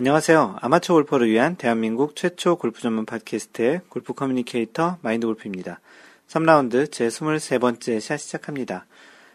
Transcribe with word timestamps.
안녕하세요. 0.00 0.56
아마추어 0.62 0.94
골퍼를 0.94 1.28
위한 1.28 1.56
대한민국 1.56 2.16
최초 2.16 2.56
골프 2.56 2.80
전문 2.80 3.04
팟캐스트의 3.04 3.82
골프 3.90 4.14
communicator 4.14 4.96
마인드 5.02 5.26
골프입니다. 5.26 5.78
3라운드 6.26 6.90
제 6.90 7.06
23번째 7.06 8.00
샷 8.00 8.16
시작합니다. 8.16 8.86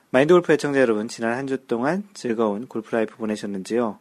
마인드 0.10 0.34
골프 0.34 0.52
애청자 0.52 0.82
여러분, 0.82 1.08
지난 1.08 1.38
한 1.38 1.46
주 1.46 1.68
동안 1.68 2.04
즐거운 2.16 2.68
골프 2.68 2.96
life 2.96 3.16
보내셨는지요? 3.16 4.00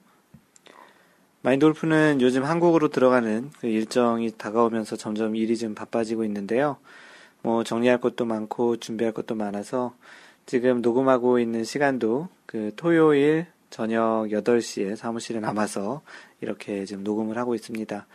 마인드 1.42 1.66
골프는 1.66 2.22
요즘 2.22 2.44
한국으로 2.44 2.88
들어가는 2.88 3.50
그 3.60 3.66
일정이 3.66 4.30
다가오면서 4.30 4.96
점점 4.96 5.36
일이 5.36 5.58
좀 5.58 5.74
바빠지고 5.74 6.24
있는데요. 6.24 6.78
뭐 7.42 7.62
정리할 7.62 8.00
것도 8.00 8.24
많고 8.24 8.78
준비할 8.78 9.12
것도 9.12 9.34
많아서 9.34 9.94
지금 10.46 10.80
녹음하고 10.80 11.38
있는 11.40 11.62
시간도 11.62 12.30
그 12.46 12.72
토요일 12.74 13.48
저녁 13.74 14.28
8시에 14.30 14.94
사무실에 14.94 15.40
남아서 15.40 16.02
이렇게 16.44 16.84
지금 16.84 17.02
녹음을 17.02 17.36
하고 17.38 17.54
있습니다. 17.54 18.06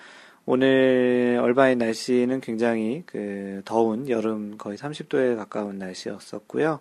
오늘 0.46 1.40
얼바인 1.42 1.80
날씨는 1.80 2.42
굉장히 2.42 3.04
그 3.06 3.62
더운 3.66 4.08
여름 4.10 4.58
거의 4.58 4.78
30도에 4.78 5.36
가까운 5.36 5.78
날씨였었고요. 5.78 6.80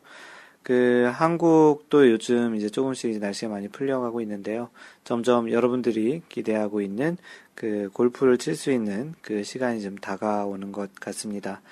그 0.62 1.08
한국도 1.12 2.10
요즘 2.10 2.54
이제 2.54 2.68
조금씩 2.68 3.10
이제 3.10 3.18
날씨가 3.18 3.50
많이 3.50 3.68
풀려가고 3.68 4.20
있는데요. 4.20 4.68
점점 5.04 5.50
여러분들이 5.50 6.22
기대하고 6.28 6.82
있는 6.82 7.16
그 7.54 7.88
골프를 7.94 8.38
칠 8.38 8.54
수 8.54 8.70
있는 8.70 9.14
그 9.22 9.42
시간이 9.42 9.80
좀 9.80 9.96
다가오는 9.96 10.70
것 10.72 10.94
같습니다. 10.94 11.62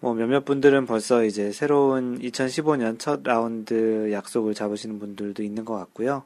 뭐 0.00 0.14
몇몇 0.14 0.44
분들은 0.44 0.86
벌써 0.86 1.24
이제 1.24 1.52
새로운 1.52 2.18
2015년 2.18 2.98
첫 2.98 3.22
라운드 3.22 4.10
약속을 4.10 4.54
잡으시는 4.54 4.98
분들도 4.98 5.44
있는 5.44 5.64
것 5.64 5.74
같고요. 5.74 6.24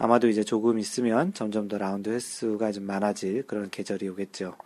아마도 0.00 0.28
이제 0.28 0.42
조금 0.42 0.78
있으면 0.78 1.34
점점 1.34 1.68
더 1.68 1.76
라운드 1.76 2.08
횟수가 2.08 2.72
좀 2.72 2.84
많아질 2.84 3.46
그런 3.46 3.68
계절이 3.68 4.08
오겠죠. 4.08 4.56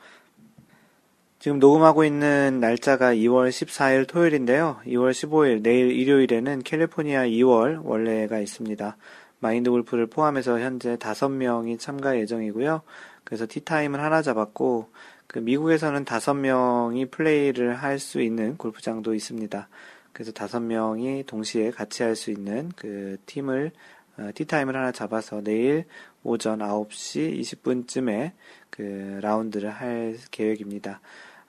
지금 1.40 1.58
녹음하고 1.58 2.04
있는 2.04 2.60
날짜가 2.60 3.14
2월 3.14 3.48
14일 3.48 4.06
토요일인데요. 4.06 4.80
2월 4.86 5.10
15일 5.10 5.62
내일 5.62 5.90
일요일에는 5.90 6.62
캘리포니아 6.62 7.24
2월 7.24 7.80
원래가 7.82 8.38
있습니다. 8.38 8.96
마인드 9.40 9.70
골프를 9.70 10.06
포함해서 10.06 10.60
현재 10.60 10.96
5명이 10.96 11.80
참가 11.80 12.16
예정이고요. 12.16 12.82
그래서 13.24 13.44
티타임을 13.48 14.00
하나 14.00 14.22
잡았고 14.22 14.88
그 15.27 15.40
미국에서는 15.40 16.05
다섯 16.05 16.34
명이 16.34 17.06
플레이를 17.06 17.74
할 17.74 17.98
수 17.98 18.22
있는 18.22 18.56
골프장도 18.56 19.12
있습니다. 19.14 19.68
그래서 20.12 20.30
다섯 20.30 20.60
명이 20.60 21.24
동시에 21.27 21.72
같이 21.72 22.05
할 22.05 22.14
수 22.14 22.30
있는 22.30 22.70
그 22.77 23.16
팀을 23.27 23.72
어, 23.72 23.93
티타임을 24.34 24.76
하나 24.76 24.92
잡아서 24.92 25.40
내일 25.42 25.84
오전 26.22 26.60
9시 26.60 27.40
20분쯤에 27.40 28.32
그 28.70 29.18
라운드를 29.22 29.70
할 29.70 30.16
계획입니다. 30.30 31.00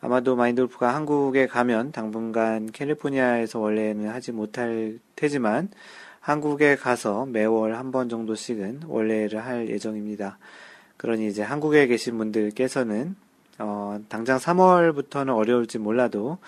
아마도 0.02 0.36
마인돌프가 0.36 0.94
한국에 0.94 1.48
가면 1.48 1.92
당분간 1.92 2.72
캘리포니아에서 2.72 3.60
원래는 3.60 4.10
하지 4.10 4.32
못할 4.32 5.00
테지만 5.16 5.70
한국에 6.20 6.76
가서 6.76 7.26
매월 7.26 7.76
한 7.76 7.92
번 7.92 8.10
정도씩은 8.10 8.82
원래를 8.88 9.46
할 9.46 9.70
예정입니다. 9.70 10.38
그러니 10.98 11.28
이제 11.28 11.44
한국에 11.44 11.88
계신 11.88 12.18
분들께서는 12.18 13.16
어, 13.60 14.00
당장 14.10 14.38
3월부터는 14.38 15.36
어려울지 15.36 15.78
몰라도 15.78 16.40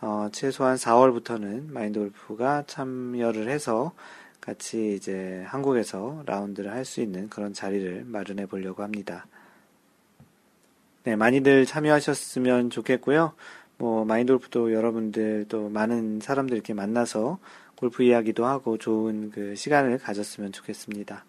어, 0.00 0.28
최소한 0.32 0.76
4월부터는 0.76 1.70
마인드 1.70 1.98
골프가 1.98 2.64
참여를 2.66 3.48
해서 3.48 3.92
같이 4.40 4.94
이제 4.94 5.44
한국에서 5.46 6.22
라운드를 6.26 6.72
할 6.72 6.84
수 6.84 7.00
있는 7.00 7.28
그런 7.28 7.52
자리를 7.52 8.04
마련해 8.06 8.46
보려고 8.46 8.82
합니다. 8.82 9.26
네, 11.04 11.16
많이들 11.16 11.66
참여하셨으면 11.66 12.70
좋겠고요. 12.70 13.32
뭐 13.78 14.04
마인드 14.04 14.32
골프도 14.32 14.72
여러분들 14.72 15.46
또 15.48 15.68
많은 15.68 16.20
사람들 16.20 16.54
이렇게 16.54 16.74
만나서 16.74 17.38
골프 17.76 18.02
이야기도 18.02 18.44
하고 18.44 18.76
좋은 18.76 19.30
그 19.30 19.54
시간을 19.54 19.98
가졌으면 19.98 20.52
좋겠습니다. 20.52 21.24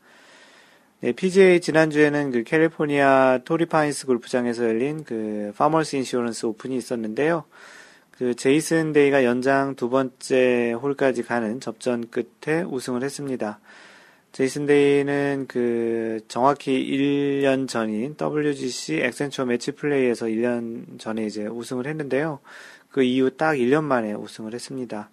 네, 1.00 1.14
PGA 1.14 1.62
지난주에는 1.62 2.32
그 2.32 2.44
캘리포니아 2.44 3.40
토리파인스 3.46 4.06
골프장에서 4.06 4.66
열린 4.66 5.04
그 5.04 5.54
파머스 5.58 5.96
인슈런스 5.96 6.46
오픈이 6.46 6.76
있었는데요. 6.76 7.46
그 8.22 8.36
제이슨 8.36 8.94
데이가 8.94 9.24
연장 9.24 9.76
두 9.76 9.90
번째 9.90 10.74
홀까지 10.74 11.24
가는 11.24 11.60
접전 11.60 12.08
끝에 12.12 12.62
우승을 12.62 13.04
했습니다. 13.04 13.60
제이슨 14.32 14.68
데이는 14.68 15.46
그 15.48 16.20
정확히 16.28 16.72
1년 16.72 17.68
전인 17.68 18.16
WGC 18.22 18.98
엑센처 18.98 19.46
매치 19.46 19.72
플레이에서 19.72 20.28
1년 20.28 21.00
전에 21.00 21.26
이제 21.26 21.48
우승을 21.48 21.88
했는데요. 21.88 22.38
그 22.92 23.02
이후 23.02 23.32
딱 23.32 23.54
1년 23.54 23.86
만에 23.86 24.14
우승을 24.14 24.54
했습니다. 24.54 25.10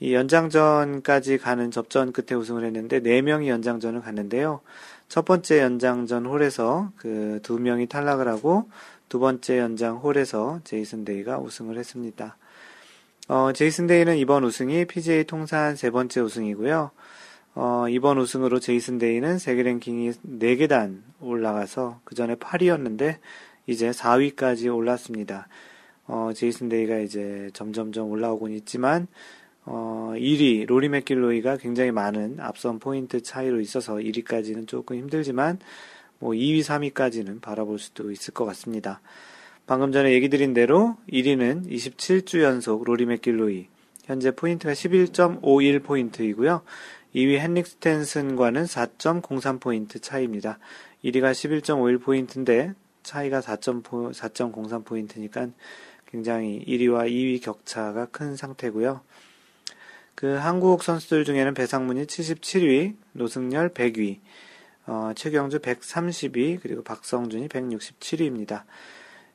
이 0.00 0.12
연장전까지 0.12 1.38
가는 1.38 1.70
접전 1.70 2.10
끝에 2.10 2.36
우승을 2.36 2.64
했는데 2.64 2.98
4명이 2.98 3.46
연장전을 3.46 4.00
갔는데요. 4.00 4.62
첫 5.08 5.24
번째 5.24 5.60
연장전 5.60 6.26
홀에서 6.26 6.90
그 6.96 7.34
두 7.34 7.60
명이 7.60 7.86
탈락을 7.86 8.26
하고 8.26 8.68
두 9.12 9.18
번째 9.18 9.58
연장 9.58 9.98
홀에서 9.98 10.60
제이슨 10.64 11.04
데이가 11.04 11.38
우승을 11.38 11.76
했습니다. 11.76 12.38
어, 13.28 13.52
제이슨 13.52 13.86
데이는 13.86 14.16
이번 14.16 14.42
우승이 14.42 14.86
PGA 14.86 15.24
통산 15.24 15.76
세 15.76 15.90
번째 15.90 16.22
우승이고요. 16.22 16.90
어, 17.54 17.84
이번 17.90 18.16
우승으로 18.16 18.58
제이슨 18.58 18.96
데이는 18.96 19.38
세계 19.38 19.64
랭킹이 19.64 20.12
4계단 20.12 21.02
올라가서 21.20 22.00
그 22.04 22.14
전에 22.14 22.36
8위였는데 22.36 23.18
이제 23.66 23.90
4위까지 23.90 24.74
올랐습니다. 24.74 25.46
어, 26.06 26.30
제이슨 26.34 26.70
데이가 26.70 26.96
이제 27.00 27.50
점점점 27.52 28.10
올라오곤 28.10 28.52
있지만 28.52 29.08
어, 29.66 30.14
1위 30.16 30.64
로리 30.66 30.88
맥길로이가 30.88 31.58
굉장히 31.58 31.90
많은 31.90 32.40
앞선 32.40 32.78
포인트 32.78 33.22
차이로 33.22 33.60
있어서 33.60 33.96
1위까지는 33.96 34.66
조금 34.66 34.96
힘들지만 34.96 35.58
뭐 36.22 36.34
2위, 36.34 36.60
3위까지는 36.60 37.40
바라볼 37.40 37.80
수도 37.80 38.12
있을 38.12 38.32
것 38.32 38.44
같습니다. 38.44 39.00
방금 39.66 39.90
전에 39.90 40.12
얘기 40.12 40.28
드린 40.28 40.54
대로 40.54 40.96
1위는 41.10 41.68
27주 41.68 42.42
연속 42.42 42.84
로리 42.84 43.06
맥길로이 43.06 43.66
현재 44.04 44.30
포인트가 44.30 44.72
11.51 44.72 45.82
포인트이고요. 45.82 46.62
2위 47.16 47.40
헨릭 47.40 47.66
스탠슨과는 47.66 48.64
4.03 48.64 49.60
포인트 49.60 49.98
차이입니다. 49.98 50.60
1위가 51.04 51.32
11.51 51.32 52.00
포인트인데 52.00 52.74
차이가 53.02 53.40
4.03 53.40 54.84
포인트니까 54.84 55.48
굉장히 56.06 56.64
1위와 56.68 57.10
2위 57.10 57.42
격차가 57.42 58.06
큰 58.06 58.36
상태고요. 58.36 59.00
그 60.14 60.34
한국 60.34 60.84
선수들 60.84 61.24
중에는 61.24 61.54
배상문이 61.54 62.04
77위, 62.04 62.94
노승열 63.12 63.70
100위, 63.70 64.20
어, 64.86 65.12
최경주 65.14 65.60
130위, 65.60 66.58
그리고 66.60 66.82
박성준이 66.82 67.48
167위입니다. 67.48 68.64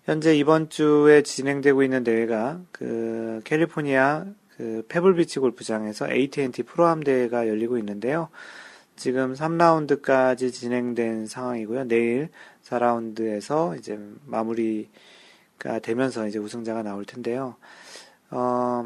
현재 0.03 0.35
이번 0.35 0.69
주에 0.69 1.21
진행되고 1.21 1.83
있는 1.83 2.03
대회가 2.03 2.61
그 2.71 3.41
캘리포니아 3.43 4.25
그 4.55 4.85
페블비치 4.87 5.39
골프장에서 5.39 6.09
AT&T 6.09 6.63
프로암 6.63 7.01
대회가 7.03 7.47
열리고 7.47 7.77
있는데요. 7.77 8.29
지금 8.95 9.33
3라운드까지 9.33 10.51
진행된 10.51 11.27
상황이고요. 11.27 11.83
내일 11.87 12.29
4라운드에서 12.63 13.77
이제 13.77 13.99
마무리가 14.25 15.79
되면서 15.83 16.27
이제 16.27 16.39
우승자가 16.39 16.83
나올 16.83 17.05
텐데요. 17.05 17.55
어, 18.31 18.85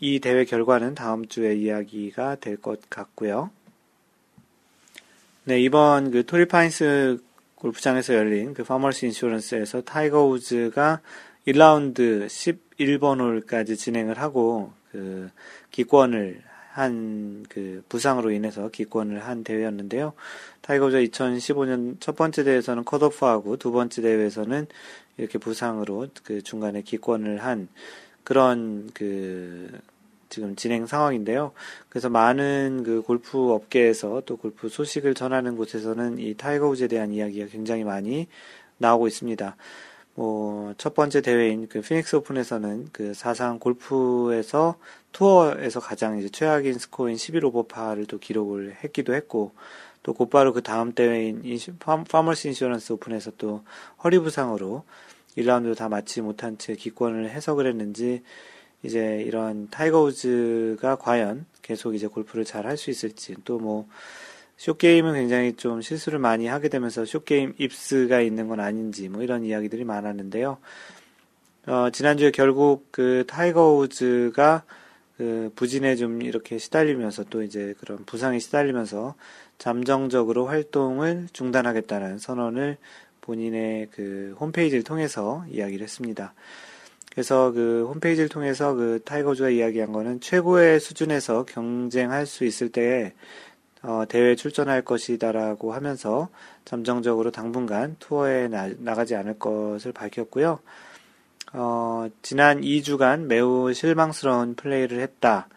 이 0.00 0.18
대회 0.20 0.44
결과는 0.44 0.94
다음 0.94 1.26
주에 1.26 1.54
이야기가 1.54 2.36
될 2.36 2.56
것 2.56 2.80
같고요. 2.90 3.50
네, 5.44 5.60
이번 5.60 6.12
그 6.12 6.24
토리파인스 6.24 7.18
골프장에서 7.56 8.14
열린 8.14 8.54
그 8.54 8.62
파머스 8.62 9.06
인슈런스에서 9.06 9.82
타이거 9.82 10.24
우즈가 10.24 11.00
1라운드 11.46 12.26
11번 12.26 13.18
홀까지 13.20 13.76
진행을 13.76 14.18
하고 14.18 14.72
그 14.92 15.30
기권을 15.70 16.42
한 16.70 17.42
그 17.48 17.82
부상으로 17.88 18.30
인해서 18.30 18.68
기권을 18.68 19.26
한 19.26 19.44
대회였는데요. 19.44 20.12
타이거 20.60 20.86
우즈가 20.86 21.02
2015년 21.02 22.00
첫 22.00 22.16
번째 22.16 22.44
대회에서는 22.44 22.84
컷오프하고 22.84 23.56
두 23.56 23.72
번째 23.72 24.00
대회에서는 24.00 24.66
이렇게 25.18 25.38
부상으로 25.38 26.08
그 26.22 26.42
중간에 26.42 26.82
기권을 26.82 27.44
한 27.44 27.68
그런 28.24 28.90
그 28.94 29.68
지금 30.32 30.56
진행 30.56 30.86
상황인데요. 30.86 31.52
그래서 31.90 32.08
많은 32.08 32.84
그 32.86 33.02
골프 33.02 33.52
업계에서 33.52 34.22
또 34.24 34.38
골프 34.38 34.70
소식을 34.70 35.12
전하는 35.12 35.58
곳에서는 35.58 36.18
이 36.18 36.34
타이거 36.34 36.68
우즈에 36.68 36.88
대한 36.88 37.12
이야기가 37.12 37.48
굉장히 37.48 37.84
많이 37.84 38.28
나오고 38.78 39.08
있습니다. 39.08 39.56
뭐, 40.14 40.72
첫 40.78 40.94
번째 40.94 41.20
대회인 41.20 41.68
그 41.68 41.82
피닉스 41.82 42.16
오픈에서는 42.16 42.88
그 42.92 43.12
사상 43.12 43.58
골프에서 43.58 44.76
투어에서 45.12 45.80
가장 45.80 46.18
이제 46.18 46.30
최악인 46.30 46.78
스코어인 46.78 47.16
11오버파를 47.16 48.08
또 48.08 48.18
기록을 48.18 48.76
했기도 48.82 49.14
했고, 49.14 49.52
또 50.02 50.14
곧바로 50.14 50.54
그 50.54 50.62
다음 50.62 50.92
대회인 50.92 51.42
인시, 51.44 51.72
파머스 51.78 52.48
인슈런스 52.48 52.94
오픈에서 52.94 53.32
또 53.36 53.64
허리 54.02 54.18
부상으로 54.18 54.84
1라운드 55.36 55.76
다 55.76 55.90
마치지 55.90 56.22
못한 56.22 56.56
채 56.56 56.74
기권을 56.74 57.28
해서 57.28 57.66
그랬는지 57.66 58.22
이제 58.82 59.22
이런 59.26 59.68
타이거 59.70 60.02
우즈가 60.02 60.96
과연 60.96 61.46
계속 61.62 61.94
이제 61.94 62.06
골프를 62.06 62.44
잘 62.44 62.66
할 62.66 62.76
수 62.76 62.90
있을지 62.90 63.36
또 63.44 63.58
뭐 63.58 63.86
short 64.56 64.80
game은 64.80 65.14
굉장히 65.14 65.54
좀 65.54 65.80
실수를 65.82 66.20
많이 66.20 66.46
하게 66.46 66.68
되면서 66.68 67.04
short 67.04 67.32
game 67.32 67.54
yips가 67.58 68.20
있는 68.20 68.46
건 68.46 68.60
아닌지 68.60 69.08
뭐 69.08 69.22
이런 69.22 69.44
이야기들이 69.44 69.84
많았는데요. 69.84 70.58
어, 71.66 71.90
지난주에 71.90 72.30
결국 72.30 72.86
그 72.92 73.24
타이거 73.26 73.74
우즈가 73.74 74.62
그 75.16 75.50
부진에 75.56 75.96
좀 75.96 76.22
이렇게 76.22 76.58
시달리면서 76.58 77.24
또 77.24 77.42
이제 77.42 77.74
그런 77.80 78.04
부상에 78.04 78.38
시달리면서 78.38 79.14
잠정적으로 79.58 80.46
활동을 80.46 81.28
중단하겠다는 81.32 82.18
선언을 82.18 82.78
본인의 83.20 83.88
그 83.92 84.36
홈페이지를 84.40 84.84
통해서 84.84 85.44
이야기를 85.50 85.82
했습니다. 85.82 86.34
그래서 87.12 87.52
그 87.52 87.86
홈페이지를 87.88 88.30
통해서 88.30 88.72
그 88.72 89.00
타이거 89.04 89.27
우즈가 89.27 89.50
이야기한 89.50 89.92
거는 89.92 90.20
최고의 90.20 90.80
수준에서 90.80 91.44
경쟁할 91.44 92.24
수 92.24 92.44
있을 92.44 92.72
때에 92.72 93.12
어, 93.82 94.04
대회에 94.08 94.34
출전할 94.34 94.82
것이다라고 94.82 95.74
하면서 95.74 96.30
잠정적으로 96.64 97.30
당분간 97.30 97.96
투어에 97.98 98.48
나, 98.48 98.70
나가지 98.78 99.14
않을 99.14 99.38
것을 99.38 99.92
밝혔고요. 99.92 100.60
어, 101.52 102.08
지난 102.22 102.62
2주간 102.62 103.26
매우 103.26 103.74
실망스러운 103.74 104.54
플레이를 104.54 105.00
했다. 105.00 105.48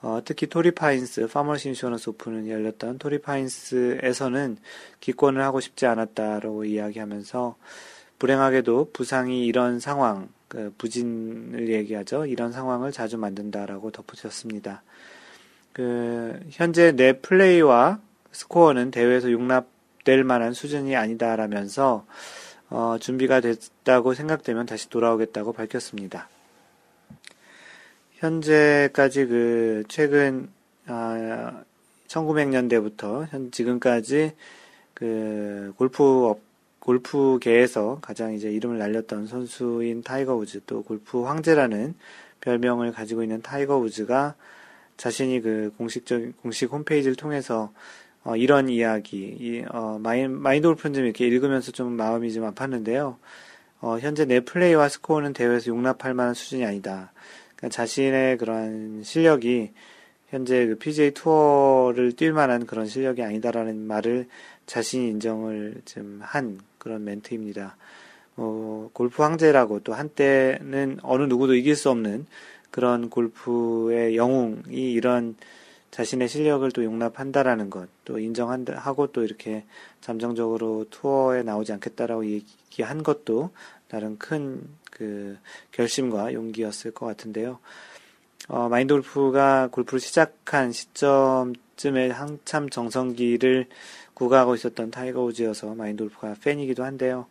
어, 0.00 0.20
특히 0.24 0.46
토리파인스, 0.46 1.26
파머스 1.28 1.68
인슈어런스 1.68 2.10
오픈을 2.10 2.48
열렸던 2.48 2.98
토리파인스에서는 2.98 4.56
기권을 5.00 5.42
하고 5.42 5.60
싶지 5.60 5.84
않았다라고 5.84 6.64
이야기하면서 6.64 7.56
불행하게도 8.18 8.90
부상이 8.92 9.44
이런 9.44 9.80
상황, 9.80 10.28
그 10.48 10.72
부진을 10.78 11.68
얘기하죠. 11.68 12.26
이런 12.26 12.52
상황을 12.52 12.92
자주 12.92 13.18
만든다라고 13.18 13.90
덧붙였습니다. 13.90 14.82
그 15.72 16.40
현재 16.50 16.92
내 16.92 17.20
플레이와 17.20 18.00
스코어는 18.32 18.90
대회에서 18.90 19.32
용납될 19.32 20.24
만한 20.24 20.52
수준이 20.52 20.96
아니다라면서 20.96 22.06
어, 22.70 22.96
준비가 23.00 23.40
됐다고 23.40 24.14
생각되면 24.14 24.66
다시 24.66 24.88
돌아오겠다고 24.88 25.52
밝혔습니다. 25.52 26.28
현재까지 28.14 29.26
그 29.26 29.84
최근 29.88 30.48
아, 30.86 31.62
1900년대부터 32.08 33.26
현 33.30 33.50
지금까지 33.50 34.32
그 34.94 35.72
골프 35.76 36.26
업 36.26 36.40
골프계에서 36.84 37.98
가장 38.02 38.34
이제 38.34 38.50
이름을 38.50 38.78
날렸던 38.78 39.26
선수인 39.26 40.02
타이거 40.02 40.36
우즈 40.36 40.60
또 40.66 40.82
골프 40.82 41.22
황제라는 41.22 41.94
별명을 42.40 42.92
가지고 42.92 43.22
있는 43.22 43.40
타이거 43.40 43.78
우즈가 43.78 44.34
자신이 44.98 45.40
그 45.40 45.72
공식적 45.78 46.42
공식 46.42 46.70
홈페이지를 46.70 47.16
통해서 47.16 47.72
어, 48.22 48.36
이런 48.36 48.68
이야기, 48.68 49.36
이, 49.38 49.64
어, 49.70 49.98
마인, 50.00 50.30
마인드 50.32 50.66
골프는 50.68 50.94
좀 50.94 51.04
이렇게 51.04 51.26
읽으면서 51.26 51.72
좀 51.72 51.92
마음이 51.92 52.32
좀 52.32 52.50
아팠는데요. 52.50 53.16
어, 53.80 53.98
현재 53.98 54.24
내 54.24 54.40
플레이와 54.40 54.88
스코어는 54.88 55.34
대회에서 55.34 55.66
용납할 55.66 56.14
만한 56.14 56.32
수준이 56.32 56.64
아니다. 56.64 57.12
그러니까 57.56 57.68
자신의 57.76 58.38
그런 58.38 59.02
실력이 59.02 59.72
현재 60.28 60.66
그 60.66 60.78
PGA 60.78 61.10
투어를 61.12 62.12
뛸 62.12 62.32
만한 62.32 62.64
그런 62.64 62.86
실력이 62.86 63.22
아니다라는 63.22 63.86
말을 63.86 64.26
자신이 64.66 65.08
인정을 65.08 65.82
좀 65.84 66.20
한 66.22 66.58
그런 66.84 67.02
멘트입니다. 67.04 67.76
어, 68.36 68.90
골프 68.92 69.22
황제라고 69.22 69.80
또 69.80 69.94
한때는 69.94 70.98
어느 71.02 71.24
누구도 71.24 71.54
이길 71.54 71.74
수 71.74 71.90
없는 71.90 72.26
그런 72.70 73.10
골프의 73.10 74.16
영웅이 74.16 74.92
이런 74.92 75.36
자신의 75.90 76.28
실력을 76.28 76.68
또 76.72 76.84
용납한다라는 76.84 77.70
것, 77.70 77.88
또 78.04 78.18
인정한다, 78.18 78.76
하고 78.76 79.06
또 79.08 79.22
이렇게 79.22 79.64
잠정적으로 80.00 80.86
투어에 80.90 81.44
나오지 81.44 81.72
않겠다라고 81.72 82.26
얘기한 82.26 83.04
것도 83.04 83.50
다른 83.86 84.18
큰그 84.18 85.38
결심과 85.70 86.32
용기였을 86.32 86.90
것 86.90 87.06
같은데요. 87.06 87.60
어, 88.48 88.68
마인드 88.68 88.92
골프가 88.92 89.68
골프를 89.70 90.00
시작한 90.00 90.72
시점쯤에 90.72 92.10
한참 92.10 92.68
전성기를 92.68 93.68
구가하고 94.14 94.54
있었던 94.54 94.90
타이거 94.90 95.22
우즈여서 95.24 95.74
마인드 95.74 96.04
골프가 96.04 96.34
팬이기도 96.42 96.84
한데요. 96.84 97.26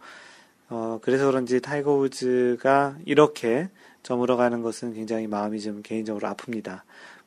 어, 0.69 0.99
그래서 1.01 1.25
그런지 1.25 1.61
타이거 1.61 1.95
우즈가 1.95 2.97
이렇게 3.05 3.69
저물어가는 4.03 4.61
것은 4.61 4.93
굉장히 4.93 5.27
마음이 5.27 5.61
좀 5.61 5.81
개인적으로 5.81 6.27
아픕니다. 6.29 6.81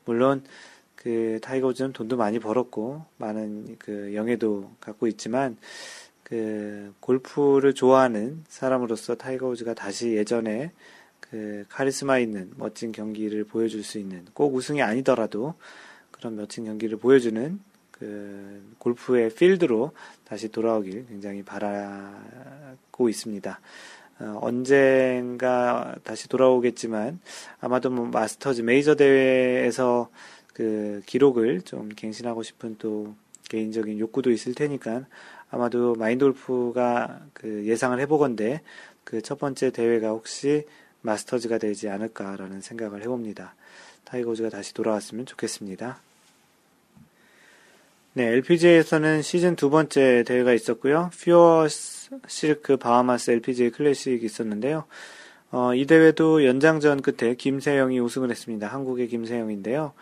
물론 0.05 0.43
그 0.95 1.39
타이거 1.41 1.67
우즈는 1.67 1.93
돈도 1.93 2.17
많이 2.17 2.39
벌었고 2.39 3.05
많은 3.17 3.77
그 3.79 4.13
영예도 4.13 4.71
갖고 4.79 5.07
있지만 5.07 5.57
그 6.23 6.93
골프를 6.99 7.73
좋아하는 7.73 8.43
사람으로서 8.49 9.15
타이거 9.15 9.47
우즈가 9.47 9.73
다시 9.73 10.13
예전에 10.13 10.71
그 11.19 11.65
카리스마 11.69 12.19
있는 12.19 12.51
멋진 12.57 12.91
경기를 12.91 13.43
보여줄 13.43 13.83
수 13.83 13.97
있는 13.97 14.25
꼭 14.33 14.53
우승이 14.53 14.81
아니더라도 14.81 15.55
그런 16.11 16.35
멋진 16.35 16.65
경기를 16.65 16.97
보여주는 16.97 17.59
그 17.99 18.75
골프의 18.79 19.29
필드로 19.31 19.91
다시 20.23 20.49
돌아오길 20.49 21.07
굉장히 21.07 21.43
바라고 21.43 23.09
있습니다. 23.09 23.59
어, 24.19 24.39
언젠가 24.41 25.95
다시 26.03 26.27
돌아오겠지만 26.27 27.19
아마도 27.59 27.89
뭐 27.89 28.05
마스터즈 28.05 28.61
메이저 28.61 28.95
대회에서 28.95 30.09
그 30.53 31.01
기록을 31.05 31.61
좀 31.61 31.89
갱신하고 31.89 32.43
싶은 32.43 32.77
또 32.79 33.15
개인적인 33.49 33.99
욕구도 33.99 34.31
있을 34.31 34.55
테니까 34.55 35.05
아마도 35.49 35.95
마인드 35.95 36.25
골프가 36.25 37.21
그 37.33 37.65
예상을 37.65 37.99
해보건데 37.99 38.61
그 39.07 39.21
첫 39.21 39.39
번째 39.39 39.71
대회가 39.71 40.09
혹시 40.09 40.65
마스터즈가 40.99 41.59
되지 41.59 41.87
않을까라는 41.87 42.59
생각을 42.59 43.03
해봅니다. 43.03 43.55
타이거즈가 44.03 44.49
다시 44.49 44.73
돌아왔으면 44.73 45.25
좋겠습니다. 45.25 46.01
네, 48.17 48.29
LPGA에서는 48.29 49.21
시즌 49.21 49.55
두 49.55 49.69
번째 49.69 50.23
대회가 50.25 50.51
있었고요. 50.51 51.11
퓨어 51.21 51.67
실크 52.27 52.77
바하마스 52.77 53.29
LPGA 53.29 53.69
클래식이 53.69 54.25
있었는데요. 54.25 54.85
어, 55.51 55.75
이 55.75 55.85
대회도 55.85 56.43
연장전 56.43 57.03
끝에 57.03 57.35
김세영이 57.35 57.99
우승을 57.99 58.31
했습니다. 58.31 58.69
한국의 58.69 59.09
김세영인데요. 59.09 59.93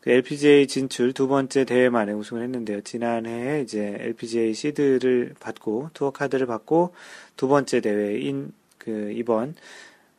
그 0.00 0.10
LPGA 0.10 0.66
진출 0.66 1.12
두 1.12 1.28
번째 1.28 1.64
대회 1.64 1.88
만에 1.88 2.10
우승을 2.10 2.42
했는데요. 2.42 2.80
지난해에 2.80 3.60
이제 3.60 3.96
LPGA 3.96 4.54
시드를 4.54 5.34
받고 5.38 5.90
투어 5.94 6.10
카드를 6.10 6.48
받고 6.48 6.92
두 7.36 7.46
번째 7.46 7.80
대회인 7.80 8.50
그 8.76 9.12
이번 9.14 9.54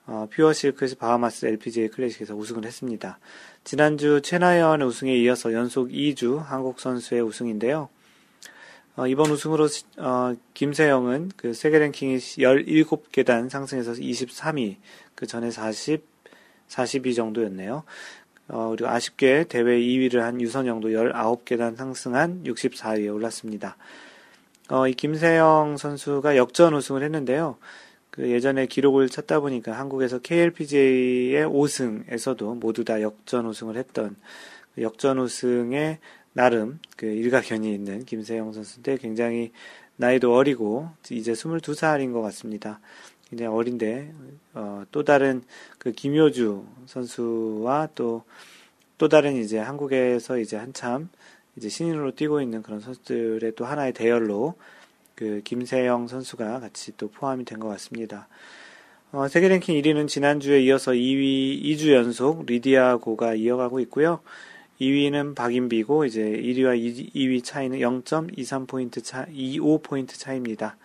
어, 0.06 0.30
퓨어 0.34 0.54
실크에서 0.54 0.96
바하마스 0.96 1.46
LPGA 1.46 1.90
클래식에서 1.90 2.36
우승을 2.36 2.64
했습니다. 2.66 3.20
지난주 3.64 4.20
최나연 4.22 4.82
우승에 4.82 5.16
이어서 5.20 5.54
연속 5.54 5.90
2주 5.90 6.38
한국 6.44 6.82
선수의 6.82 7.22
우승인데요. 7.22 7.88
어, 8.98 9.08
이번 9.08 9.32
우승으로 9.32 9.68
어, 10.00 10.36
김세영은 10.54 11.32
그 11.38 11.54
세계 11.54 11.80
랭킹이 11.80 12.18
17계단 12.18 13.50
상승해서 13.50 13.94
23위, 13.94 14.76
그 15.16 15.26
전에 15.26 15.50
40, 15.50 16.04
42 16.68 17.16
정도였네요. 17.16 17.84
어, 18.50 18.70
그리고 18.70 18.90
아쉽게 18.90 19.46
대회 19.46 19.80
2위를 19.80 20.20
한 20.20 20.42
유선영도 20.42 20.90
19계단 20.90 21.78
상승한 21.78 22.44
64위에 22.44 23.14
올랐습니다. 23.14 23.78
어, 24.70 24.88
이 24.90 24.94
김세영 24.94 25.78
선수가 25.78 26.36
역전 26.36 26.74
우승을 26.74 27.02
했는데요. 27.02 27.58
그 28.14 28.30
예전에 28.30 28.68
기록을 28.68 29.10
찾다 29.10 29.40
보니까 29.40 29.72
한국에서 29.72 30.20
KLPGA의 30.20 31.48
5승에서도 31.48 32.60
모두 32.60 32.86
다 32.86 33.02
역전 33.02 33.48
우승을 33.48 33.76
했던 33.76 34.16
그 34.76 34.84
역전 34.84 35.18
우승에 35.18 35.98
나름 36.34 36.80
그 36.96 37.08
일가견이 37.08 37.74
있는 37.74 38.06
김세영 38.06 38.54
선수인데 38.54 38.98
굉장히 38.98 39.52
나이도 39.96 40.32
어리고 40.32 40.90
이제 41.10 41.32
22살인 41.32 42.14
것 42.14 42.22
같습니다. 42.22 42.80
굉장히 43.32 43.52
어린데 43.52 44.14
어, 44.54 44.84
또 44.92 45.04
다른 45.04 45.42
그 45.80 45.92
김효주 45.92 46.68
선수와 46.86 47.90
또또 47.96 49.10
다른 49.10 49.38
이제 49.38 49.58
한국에서 49.58 50.38
이제 50.38 50.56
한참 50.56 51.10
이제 51.56 51.68
신인으로 51.68 52.12
뛰고 52.14 52.42
있는 52.42 52.62
그런 52.62 52.80
선수들의 52.80 53.56
또 53.56 53.66
하나의 53.66 53.94
대열로 53.94 54.54
그 55.16 55.42
김세영 55.44 56.08
선수가 56.08 56.60
같이 56.60 56.94
또 56.98 57.10
포함이 57.10 57.46
된 57.46 57.60
것 57.60 57.68
같습니다. 57.70 58.28
어, 59.12 59.28
세계 59.28 59.48
랭킹 59.48 59.80
1위는 59.82 60.08
지난주에 60.08 60.62
이어서 60.64 60.92
2위 60.92 61.62
2주 61.64 61.92
연속 61.94 62.46
리디아 62.46 62.98
고가 62.98 63.36
이어가고 63.36 63.80
있고요. 63.82 64.22
2위는 64.82 65.36
박인비고 65.36 66.06
이제 66.06 66.22
1위와 66.24 67.14
2위 67.14 67.44
차이는 67.44 67.78
0.23포인트 67.80 69.04
차, 69.04 69.26
25포인트 69.28 70.18
차이입니다. 70.18 70.78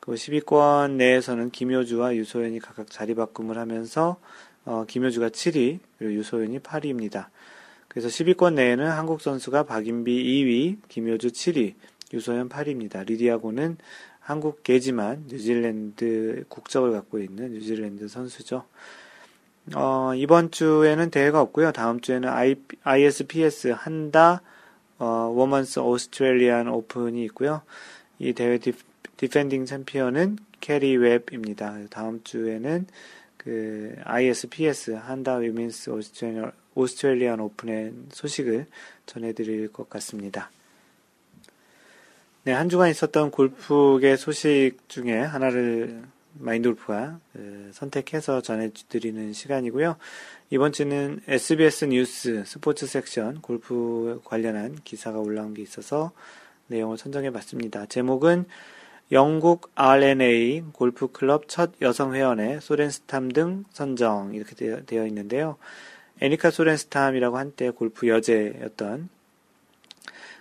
그 0.00 0.12
10위권 0.12 0.92
내에서는 0.92 1.50
김효주와 1.50 2.16
유소연이 2.16 2.58
각각 2.58 2.90
자리 2.90 3.14
바꿈을 3.14 3.56
하면서 3.56 4.16
어, 4.64 4.84
김효주가 4.86 5.28
7위, 5.28 5.78
그리고 5.98 6.14
유소연이 6.14 6.58
8위입니다. 6.58 7.26
그래서 7.88 8.08
10위권 8.08 8.54
내에는 8.54 8.86
한국 8.88 9.20
선수가 9.20 9.62
박인비 9.64 10.12
2위, 10.12 10.76
김효주 10.88 11.28
7위, 11.28 11.74
유소연 12.12 12.48
8위입니다. 12.48 13.06
리디아고는 13.06 13.78
한국계지만 14.20 15.24
뉴질랜드 15.28 16.44
국적을 16.48 16.92
갖고 16.92 17.18
있는 17.18 17.52
뉴질랜드 17.52 18.08
선수죠. 18.08 18.64
어, 19.74 20.12
이번 20.14 20.50
주에는 20.50 21.10
대회가 21.10 21.40
없고요. 21.40 21.72
다음 21.72 22.00
주에는 22.00 22.28
I, 22.28 22.56
ISPS 22.82 23.68
Handa 23.68 24.42
어, 24.98 25.32
Women's 25.34 25.78
Australian 25.78 26.68
Open이 26.68 27.24
있고요. 27.24 27.62
이 28.18 28.32
대회 28.32 28.58
디, 28.58 28.72
디펜딩 29.16 29.64
챔피언은 29.64 30.38
캐리 30.60 30.96
웹입니다. 30.96 31.76
다음 31.88 32.22
주에는 32.22 32.86
그 33.36 33.96
ISPS 34.04 34.92
Handa 34.92 35.36
Women's 35.36 35.90
Australian 36.74 37.40
Open의 37.40 37.94
소식을 38.10 38.66
전해드릴 39.06 39.72
것 39.72 39.88
같습니다. 39.88 40.50
네, 42.42 42.52
한 42.52 42.70
주간 42.70 42.88
있었던 42.88 43.30
골프계 43.30 44.16
소식 44.16 44.88
중에 44.88 45.18
하나를 45.18 46.04
마인드 46.38 46.76
골프가 46.76 47.20
그 47.34 47.70
선택해서 47.74 48.40
전해드리는 48.40 49.34
시간이고요. 49.34 49.96
이번 50.48 50.72
주는 50.72 51.20
SBS 51.28 51.84
뉴스 51.84 52.42
스포츠 52.46 52.86
섹션 52.86 53.42
골프 53.42 54.22
관련한 54.24 54.78
기사가 54.84 55.18
올라온 55.18 55.52
게 55.52 55.60
있어서 55.60 56.12
내용을 56.68 56.96
선정해 56.96 57.30
봤습니다. 57.30 57.84
제목은 57.84 58.46
영국 59.12 59.70
RNA 59.74 60.62
골프 60.72 61.08
클럽 61.08 61.46
첫 61.46 61.72
여성 61.82 62.14
회원의 62.14 62.62
소렌스탐 62.62 63.32
등 63.32 63.64
선정 63.70 64.34
이렇게 64.34 64.54
되어 64.86 65.06
있는데요. 65.06 65.58
애니카 66.22 66.50
소렌스탐이라고 66.50 67.36
한때 67.36 67.68
골프 67.68 68.08
여제였던 68.08 69.10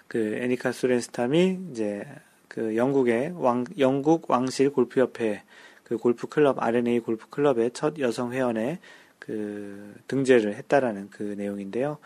그 0.10 0.40
애니카 0.42 0.74
소렌스탐이 0.74 1.60
이제 1.72 2.06
그 2.50 2.76
영국의 2.76 3.34
왕 3.36 3.64
영국 3.78 4.30
왕실 4.30 4.72
골프협회 4.72 5.44
그 5.84 5.98
골프 5.98 6.28
클럽 6.28 6.62
RNA 6.62 7.00
골프 7.00 7.30
클럽의 7.30 7.72
첫 7.74 7.98
여성 8.00 8.34
회원에 8.34 8.80
그 9.20 9.96
등재를 10.08 10.56
했다라는 10.56 11.10
그 11.12 11.36
내용인데요. 11.38 12.00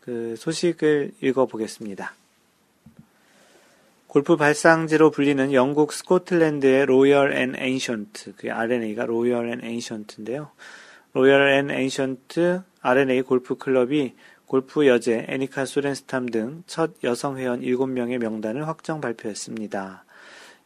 그 0.00 0.34
소식을 0.36 1.12
읽어보겠습니다. 1.20 2.14
골프 4.06 4.36
발상지로 4.36 5.10
불리는 5.10 5.52
영국 5.52 5.92
스코틀랜드의 5.92 6.86
로열 6.86 7.32
앤 7.34 7.54
엔션트, 7.56 8.34
그 8.36 8.50
RNA가 8.50 9.04
로열 9.06 9.50
앤 9.50 9.64
엔션트인데요. 9.64 10.50
로열 11.12 11.50
앤 11.50 11.70
엔션트 11.70 12.62
RNA 12.80 13.22
골프 13.22 13.56
클럽이 13.56 14.14
골프 14.52 14.86
여제 14.86 15.24
애니카 15.30 15.64
소렌스탐 15.64 16.26
등 16.26 16.62
첫 16.66 16.90
여성 17.04 17.38
회원 17.38 17.62
7명의 17.62 18.18
명단을 18.18 18.68
확정 18.68 19.00
발표했습니다. 19.00 20.04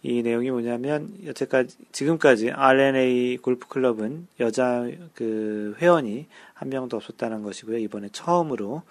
이 0.02 0.22
내용이 0.22 0.50
뭐냐면 0.50 1.14
여태까지 1.24 1.76
지금까지 1.92 2.50
R&A 2.50 3.36
골프 3.36 3.68
클럽은 3.68 4.26
여자 4.40 4.84
그 5.14 5.76
회원이 5.78 6.26
한 6.52 6.68
명도 6.68 6.96
없었다는 6.96 7.44
것이고요. 7.44 7.78
이번에 7.78 8.08
처음으로 8.10 8.82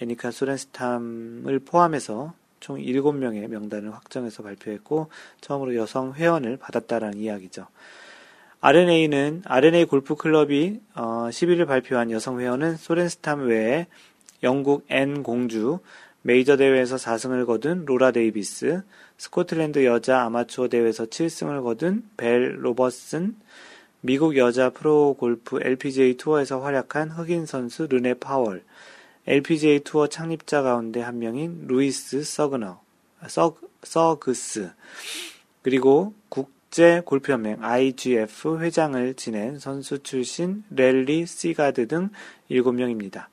애니카 0.00 0.32
소렌스탐을 0.32 1.60
포함해서 1.60 2.34
총 2.58 2.78
7명의 2.78 3.46
명단을 3.46 3.94
확정해서 3.94 4.42
발표했고 4.42 5.06
처음으로 5.40 5.76
여성 5.76 6.14
회원을 6.14 6.56
받았다라는 6.56 7.16
이야기죠. 7.16 7.68
R&A는 8.60 9.42
R&A 9.44 9.84
골프 9.84 10.16
클럽이 10.16 10.80
어, 10.96 11.28
11일 11.30 11.68
발표한 11.68 12.10
여성 12.10 12.40
회원은 12.40 12.76
소렌스탐 12.76 13.46
외에 13.46 13.86
영국 14.42 14.84
앤 14.88 15.22
공주, 15.22 15.78
메이저 16.22 16.56
대회에서 16.56 16.96
4승을 16.96 17.46
거둔 17.46 17.84
로라 17.84 18.12
데이비스, 18.12 18.82
스코틀랜드 19.18 19.84
여자 19.84 20.22
아마추어 20.22 20.68
대회에서 20.68 21.06
7승을 21.06 21.62
거둔 21.62 22.08
벨 22.16 22.64
로버슨, 22.64 23.36
미국 24.00 24.36
여자 24.36 24.70
프로 24.70 25.14
골프 25.14 25.60
LPGA 25.62 26.16
투어에서 26.16 26.60
활약한 26.60 27.10
흑인 27.10 27.46
선수 27.46 27.86
르네 27.86 28.14
파월, 28.14 28.64
LPGA 29.26 29.80
투어 29.80 30.08
창립자 30.08 30.62
가운데 30.62 31.00
한 31.00 31.18
명인 31.18 31.66
루이스 31.68 32.24
서그너, 32.24 32.80
서, 33.28 33.56
서그스, 33.82 34.70
그리고 35.62 36.14
국제 36.28 37.00
골프연맹 37.04 37.62
IGF 37.62 38.60
회장을 38.60 39.14
지낸 39.14 39.58
선수 39.58 40.02
출신 40.02 40.64
랠리 40.70 41.26
시가드 41.26 41.86
등 41.86 42.10
7명입니다. 42.50 43.26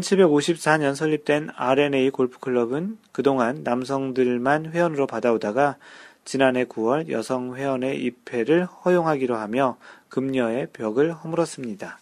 1754년 0.00 0.94
설립된 0.94 1.50
R&A 1.54 2.10
골프클럽은 2.10 2.98
그동안 3.12 3.62
남성들만 3.62 4.72
회원으로 4.72 5.06
받아오다가 5.06 5.76
지난해 6.24 6.64
9월 6.64 7.10
여성 7.10 7.56
회원의 7.56 8.02
입회를 8.02 8.64
허용하기로 8.64 9.36
하며 9.36 9.76
금녀의 10.08 10.68
벽을 10.72 11.12
허물었습니다. 11.12 11.98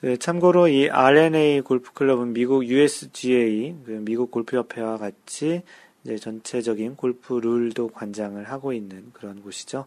그 0.00 0.18
참고로 0.18 0.68
이 0.68 0.88
R&A 0.88 1.62
골프클럽은 1.62 2.32
미국 2.32 2.64
USGA, 2.64 3.76
그 3.84 3.90
미국 3.90 4.30
골프협회와 4.30 4.98
같이 4.98 5.62
전체적인 6.20 6.96
골프 6.96 7.34
룰도 7.34 7.88
관장을 7.88 8.44
하고 8.44 8.72
있는 8.72 9.10
그런 9.12 9.42
곳이죠. 9.42 9.86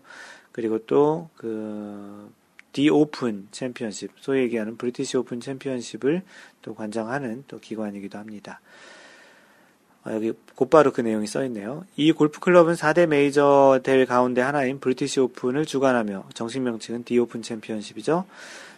그리고 0.51 0.79
또 0.85 1.29
그 1.35 2.29
The 2.73 2.89
Open 2.89 3.47
Championship, 3.51 4.11
소위 4.19 4.41
얘기하는 4.41 4.77
브리티시 4.77 5.17
오픈 5.17 5.39
챔피언십을 5.39 6.21
또 6.61 6.75
관장하는 6.75 7.43
또 7.47 7.59
기관이기도 7.59 8.17
합니다. 8.17 8.61
아, 10.03 10.13
여기 10.13 10.33
곧바로 10.55 10.91
그 10.91 11.01
내용이 11.01 11.27
써 11.27 11.43
있네요. 11.45 11.85
이 11.95 12.11
골프 12.11 12.39
클럽은 12.39 12.73
4대 12.73 13.05
메이저 13.05 13.79
대회 13.83 14.05
가운데 14.05 14.41
하나인 14.41 14.79
브리티시 14.79 15.19
오픈을 15.19 15.65
주관하며 15.65 16.29
정식 16.33 16.61
명칭은 16.61 17.03
The 17.03 17.19
Open 17.19 17.41
Championship이죠. 17.41 18.25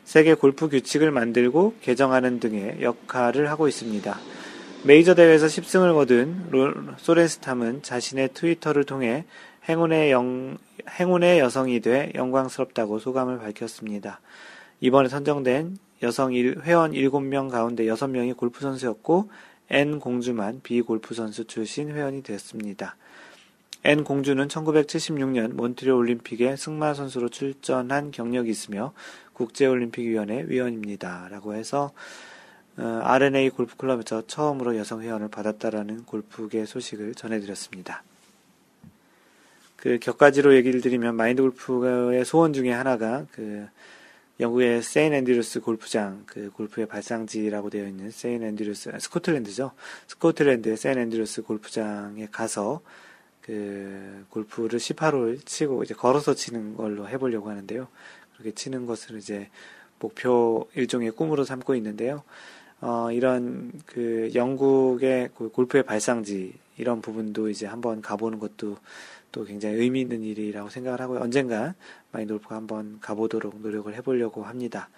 세계 0.03 0.33
골프 0.33 0.67
규칙을 0.67 1.12
만들고 1.12 1.75
개정하는 1.81 2.39
등의 2.41 2.81
역할을 2.81 3.50
하고 3.50 3.69
있습니다. 3.69 4.19
메이저 4.83 5.15
대회에서 5.15 5.45
10승을 5.45 5.93
거둔 5.93 6.97
소렌스탐은 6.97 7.83
자신의 7.83 8.29
트위터를 8.33 8.83
통해 8.83 9.23
행운의 9.69 10.12
영, 10.12 10.57
행운의 11.00 11.40
여성이 11.40 11.80
돼 11.80 12.12
영광스럽다고 12.16 13.00
소감을 13.00 13.40
밝혔습니다. 13.40 14.20
이번에 14.82 15.10
선정된 15.10 15.78
여성 16.04 16.34
일, 16.34 16.60
회원 16.63 16.92
7명 16.92 17.50
가운데 17.50 17.86
6명이 17.86 18.36
골프 18.36 18.62
선수였고 18.62 19.30
앤 19.70 20.00
공주만 20.00 20.62
비골프 20.62 21.13
선수 21.13 21.46
출신 21.46 21.90
회원이 21.90 22.24
됐습니다. 22.24 22.98
앤 23.86 24.03
공주는 24.04 24.48
1976년 24.48 25.54
몬트리올 25.54 25.98
올림픽에 25.98 26.56
승마 26.56 26.94
선수로 26.94 27.30
출전한 27.30 28.12
경력이 28.12 28.50
있으며 28.50 28.94
국제올림픽위원회 29.34 30.46
위원입니다. 30.48 31.28
라고 31.30 31.54
해서 31.54 31.92
어, 32.78 33.02
R&A 33.03 33.51
골프클럽에서 33.52 34.25
처음으로 34.25 34.78
여성 34.78 35.02
회원을 35.02 35.28
받았다라는 35.30 36.06
골프계 36.06 36.66
소식을 36.66 37.13
전해드렸습니다. 37.13 38.04
그 39.84 40.00
곁가지로 40.00 40.55
얘기를 40.56 40.80
드리면 40.80 41.18
마인드 41.18 41.42
골프의 41.42 42.24
소원 42.24 42.54
중에 42.54 42.72
하나가 42.72 43.25
그 43.34 43.68
영국의 44.40 44.82
세인 44.82 45.13
앤드루스 45.13 45.60
골프장 45.60 46.24
그 46.25 46.52
골프의 46.52 46.88
발상지라고 46.88 47.70
되어 47.70 47.86
있는 47.86 48.10
세인 48.10 48.44
앤드루스 48.44 48.92
아, 48.94 49.00
스코틀랜드죠. 49.00 49.72
스코틀랜드의 50.08 50.78
세인 50.78 51.00
앤드루스 51.00 51.42
골프장에 51.42 52.30
가서 52.32 52.80
그 53.42 54.25
골프를 54.30 54.80
18홀 54.80 55.46
치고 55.46 55.84
이제 55.84 55.94
걸어서 55.94 56.34
치는 56.34 56.78
걸로 56.78 57.10
해보려고 57.10 57.50
하는데요. 57.50 57.90
그렇게 58.36 58.56
치는 58.56 58.86
것을 58.86 59.18
이제 59.18 59.50
목표 60.00 60.66
일종의 60.75 61.12
꿈으로 61.12 61.44
삼고 61.44 61.75
있는데요. 61.75 62.24
어, 62.80 63.12
이런 63.12 63.74
그 63.86 64.32
영국의 64.34 65.32
그 65.36 65.50
골프의 65.50 65.84
발상지 65.84 66.54
이런 66.78 67.02
부분도 67.02 67.50
이제 67.50 67.66
한번 67.66 68.02
가보는 68.02 68.40
것도 68.40 68.78
또 69.34 69.44
굉장히 69.44 69.75
의미 69.75 70.00
있는 70.02 70.22
일이라고 70.22 70.70
생각을 70.70 71.02
하고요. 71.02 71.20
언젠가 71.20 71.75
마인돌프가 72.12 72.56
한번 72.56 73.00
가보도록 73.02 73.60
노력을 73.60 73.94
해보려고 73.94 74.44
합니다. 74.44 74.90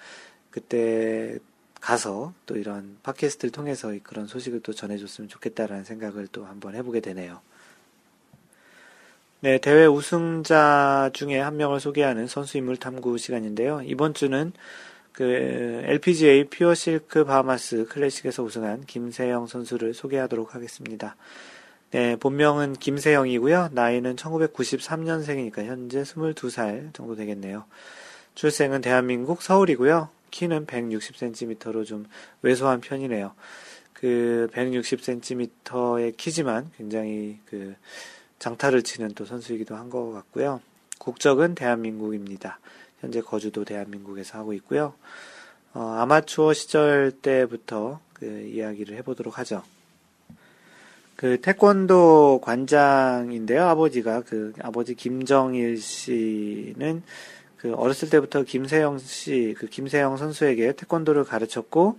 그때 0.51 1.39
가서 1.81 2.33
또 2.45 2.57
이런 2.57 2.97
팟캐스트를 3.01 3.51
통해서 3.51 3.93
그런 4.03 4.27
소식을 4.27 4.59
또 4.61 4.73
전해줬으면 4.73 5.29
좋겠다라는 5.29 5.83
생각을 5.85 6.27
또 6.31 6.45
한번 6.45 6.75
해보게 6.75 6.99
되네요. 6.99 7.41
네, 9.39 9.57
대회 9.59 9.85
우승자 9.85 11.11
중에 11.13 11.39
한 11.39 11.57
명을 11.57 11.79
소개하는 11.79 12.27
선수 12.27 12.57
인물 12.57 12.77
탐구 12.77 13.17
시간인데요. 13.17 13.81
이번 13.85 14.13
주는 14.13 14.51
그 15.11 15.23
LPGA 15.85 16.45
퓨어 16.45 16.73
실크 16.73 17.23
바하마스 17.23 17.85
클래식에서 17.85 18.43
우승한 18.43 18.85
김세영 18.85 19.47
선수를 19.47 19.93
소개하도록 19.93 20.55
하겠습니다. 20.55 21.15
네, 21.91 22.15
본명은 22.17 22.73
김세영이고요. 22.73 23.69
나이는 23.71 24.15
1993년생이니까 24.17 25.65
현재 25.65 26.01
22살 26.01 26.93
정도 26.93 27.15
되겠네요. 27.15 27.65
출생은 28.35 28.81
대한민국 28.81 29.41
서울이고요. 29.41 30.09
키는 30.31 30.65
160cm로 30.65 31.85
좀 31.85 32.05
왜소한 32.41 32.81
편이네요. 32.81 33.33
그 33.93 34.49
160cm의 34.53 36.17
키지만 36.17 36.69
굉장히 36.77 37.39
그 37.45 37.75
장타를 38.39 38.83
치는 38.83 39.13
또 39.15 39.23
선수이기도 39.23 39.75
한 39.75 39.89
것 39.89 40.11
같고요. 40.11 40.59
국적은 40.99 41.55
대한민국입니다. 41.55 42.59
현재 42.99 43.21
거주도 43.21 43.63
대한민국에서 43.63 44.37
하고 44.37 44.51
있고요. 44.53 44.93
어, 45.73 45.95
아마추어 45.99 46.53
시절 46.53 47.11
때부터 47.11 48.01
그 48.13 48.25
이야기를 48.25 48.97
해보도록 48.97 49.37
하죠. 49.39 49.63
그 51.15 51.39
태권도 51.39 52.41
관장인데요. 52.43 53.63
아버지가 53.63 54.21
그 54.21 54.53
아버지 54.61 54.95
김정일 54.95 55.77
씨는 55.77 57.03
그 57.57 57.73
어렸을 57.73 58.09
때부터 58.09 58.43
김세영 58.43 58.99
씨, 58.99 59.55
그 59.57 59.67
김세영 59.67 60.17
선수에게 60.17 60.73
태권도를 60.73 61.23
가르쳤고 61.23 61.97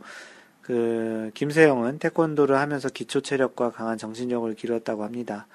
그 0.61 1.30
김세영은 1.35 1.99
태권도를 1.99 2.58
하면서 2.58 2.88
기초 2.88 3.20
체력과 3.20 3.70
강한 3.70 3.99
정신력을 3.99 4.54
기르었다고 4.54 5.04
합니다. 5.04 5.46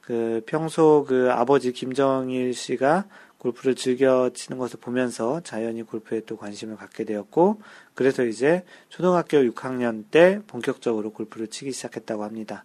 그 0.00 0.42
평소 0.46 1.04
그 1.06 1.30
아버지 1.30 1.72
김정일 1.72 2.54
씨가 2.54 3.04
골프를 3.38 3.76
즐겨 3.76 4.30
치는 4.34 4.58
것을 4.58 4.80
보면서 4.80 5.40
자연히 5.40 5.82
골프에 5.82 6.22
또 6.26 6.36
관심을 6.36 6.76
갖게 6.76 7.04
되었고 7.04 7.62
그래서 7.94 8.24
이제 8.24 8.64
초등학교 8.88 9.38
6학년 9.38 10.04
때 10.10 10.40
본격적으로 10.46 11.12
골프를 11.12 11.46
치기 11.46 11.72
시작했다고 11.72 12.24
합니다. 12.24 12.64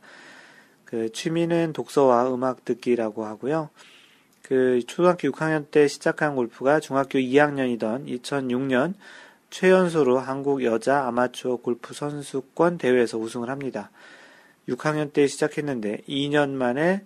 그 0.86 1.12
취미는 1.12 1.74
독서와 1.74 2.34
음악 2.34 2.66
듣기라고 2.66 3.26
하고요. 3.26 3.70
그 4.42 4.82
초등학교 4.88 5.30
6학년 5.30 5.72
때 5.72 5.88
시작한 5.88 6.36
골프가 6.36 6.80
중학교 6.80 7.18
2학년이던 7.20 8.08
2006년 8.22 8.94
최연소로 9.52 10.20
한국 10.20 10.64
여자 10.64 11.06
아마추어 11.06 11.58
골프 11.58 11.94
선수권 11.94 12.80
대회에서 12.80 13.20
우승을 13.20 13.50
합니다. 13.50 13.92
6학년 14.68 15.14
때 15.14 15.28
시작했는데 15.28 16.02
2년 16.08 16.50
만에 16.50 17.06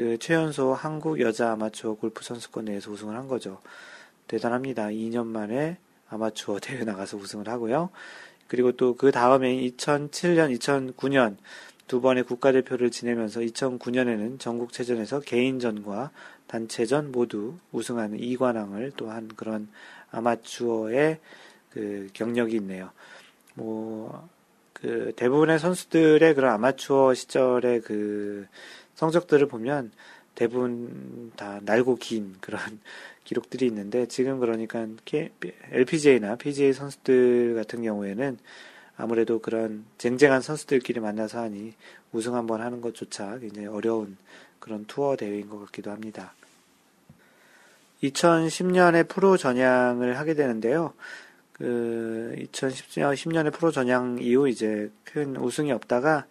그 0.00 0.16
최연소 0.16 0.72
한국 0.72 1.20
여자 1.20 1.52
아마추어 1.52 1.92
골프 1.92 2.24
선수권 2.24 2.64
대회에서 2.64 2.90
우승을 2.90 3.14
한 3.14 3.28
거죠. 3.28 3.60
대단합니다. 4.28 4.86
2년 4.86 5.26
만에 5.26 5.76
아마추어 6.08 6.58
대회 6.64 6.84
나가서 6.84 7.18
우승을 7.18 7.50
하고요. 7.50 7.90
그리고 8.48 8.72
또 8.72 8.94
그 8.94 9.12
다음에 9.12 9.54
2007년, 9.54 10.58
2009년 10.58 11.36
두 11.86 12.00
번의 12.00 12.22
국가대표를 12.24 12.90
지내면서 12.90 13.40
2009년에는 13.40 14.40
전국체전에서 14.40 15.20
개인전과 15.20 16.12
단체전 16.46 17.12
모두 17.12 17.56
우승하는 17.70 18.20
이관왕을 18.20 18.92
또한 18.96 19.28
그런 19.36 19.68
아마추어의 20.12 21.18
그 21.74 22.08
경력이 22.14 22.56
있네요. 22.56 22.90
뭐, 23.52 24.30
그 24.72 25.12
대부분의 25.14 25.58
선수들의 25.58 26.34
그런 26.34 26.54
아마추어 26.54 27.12
시절의 27.12 27.82
그 27.82 28.46
성적들을 29.00 29.48
보면 29.48 29.92
대부분 30.34 31.32
다 31.34 31.58
날고 31.62 31.96
긴 31.96 32.36
그런 32.42 32.60
기록들이 33.24 33.66
있는데 33.66 34.06
지금 34.06 34.38
그러니까 34.38 34.86
LPGA나 35.72 36.36
PGA 36.36 36.74
선수들 36.74 37.54
같은 37.54 37.82
경우에는 37.82 38.38
아무래도 38.96 39.38
그런 39.38 39.86
쟁쟁한 39.96 40.42
선수들끼리 40.42 41.00
만나서 41.00 41.40
하니 41.40 41.72
우승 42.12 42.34
한번 42.34 42.60
하는 42.60 42.82
것조차 42.82 43.38
굉장히 43.38 43.68
어려운 43.68 44.18
그런 44.58 44.84
투어 44.84 45.16
대회인 45.16 45.48
것 45.48 45.58
같기도 45.60 45.90
합니다. 45.90 46.34
2010년에 48.02 49.08
프로 49.08 49.38
전향을 49.38 50.18
하게 50.18 50.34
되는데요. 50.34 50.92
그 51.54 52.34
2010년에 52.52 53.50
프로 53.50 53.70
전향 53.70 54.18
이후 54.20 54.46
이제 54.46 54.90
큰 55.04 55.36
우승이 55.36 55.72
없다가 55.72 56.26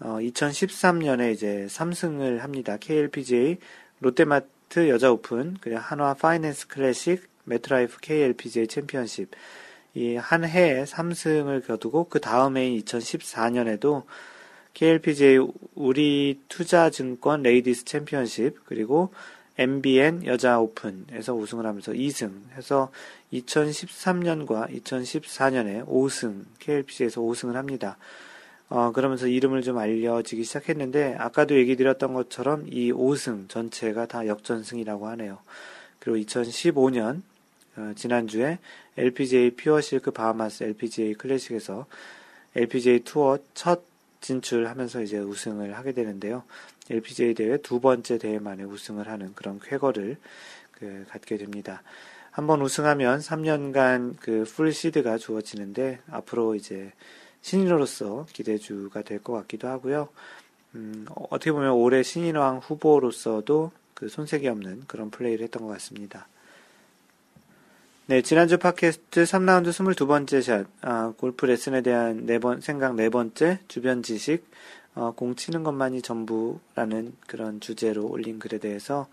어 0.00 0.18
2013년에 0.20 1.32
이제 1.32 1.66
3승을 1.70 2.38
합니다. 2.38 2.76
KLPGA, 2.78 3.58
롯데마트 4.00 4.88
여자 4.88 5.10
오픈, 5.10 5.56
그리고 5.60 5.78
한화 5.80 6.14
파이낸스 6.14 6.68
클래식, 6.68 7.28
메트라이프 7.44 7.98
KLPGA 8.00 8.66
챔피언십 8.68 9.30
이 9.94 10.16
한 10.16 10.44
해에 10.44 10.84
3승을 10.84 11.66
거두고 11.66 12.04
그 12.10 12.20
다음에 12.20 12.68
2014년에도 12.70 14.04
KLPGA 14.74 15.38
우리 15.74 16.40
투자증권 16.48 17.42
레이디스 17.42 17.86
챔피언십 17.86 18.66
그리고 18.66 19.12
MBN 19.56 20.26
여자 20.26 20.58
오픈에서 20.60 21.34
우승을 21.34 21.64
하면서 21.64 21.92
2승 21.92 22.50
해서 22.56 22.90
2013년과 23.32 24.68
2014년에 24.82 25.86
5승 25.86 26.44
KLPGA에서 26.58 27.22
5승을 27.22 27.54
합니다. 27.54 27.96
어, 28.68 28.90
그러면서 28.92 29.28
이름을 29.28 29.62
좀 29.62 29.78
알려지기 29.78 30.42
시작했는데 30.42 31.14
아까도 31.18 31.56
얘기 31.56 31.76
드렸던 31.76 32.14
것처럼 32.14 32.66
이 32.66 32.92
5승 32.92 33.48
전체가 33.48 34.06
다 34.06 34.26
역전승이라고 34.26 35.06
하네요. 35.08 35.38
그리고 36.00 36.18
2015년 36.18 37.22
어, 37.76 37.92
지난주에 37.94 38.58
LPGA 38.96 39.50
퓨어 39.50 39.80
실크 39.80 40.10
바하마스 40.10 40.64
LPGA 40.64 41.14
클래식에서 41.14 41.86
LPGA 42.56 43.00
투어 43.00 43.38
첫 43.54 43.84
진출하면서 44.20 45.02
이제 45.02 45.18
우승을 45.18 45.76
하게 45.76 45.92
되는데요. 45.92 46.42
LPGA 46.90 47.34
대회 47.34 47.58
두 47.58 47.80
번째 47.80 48.18
대회 48.18 48.38
만에 48.38 48.64
우승을 48.64 49.08
하는 49.08 49.34
그런 49.34 49.60
쾌거를 49.60 50.16
그 50.72 51.04
갖게 51.08 51.36
됩니다. 51.36 51.82
한번 52.30 52.60
우승하면 52.60 53.20
3년간 53.20 54.16
그 54.20 54.44
풀시드가 54.44 55.18
주어지는데 55.18 56.00
앞으로 56.10 56.54
이제 56.54 56.92
신인으로서 57.46 58.26
기대주가 58.32 59.02
될 59.02 59.20
것 59.22 59.32
같기도 59.34 59.68
하고요. 59.68 60.08
음, 60.74 61.06
어떻게 61.30 61.52
보면 61.52 61.70
올해 61.74 62.02
신인왕 62.02 62.58
후보로서도 62.58 63.70
그 63.94 64.08
손색이 64.08 64.48
없는 64.48 64.82
그런 64.88 65.10
플레이를 65.10 65.44
했던 65.44 65.62
것 65.62 65.68
같습니다. 65.74 66.26
네, 68.06 68.20
지난주 68.22 68.58
팟캐스트 68.58 69.22
3라운드 69.22 69.68
22번째 69.68 70.42
샷, 70.42 70.66
아, 70.80 71.12
골프 71.16 71.46
레슨에 71.46 71.82
대한 71.82 72.26
네 72.26 72.40
번, 72.40 72.60
생각 72.60 72.96
네 72.96 73.08
번째, 73.10 73.60
주변 73.68 74.02
지식, 74.02 74.44
어, 74.96 75.12
공 75.12 75.36
치는 75.36 75.62
것만이 75.62 76.02
전부라는 76.02 77.14
그런 77.28 77.60
주제로 77.60 78.06
올린 78.08 78.40
글에 78.40 78.58
대해서 78.58 79.06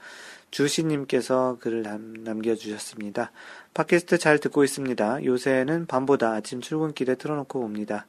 주시님께서 0.53 1.57
글을 1.59 1.81
남, 1.81 2.13
남겨주셨습니다. 2.13 3.31
팟캐스트 3.73 4.19
잘 4.19 4.37
듣고 4.37 4.63
있습니다. 4.63 5.25
요새는 5.25 5.87
밤보다 5.87 6.33
아침 6.33 6.61
출근길에 6.61 7.15
틀어놓고 7.15 7.59
봅니다. 7.59 8.05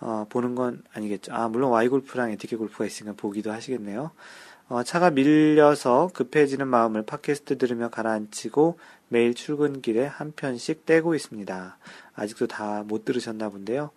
어, 0.00 0.26
보는 0.30 0.54
건 0.54 0.82
아니겠죠. 0.94 1.34
아, 1.34 1.48
물론 1.48 1.70
Y골프랑 1.72 2.30
에티켓 2.32 2.58
골프가 2.58 2.86
있으니까 2.86 3.14
보기도 3.16 3.52
하시겠네요. 3.52 4.10
어, 4.68 4.82
차가 4.84 5.10
밀려서 5.10 6.10
급해지는 6.14 6.66
마음을 6.66 7.02
팟캐스트 7.02 7.58
들으며 7.58 7.90
가라앉히고 7.90 8.78
매일 9.08 9.34
출근길에 9.34 10.06
한 10.06 10.32
편씩 10.32 10.86
떼고 10.86 11.14
있습니다. 11.14 11.76
아직도 12.14 12.46
다 12.46 12.84
못 12.86 13.04
들으셨나 13.04 13.50
본데요. 13.50 13.90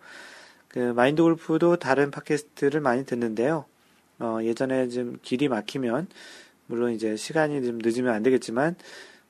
그 0.68 0.78
마인드 0.78 1.22
골프도 1.22 1.76
다른 1.76 2.10
팟캐스트를 2.10 2.80
많이 2.82 3.06
듣는데요. 3.06 3.64
어, 4.18 4.38
예전에 4.42 4.88
좀 4.88 5.18
길이 5.22 5.48
막히면 5.48 6.08
물론 6.70 6.92
이제 6.92 7.16
시간이 7.16 7.64
좀 7.64 7.78
늦으면 7.82 8.14
안 8.14 8.22
되겠지만 8.22 8.76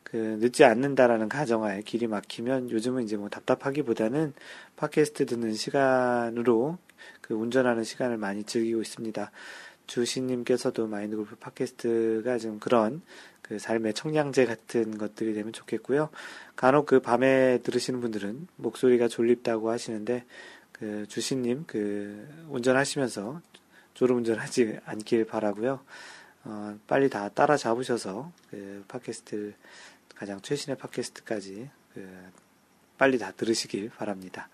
그 0.05 0.17
늦지 0.41 0.65
않는다라는 0.65 1.29
가정하에 1.29 1.83
길이 1.83 2.07
막히면 2.07 2.71
요즘은 2.71 3.05
이제 3.05 3.17
뭐 3.17 3.29
답답하기보다는 3.31 4.35
팟캐스트 4.77 5.25
듣는 5.27 5.55
시간으로 5.55 6.79
그 7.23 7.33
운전하는 7.35 7.83
시간을 7.83 8.19
많이 8.19 8.45
즐기고 8.45 8.83
있습니다. 8.83 9.31
주신님께서도 9.87 10.87
마인드 10.87 11.17
골프 11.17 11.35
팟캐스트가 11.37 12.39
좀 12.39 12.59
그런 12.59 13.01
그 13.41 13.59
삶의 13.59 13.95
청량제 13.95 14.45
같은 14.45 14.99
것들이 14.99 15.33
되면 15.33 15.53
좋겠고요. 15.53 16.11
간혹 16.57 16.87
그 16.87 17.01
밤에 17.01 17.59
들으시는 17.63 18.01
분들은 18.01 18.49
목소리가 18.57 19.09
졸립다고 19.09 19.71
하시는데 19.71 20.25
그 20.73 21.07
주신님 21.09 21.65
그 21.67 22.29
운전하시면서 22.51 23.41
졸음 23.95 24.19
운전하지 24.19 24.79
않길 24.85 25.25
바라고요. 25.25 25.81
어, 26.45 26.79
빨리 26.87 27.11
다 27.11 27.29
따라 27.29 27.57
잡으셔서 27.57 28.33
그 28.51 28.85
팟캐스트 28.89 29.55
가장 30.15 30.41
최신의 30.41 30.77
팟캐스트까지 30.79 31.71
그 31.95 32.09
빨리 32.99 33.19
다 33.19 33.33
들으시길 33.33 33.91
바랍니다. 33.91 34.49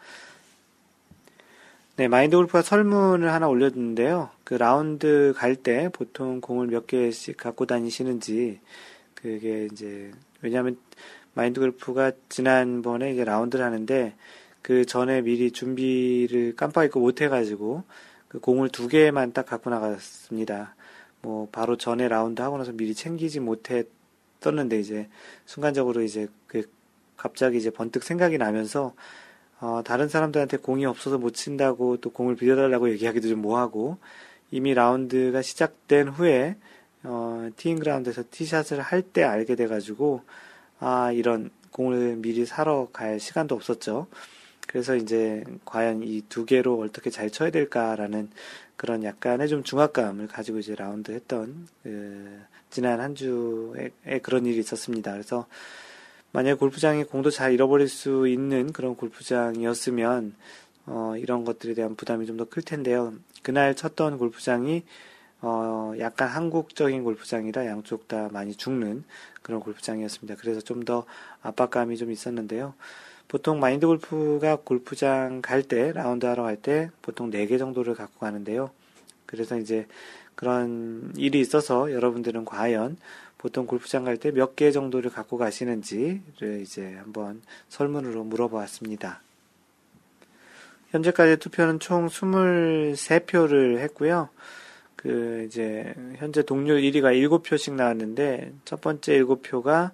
네, 1.97 2.09
마인드 2.09 2.37
골프가 2.37 2.61
설문을 2.63 3.33
하나 3.33 3.49
올렸는데요. 3.49 4.31
그 4.45 4.55
라운드 4.55 5.33
갈 5.35 5.57
때 5.57 5.89
보통 5.91 6.43
공을 6.43 6.67
몇 6.67 6.87
개씩 6.87 7.39
갖고 7.39 7.65
다니시는지, 7.67 8.61
그게 9.15 9.67
이제, 9.73 10.13
왜냐하면 10.43 10.79
마인드 11.33 11.59
골프가 11.59 12.13
지난번에 12.29 13.13
이제 13.13 13.25
라운드를 13.25 13.65
하는데 13.65 14.15
그 14.63 14.85
전에 14.85 15.23
미리 15.23 15.51
준비를 15.51 16.55
깜빡 16.55 16.85
잊고 16.85 17.01
못 17.01 17.23
해가지고 17.23 17.85
그 18.29 18.41
공을 18.41 18.69
두 18.69 18.89
개만 18.89 19.33
딱 19.33 19.47
갖고 19.47 19.71
나갔습니다. 19.71 20.76
뭐 21.27 21.49
바로 21.51 21.77
전에 21.77 22.07
라운드 22.07 22.41
하고 22.41 22.57
나서 22.57 22.71
미리 22.71 22.95
챙기지 22.95 23.41
못했었는데 23.41 24.79
이제 24.79 25.09
순간적으로 25.45 26.03
이제 26.03 26.29
그 26.47 26.71
갑자기 27.17 27.59
이제 27.59 27.71
번뜩 27.71 28.05
생각이 28.05 28.39
나면서 28.39 28.95
어, 29.59 29.83
다른 29.85 30.09
사람들한테 30.09 30.59
공이 30.59 30.87
없어서 30.87 31.19
못 31.19 31.35
친다고 31.35 31.97
또 31.97 32.11
공을 32.11 32.37
빌려달라고 32.37 32.91
얘기하기도 32.91 33.27
좀 33.27 33.43
뭐하고 33.43 33.99
이미 34.53 34.73
라운드가 34.75 35.43
시작된 35.43 36.09
후에 36.11 36.55
어, 37.03 37.49
티잉 37.57 37.81
그라운드에서 37.81 38.23
티샷을 38.31 38.81
할 38.81 39.03
때 39.03 39.25
알게 39.25 39.57
돼가지고 39.57 40.23
아 40.79 41.11
이런 41.11 41.51
공을 41.73 42.17
미리 42.19 42.47
사러 42.47 42.89
갈 42.93 43.19
시간도 43.19 43.57
없었죠. 43.57 44.07
그래서 44.69 44.95
이제 44.95 45.43
과연 45.65 46.03
이 46.05 46.23
두 46.29 46.45
개로 46.47 46.79
어떻게 46.81 47.11
잘 47.11 47.31
쳐야 47.31 47.51
될까라는 47.51 48.31
그런 48.77 49.03
약간의 49.05 49.49
좀 49.49 49.63
중압감을 49.63 50.29
가지고 50.29 50.59
이제 50.59 50.75
라운드 50.75 51.13
했던 51.13 51.67
그 51.83 52.41
지난 52.71 53.01
한 53.01 53.15
주에 53.15 53.91
그런 54.23 54.45
일이 54.47 54.59
있었습니다. 54.59 55.13
그래서 55.13 55.47
만약 56.33 56.59
골프장이 56.59 57.05
공도 57.05 57.31
잘 57.31 57.53
잃어버릴 57.53 57.89
수 57.89 58.29
있는 58.29 58.73
그런 58.73 58.95
골프장이었으면 58.97 60.35
어, 60.87 61.15
이런 61.17 61.45
것들에 61.45 61.75
대한 61.75 61.97
부담이 61.97 62.27
좀 62.27 62.37
더 62.37 62.45
클 62.45 62.63
텐데요. 62.63 63.15
그날 63.43 63.75
쳤던 63.75 64.19
골프장이 64.19 64.83
어, 65.41 65.93
약간 65.99 66.29
한국적인 66.29 67.05
골프장이라 67.05 67.67
양쪽 67.67 68.09
다 68.09 68.29
많이 68.33 68.55
죽는 68.55 69.05
그런 69.43 69.61
골프장이었습니다. 69.61 70.37
그래서 70.41 70.61
좀 70.61 70.85
더 70.85 71.05
압박감이 71.43 71.97
좀 71.97 72.11
있었는데요. 72.11 72.75
보통 73.29 73.59
마인드 73.61 73.87
골프가 73.87 74.57
골프장 74.57 75.43
갈 75.43 75.63
때, 75.63 75.93
라운드 75.93 76.27
하러 76.27 76.45
갈 76.45 76.57
때 76.57 76.91
보통 77.03 77.31
4개 77.31 77.59
정도를 77.59 77.95
갖고 77.95 78.21
가는데요. 78.21 78.71
그래서 79.27 79.59
이제 79.59 79.87
그런 80.35 81.13
일이 81.17 81.41
있어서 81.41 81.93
여러분들은 81.93 82.45
과연 82.45 82.97
보통 83.39 83.67
골프장 83.67 84.05
갈 84.05 84.17
때 84.19 84.31
몇 84.31 84.55
개 84.55 84.71
정도를 84.71 85.11
갖고 85.11 85.39
가시는지를 85.39 86.61
이제 86.63 86.95
한번 86.95 87.43
설문으로 87.69 88.25
물어보았습니다. 88.25 89.23
현재까지 90.91 91.39
투표는 91.39 91.81
총 91.81 92.07
23표를 92.07 93.79
했고요. 93.79 94.29
그 94.95 95.45
이제 95.47 95.95
현재 96.17 96.43
동률 96.43 96.81
1위가 96.81 97.13
7표씩 97.13 97.75
나왔는데 97.75 98.53
첫 98.65 98.81
번째 98.81 99.21
7표가 99.23 99.91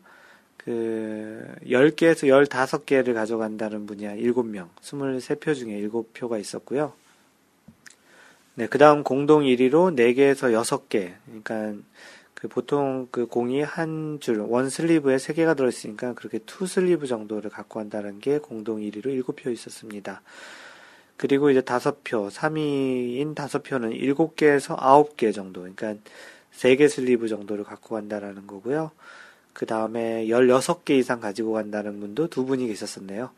그 0.65 1.45
10개에서 1.65 2.29
15개를 2.29 3.15
가져간다는 3.15 3.87
분이야 3.87 4.17
7명. 4.17 4.69
23표 4.81 5.55
중에 5.55 5.81
7표가 5.83 6.41
있었고요. 6.41 6.93
네, 8.55 8.67
그다음 8.67 9.03
공동 9.03 9.43
1위로 9.43 9.97
4개에서 9.97 10.53
6개. 10.53 11.15
그러니까 11.27 11.83
그 12.35 12.49
보통 12.49 13.09
그 13.11 13.27
공이 13.27 13.63
한 13.63 14.19
줄, 14.21 14.41
one 14.41 14.69
sleeve에 14.69 15.17
3개가 15.17 15.57
들어 15.57 15.69
있으니까 15.69 16.13
그렇게 16.15 16.39
two 16.45 16.67
sleeve 16.67 17.07
정도를 17.07 17.51
갖고 17.51 17.79
간다는 17.79 18.19
게 18.19 18.39
공동 18.39 18.81
1위로 18.81 19.07
7표 19.25 19.53
있었습니다. 19.53 20.23
그리고 21.17 21.51
이제 21.51 21.61
다섯 21.61 22.03
표, 22.03 22.29
3위인 22.29 23.35
다섯 23.35 23.63
표는 23.63 23.91
7개에서 23.91 24.77
9개 24.77 25.33
정도, 25.33 25.61
그러니까 25.61 25.95
3개 26.53 26.89
슬리브 26.89 27.29
정도를 27.29 27.65
갖고 27.65 27.95
간다라는 27.95 28.47
거고요. 28.47 28.91
그 29.53 29.67
다음에 29.67 30.27
16개 30.27 30.91
이상 30.93 31.21
가지고 31.21 31.53
간다는 31.53 32.01
분도 32.01 32.29
두 32.29 32.45
분이 32.45 32.67
계셨었네요. 32.69 33.31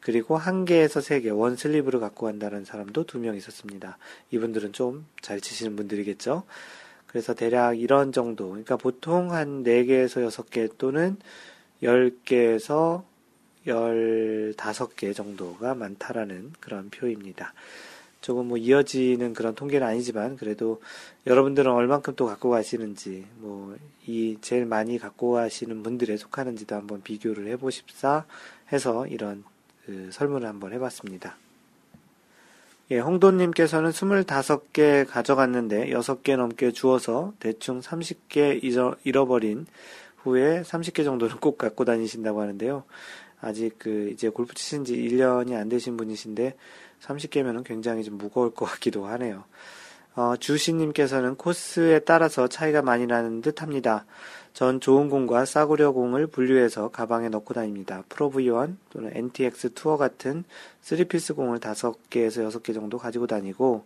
그리고 0.00 0.36
한 0.38 0.64
개에서 0.64 1.00
세 1.02 1.20
개, 1.20 1.28
원 1.30 1.56
슬리브를 1.56 2.00
갖고 2.00 2.26
간다는 2.26 2.64
사람도 2.64 3.04
두 3.04 3.18
명 3.18 3.36
있었습니다. 3.36 3.98
이분들은 4.30 4.72
좀 4.72 5.06
잘 5.20 5.40
치시는 5.40 5.76
분들이겠죠. 5.76 6.44
그래서 7.06 7.34
대략 7.34 7.78
이런 7.78 8.12
정도, 8.12 8.48
그러니까 8.48 8.76
보통 8.76 9.32
한 9.32 9.62
4개에서 9.64 10.26
6개 10.28 10.70
또는 10.78 11.16
10개에서 11.82 13.02
15개 13.66 15.14
정도가 15.14 15.74
많다라는 15.74 16.52
그런 16.60 16.88
표입니다. 16.90 17.52
조금 18.20 18.48
뭐 18.48 18.58
이어지는 18.58 19.32
그런 19.32 19.54
통계는 19.54 19.86
아니지만 19.86 20.36
그래도 20.36 20.80
여러분들은 21.26 21.70
얼만큼 21.70 22.14
또 22.16 22.26
갖고 22.26 22.50
가시는지 22.50 23.26
뭐 23.36 23.76
이 24.10 24.38
제일 24.40 24.66
많이 24.66 24.98
갖고 24.98 25.32
가시는 25.32 25.84
분들에 25.84 26.16
속하는지도 26.16 26.74
한번 26.74 27.00
비교를 27.02 27.46
해보십사 27.46 28.24
해서 28.72 29.06
이런 29.06 29.44
그 29.86 30.10
설문을 30.10 30.48
한번 30.48 30.72
해봤습니다. 30.72 31.36
예, 32.90 32.98
홍도님께서는 32.98 33.90
25개 33.90 35.06
가져갔는데 35.06 35.90
6개 35.90 36.36
넘게 36.36 36.72
주어서 36.72 37.34
대충 37.38 37.80
30개 37.80 38.60
잃어버린 39.04 39.66
후에 40.16 40.62
30개 40.62 41.04
정도는 41.04 41.36
꼭 41.36 41.56
갖고 41.56 41.84
다니신다고 41.84 42.40
하는데요. 42.40 42.82
아직 43.40 43.76
그 43.78 44.10
이제 44.12 44.28
골프 44.28 44.54
치신 44.54 44.84
지 44.84 44.96
1년이 44.96 45.54
안 45.54 45.68
되신 45.68 45.96
분이신데 45.96 46.56
30개면은 47.02 47.64
굉장히 47.64 48.04
좀 48.04 48.18
무거울 48.18 48.54
것 48.54 48.66
같기도 48.66 49.06
하네요. 49.06 49.44
어, 50.16 50.34
주시님께서는 50.38 51.36
코스에 51.36 52.00
따라서 52.00 52.48
차이가 52.48 52.82
많이 52.82 53.06
나는 53.06 53.40
듯 53.42 53.62
합니다. 53.62 54.04
전 54.52 54.80
좋은 54.80 55.08
공과 55.08 55.44
싸구려 55.44 55.92
공을 55.92 56.26
분류해서 56.26 56.88
가방에 56.88 57.28
넣고 57.28 57.54
다닙니다. 57.54 58.02
프로 58.08 58.30
V1 58.30 58.76
또는 58.90 59.10
NTX 59.14 59.74
투어 59.74 59.96
같은 59.96 60.44
3피스 60.82 61.36
공을 61.36 61.60
5개에서 61.60 62.50
6개 62.50 62.74
정도 62.74 62.98
가지고 62.98 63.26
다니고 63.28 63.84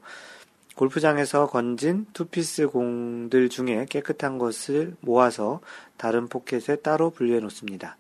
골프장에서 0.75 1.47
건진 1.47 2.07
투피스 2.15 2.69
공들 2.69 3.49
중에 3.49 3.87
깨끗한 3.89 4.39
것을 4.39 4.97
모아서 5.01 5.61
다른 5.97 6.27
포켓에 6.29 6.77
따로 6.77 7.11
분류해 7.11 7.41
놓습니다. 7.41 7.97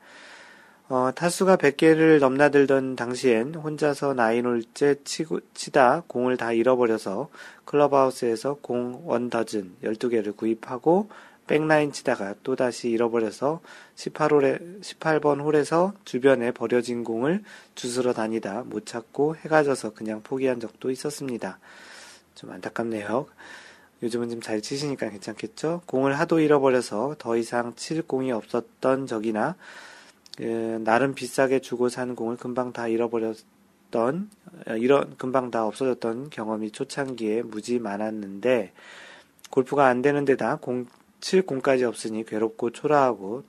어, 0.88 1.10
타수가 1.14 1.56
100개를 1.56 2.18
넘나들던 2.20 2.94
당시엔 2.96 3.54
혼자서 3.54 4.12
nine 4.12 4.43
홀째 4.43 4.96
치고, 5.04 5.40
치다 5.54 6.02
공을 6.06 6.36
다 6.36 6.52
잃어버려서 6.52 7.30
클럽하우스에서 7.64 8.58
공 8.60 9.00
one 9.06 9.32
dozen 9.32 9.76
12개를 9.82 10.36
구입하고 10.36 11.08
back 11.46 11.68
nine 11.68 11.90
치다가 11.90 12.34
또다시 12.42 12.90
잃어버려서 12.90 13.60
18홀에, 13.96 14.82
18번 14.82 15.40
홀에서 15.42 15.94
주변에 16.04 16.52
버려진 16.52 17.02
공을 17.02 17.42
주스러 17.74 18.12
다니다 18.12 18.62
못 18.66 18.84
찾고 18.84 19.36
해가 19.36 19.62
져서 19.62 19.94
그냥 19.94 20.22
포기한 20.22 20.60
적도 20.60 20.90
있었습니다. 20.90 21.58
좀 22.34 22.50
안타깝네요. 22.50 23.26
요즘은 24.02 24.28
좀 24.28 24.40
잘 24.42 24.60
치시니까 24.60 25.08
괜찮겠죠? 25.08 25.80
공을 25.86 26.18
하도 26.18 26.40
잃어버려서 26.40 27.16
더 27.18 27.38
이상 27.38 27.74
칠 27.74 28.02
공이 28.02 28.32
없었던 28.32 29.06
적이나 29.06 29.56
그 30.36 30.80
나름 30.84 31.14
비싸게 31.14 31.60
주고 31.60 31.88
산 31.88 32.16
공을 32.16 32.36
금방 32.36 32.72
다 32.72 32.88
잃어버렸던 32.88 34.30
이런 34.78 35.16
금방 35.16 35.50
다 35.50 35.66
없어졌던 35.66 36.30
경험이 36.30 36.70
초창기에 36.70 37.42
무지 37.42 37.78
많았는데 37.78 38.72
골프가 39.50 39.86
안 39.86 40.02
되는 40.02 40.24
데다 40.24 40.56
공, 40.56 40.86
칠 41.20 41.42
공까지 41.42 41.84
없으니 41.84 42.24
괴롭고 42.24 42.70
초라하고 42.70 43.44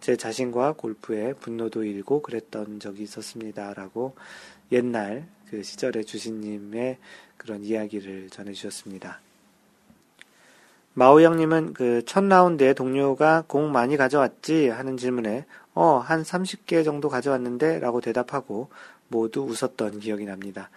제 0.00 0.16
자신과 0.16 0.74
골프에 0.74 1.32
분노도 1.32 1.82
일고 1.82 2.22
그랬던 2.22 2.78
적이 2.78 3.02
있었습니다 3.02 3.74
라고 3.74 4.14
옛날 4.70 5.26
그 5.50 5.62
시절의 5.62 6.04
주신님의 6.04 6.98
그런 7.36 7.64
이야기를 7.64 8.30
전해주셨습니다. 8.30 9.20
마오 10.94 11.20
형님은 11.20 11.74
그 11.74 12.02
첫 12.06 12.24
라운드에 12.24 12.74
동료가 12.74 13.44
공 13.46 13.70
많이 13.70 13.96
가져왔지 13.96 14.68
하는 14.68 14.96
질문에 14.96 15.46
어, 15.78 15.98
한 15.98 16.24
30개 16.24 16.84
정도 16.84 17.08
가져왔는데 17.08 17.78
라고 17.78 18.00
대답하고 18.00 18.68
모두 19.06 19.42
웃었던 19.42 20.00
기억이 20.00 20.24
납니다. 20.24 20.70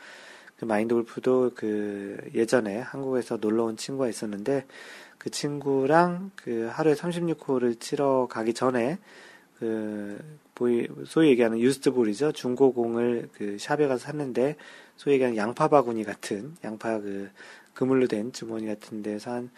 그 0.58 0.66
마인드 0.66 0.94
골프도 0.94 1.54
그 1.56 2.18
예전에 2.36 2.78
한국에서 2.78 3.38
놀러 3.38 3.64
온 3.64 3.78
친구가 3.78 4.08
있었는데 4.08 4.68
그 5.18 5.32
친구랑 5.32 6.30
그 6.36 6.70
하루에 6.72 6.94
36홀을 6.94 7.80
치러 7.80 8.28
가기 8.30 8.54
전에 8.54 9.00
그 9.58 10.20
소위 11.08 11.30
얘기하는 11.30 11.60
유스트볼이죠 11.60 12.34
중고공을 12.34 13.30
그 13.34 13.58
샵에 13.60 13.88
가서 13.88 14.06
샀는데 14.06 14.56
소위 14.98 15.16
얘기하는 15.16 15.36
양파 15.36 15.68
바구니 15.68 16.04
같은 16.04 16.56
양파 16.64 17.00
그 17.00 17.32
그물로 17.74 18.06
된 18.06 18.32
주머니 18.32 18.68
같은 18.68 19.02
데서 19.02 19.32
한 19.32 19.50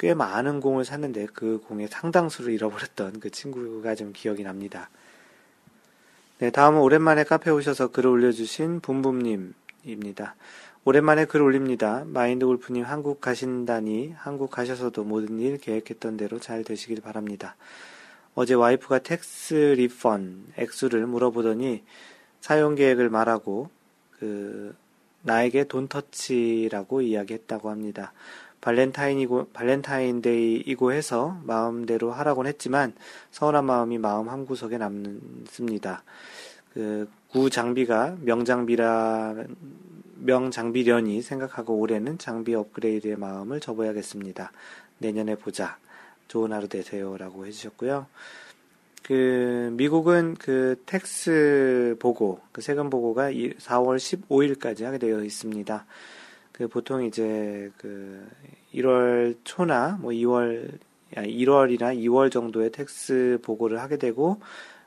꽤 0.00 0.14
많은 0.14 0.60
공을 0.60 0.86
샀는데 0.86 1.26
그 1.34 1.60
공의 1.68 1.86
상당수를 1.86 2.54
잃어버렸던 2.54 3.20
그 3.20 3.28
친구가 3.28 3.94
좀 3.94 4.14
기억이 4.14 4.42
납니다. 4.42 4.88
네, 6.38 6.50
다음은 6.50 6.80
오랜만에 6.80 7.22
카페 7.24 7.50
오셔서 7.50 7.88
글을 7.88 8.08
올려주신 8.08 8.80
붐붐님입니다. 8.80 10.36
오랜만에 10.86 11.26
글 11.26 11.42
올립니다. 11.42 12.04
마인드 12.06 12.46
골프님 12.46 12.82
한국 12.82 13.20
가신다니 13.20 14.14
한국 14.16 14.50
가셔서도 14.50 15.04
모든 15.04 15.38
일 15.38 15.58
계획했던 15.58 16.16
대로 16.16 16.40
잘 16.40 16.64
되시길 16.64 17.02
바랍니다. 17.02 17.56
어제 18.34 18.54
와이프가 18.54 19.00
tax 19.00 19.74
refund 19.76 20.54
액수를 20.56 21.06
물어보더니 21.06 21.84
사용 22.40 22.74
계획을 22.74 23.10
말하고 23.10 23.68
그 24.12 24.74
나에게 25.24 25.64
don't 25.64 25.88
touch라고 25.88 27.02
이야기했다고 27.02 27.68
합니다. 27.68 28.14
발렌타인이고 28.60 29.48
발렌타인데이이고 29.52 30.92
해서 30.92 31.38
마음대로 31.44 32.12
하라곤 32.12 32.46
했지만 32.46 32.92
서운한 33.30 33.64
마음이 33.64 33.98
마음 33.98 34.28
한 34.28 34.46
구석에 34.46 34.78
남습니다. 34.78 36.02
그 36.72 37.08
구장비가 37.28 38.16
명장비라 38.20 39.34
명장비려니 40.16 41.22
생각하고 41.22 41.78
올해는 41.78 42.18
장비 42.18 42.54
업그레이드의 42.54 43.16
마음을 43.16 43.60
접어야겠습니다. 43.60 44.52
내년에 44.98 45.34
보자. 45.36 45.78
좋은 46.28 46.52
하루 46.52 46.68
되세요라고 46.68 47.46
해주셨고요. 47.46 48.06
그 49.02 49.70
미국은 49.72 50.36
그 50.38 50.80
tax 50.86 51.96
보고 51.98 52.40
그 52.52 52.60
세금 52.60 52.90
보고가 52.90 53.32
4월 53.32 53.96
15일까지 53.96 54.84
하게 54.84 54.98
되어 54.98 55.24
있습니다. 55.24 55.84
그 56.52 56.68
보통 56.68 57.04
이제 57.04 57.70
그 57.76 58.28
1월 58.74 59.36
초나 59.44 59.98
뭐 60.00 60.12
2월 60.12 60.78
1월이나 61.14 61.96
2월 61.96 62.30
정도에 62.30 62.70
tax 62.70 63.38
보고를 63.42 63.80
하게 63.80 63.96
되고 63.96 64.40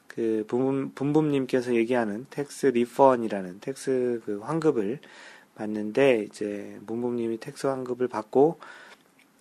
그 0.07 0.45
분분, 0.47 0.93
분 0.93 1.13
분님께서 1.13 1.75
얘기하는 1.75 2.27
tax 2.29 2.67
refund이라는 2.67 3.59
tax 3.59 4.21
그 4.25 4.39
환급을 4.39 4.99
받는데 5.55 6.27
이제 6.29 6.79
분분님이 6.85 7.39
tax 7.39 7.67
환급을 7.67 8.07
받고 8.07 8.59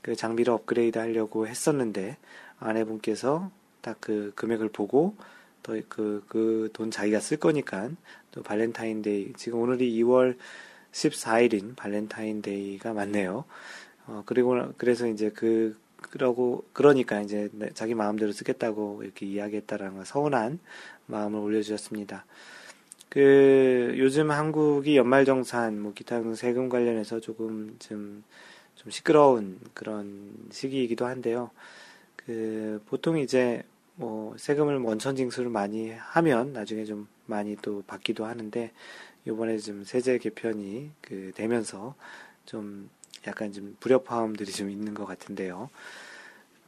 그 0.00 0.16
장비를 0.16 0.52
업그레이드 0.52 0.98
하려고 0.98 1.46
했었는데 1.46 2.16
아내분께서 2.58 3.50
딱 3.80 3.98
그 4.00 4.32
금액을 4.34 4.70
보고 4.70 5.14
더그그 5.62 6.70
돈 6.72 6.90
자기가 6.90 7.20
쓸 7.20 7.36
거니까 7.36 7.90
또 8.32 8.42
발렌타인데이 8.42 9.34
지금 9.36 9.60
오늘이 9.60 9.92
2월 10.02 10.36
14일인 10.92 11.76
발렌타인데이가 11.76 12.92
맞네요. 12.92 13.44
어 14.06 14.22
그리고 14.26 14.72
그래서 14.76 15.06
이제 15.06 15.30
그 15.30 15.76
그러고 15.96 16.64
그러니까 16.72 17.20
이제 17.20 17.48
자기 17.74 17.94
마음대로 17.94 18.32
쓰겠다고 18.32 19.02
이렇게 19.04 19.26
이야기했다라는 19.26 20.04
서운한 20.04 20.58
마음을 21.06 21.38
올려주셨습니다. 21.40 22.24
그 23.08 23.94
요즘 23.98 24.30
한국이 24.30 24.96
연말정산 24.96 25.80
뭐 25.80 25.92
기타 25.92 26.22
등 26.22 26.34
세금 26.34 26.68
관련해서 26.68 27.20
조금 27.20 27.76
좀, 27.78 28.24
좀 28.74 28.90
시끄러운 28.90 29.60
그런 29.74 30.32
시기이기도 30.50 31.06
한데요. 31.06 31.50
그 32.16 32.82
보통 32.86 33.18
이제 33.18 33.62
뭐 33.96 34.34
세금을 34.38 34.78
원천 34.78 35.14
징수를 35.14 35.50
많이 35.50 35.90
하면 35.90 36.52
나중에 36.54 36.84
좀 36.84 37.06
많이 37.26 37.56
또 37.56 37.82
받기도 37.86 38.24
하는데 38.24 38.72
요번에 39.26 39.58
좀 39.58 39.84
세제 39.84 40.18
개편이 40.18 40.90
그 41.00 41.32
되면서 41.34 41.94
좀 42.46 42.90
약간 43.26 43.52
좀 43.52 43.76
불협화음들이 43.80 44.50
좀 44.50 44.70
있는 44.70 44.94
것 44.94 45.06
같은데요. 45.06 45.70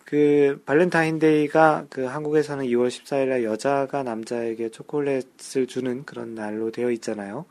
그 0.05 0.63
발렌타인데이가 0.67 1.87
그 1.89 2.05
한국에서는 2.05 2.67
2월 2.67 2.89
14일 2.89 3.29
날 3.29 3.45
여자가 3.45 4.03
남자에게 4.03 4.69
초콜릿을 4.69 5.67
주는 5.67 6.05
그런 6.05 6.35
날로 6.35 6.71
되어 6.71 6.91
있잖아요. 6.91 7.47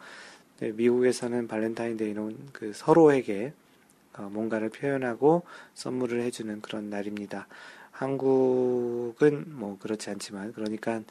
네, 0.60 0.72
미국에서는 0.72 1.48
발렌타인데이는 1.48 2.38
그 2.54 2.72
서로에게 2.74 3.54
어, 4.16 4.30
뭔가를 4.32 4.70
표현하고 4.70 5.44
선물을 5.74 6.22
해주는 6.22 6.62
그런 6.62 6.90
날입니다. 6.90 7.48
한국은 7.92 9.46
뭐 9.48 9.78
그렇지 9.80 10.10
않지만 10.12 10.54
그러니까 10.54 11.02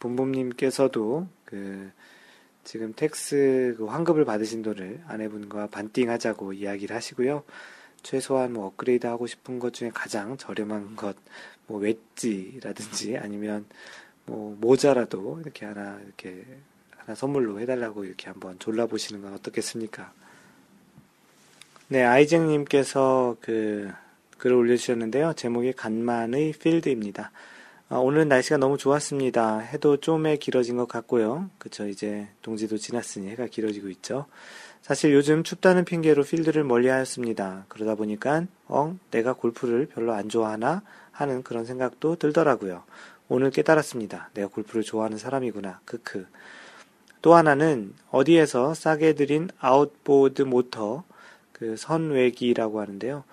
본부님께서도 0.00 1.26
그 1.44 1.90
지금 2.68 2.92
tax 2.92 3.76
그 3.78 3.86
환급을 3.86 4.26
받으신 4.26 4.60
돈을 4.60 5.00
아내분과 5.06 5.68
반띵하자고 5.68 6.52
이야기를 6.52 6.94
하시고요. 6.94 7.42
최소한 8.02 8.52
뭐 8.52 8.66
업그레이드 8.66 9.06
하고 9.06 9.26
싶은 9.26 9.58
것 9.58 9.72
중에 9.72 9.90
가장 9.94 10.36
저렴한 10.36 10.94
것, 10.94 11.16
뭐 11.66 11.80
웨지라든지 11.80 13.16
아니면 13.24 13.64
뭐 14.26 14.54
모자라도 14.60 15.40
이렇게 15.40 15.64
하나 15.64 15.98
이렇게 16.04 16.44
하나 16.90 17.14
선물로 17.14 17.58
해달라고 17.58 18.04
이렇게 18.04 18.28
한번 18.28 18.58
졸라보시는 18.58 19.22
건 19.22 19.32
어떻겠습니까? 19.32 20.12
네, 21.88 22.04
아이쟁님께서 22.04 23.38
그 23.40 23.90
글을 24.36 24.54
올려주셨는데요. 24.54 25.32
제목이 25.36 25.72
간만의 25.72 26.52
필드입니다. 26.52 27.32
아, 27.90 27.96
오늘 27.96 28.28
날씨가 28.28 28.58
너무 28.58 28.76
좋았습니다. 28.76 29.60
해도 29.60 29.96
좀 29.96 30.36
길어진 30.36 30.76
것 30.76 30.86
같고요. 30.86 31.48
그쵸, 31.56 31.88
이제 31.88 32.28
동지도 32.42 32.76
지났으니 32.76 33.30
해가 33.30 33.46
길어지고 33.46 33.88
있죠. 33.88 34.26
사실 34.82 35.14
요즘 35.14 35.42
춥다는 35.42 35.86
핑계로 35.86 36.22
필드를 36.22 36.64
멀리 36.64 36.88
하였습니다. 36.88 37.64
그러다 37.68 37.94
보니까, 37.94 38.44
어, 38.66 38.94
내가 39.10 39.32
골프를 39.32 39.86
별로 39.86 40.12
안 40.12 40.28
좋아하나? 40.28 40.82
하는 41.12 41.42
그런 41.42 41.64
생각도 41.64 42.16
들더라고요. 42.16 42.84
오늘 43.28 43.50
깨달았습니다. 43.50 44.30
내가 44.34 44.48
골프를 44.48 44.82
좋아하는 44.82 45.16
사람이구나. 45.16 45.80
크크. 45.86 46.26
또 47.22 47.34
하나는 47.34 47.94
어디에서 48.10 48.74
싸게 48.74 49.14
들인 49.14 49.48
outboard 49.58 50.42
motor, 50.42 51.04
그 51.52 51.76
선외기라고 51.78 52.80
하는데요. 52.80 53.24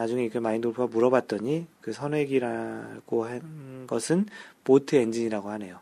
나중에 0.00 0.30
그 0.30 0.38
마인돌프가 0.38 0.86
물어봤더니 0.86 1.66
그 1.82 1.92
선회기라고 1.92 3.26
한 3.26 3.86
것은 3.86 4.24
보트 4.64 4.96
엔진이라고 4.96 5.50
하네요. 5.50 5.78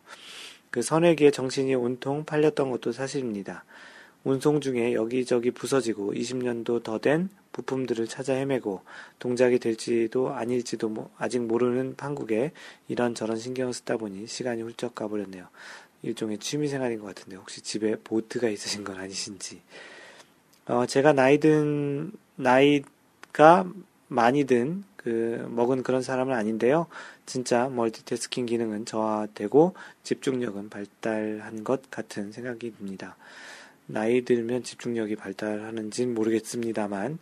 그 0.72 0.82
선회기의 0.82 1.30
정신이 1.30 1.76
온통 1.76 2.24
팔렸던 2.24 2.72
것도 2.72 2.90
사실입니다. 2.90 3.64
운송 4.24 4.60
중에 4.60 4.92
여기저기 4.94 5.52
부서지고 5.52 6.14
20년도 6.14 6.82
더 6.82 6.98
된 6.98 7.28
부품들을 7.52 8.08
찾아 8.08 8.34
헤매고 8.34 8.82
동작이 9.20 9.60
될지도 9.60 10.30
아닐지도 10.30 10.88
뭐 10.88 11.10
아직 11.16 11.38
모르는 11.40 11.94
판국에 11.94 12.50
이런저런 12.88 13.36
신경을 13.36 13.72
쓰다 13.72 13.98
보니 13.98 14.26
시간이 14.26 14.62
훌쩍 14.62 14.96
가버렸네요. 14.96 15.46
일종의 16.02 16.38
취미생활인 16.38 16.98
것 16.98 17.06
같은데 17.06 17.36
혹시 17.36 17.60
집에 17.60 17.94
보트가 18.02 18.48
있으신 18.48 18.82
건 18.82 18.96
아니신지. 18.96 19.60
어, 20.66 20.86
제가 20.86 21.12
나이든 21.12 22.12
나이가 22.34 23.64
많이 24.08 24.44
든, 24.44 24.84
그, 24.96 25.46
먹은 25.50 25.82
그런 25.82 26.02
사람은 26.02 26.34
아닌데요. 26.34 26.86
진짜 27.26 27.68
멀티태스킹 27.68 28.46
기능은 28.46 28.84
저하되고 28.86 29.74
집중력은 30.02 30.70
발달한 30.70 31.62
것 31.64 31.90
같은 31.90 32.32
생각이 32.32 32.74
듭니다. 32.76 33.16
나이 33.86 34.22
들면 34.24 34.64
집중력이 34.64 35.16
발달하는지는 35.16 36.14
모르겠습니다만, 36.14 37.18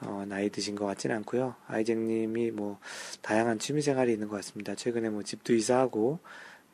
어, 0.00 0.24
나이 0.28 0.48
드신 0.50 0.74
것 0.74 0.86
같진 0.86 1.10
않고요. 1.10 1.54
아이쟁님이 1.66 2.52
뭐, 2.52 2.78
다양한 3.20 3.58
취미생활이 3.58 4.12
있는 4.12 4.28
것 4.28 4.36
같습니다. 4.36 4.74
최근에 4.74 5.10
뭐 5.10 5.22
집도 5.22 5.52
이사하고, 5.52 6.18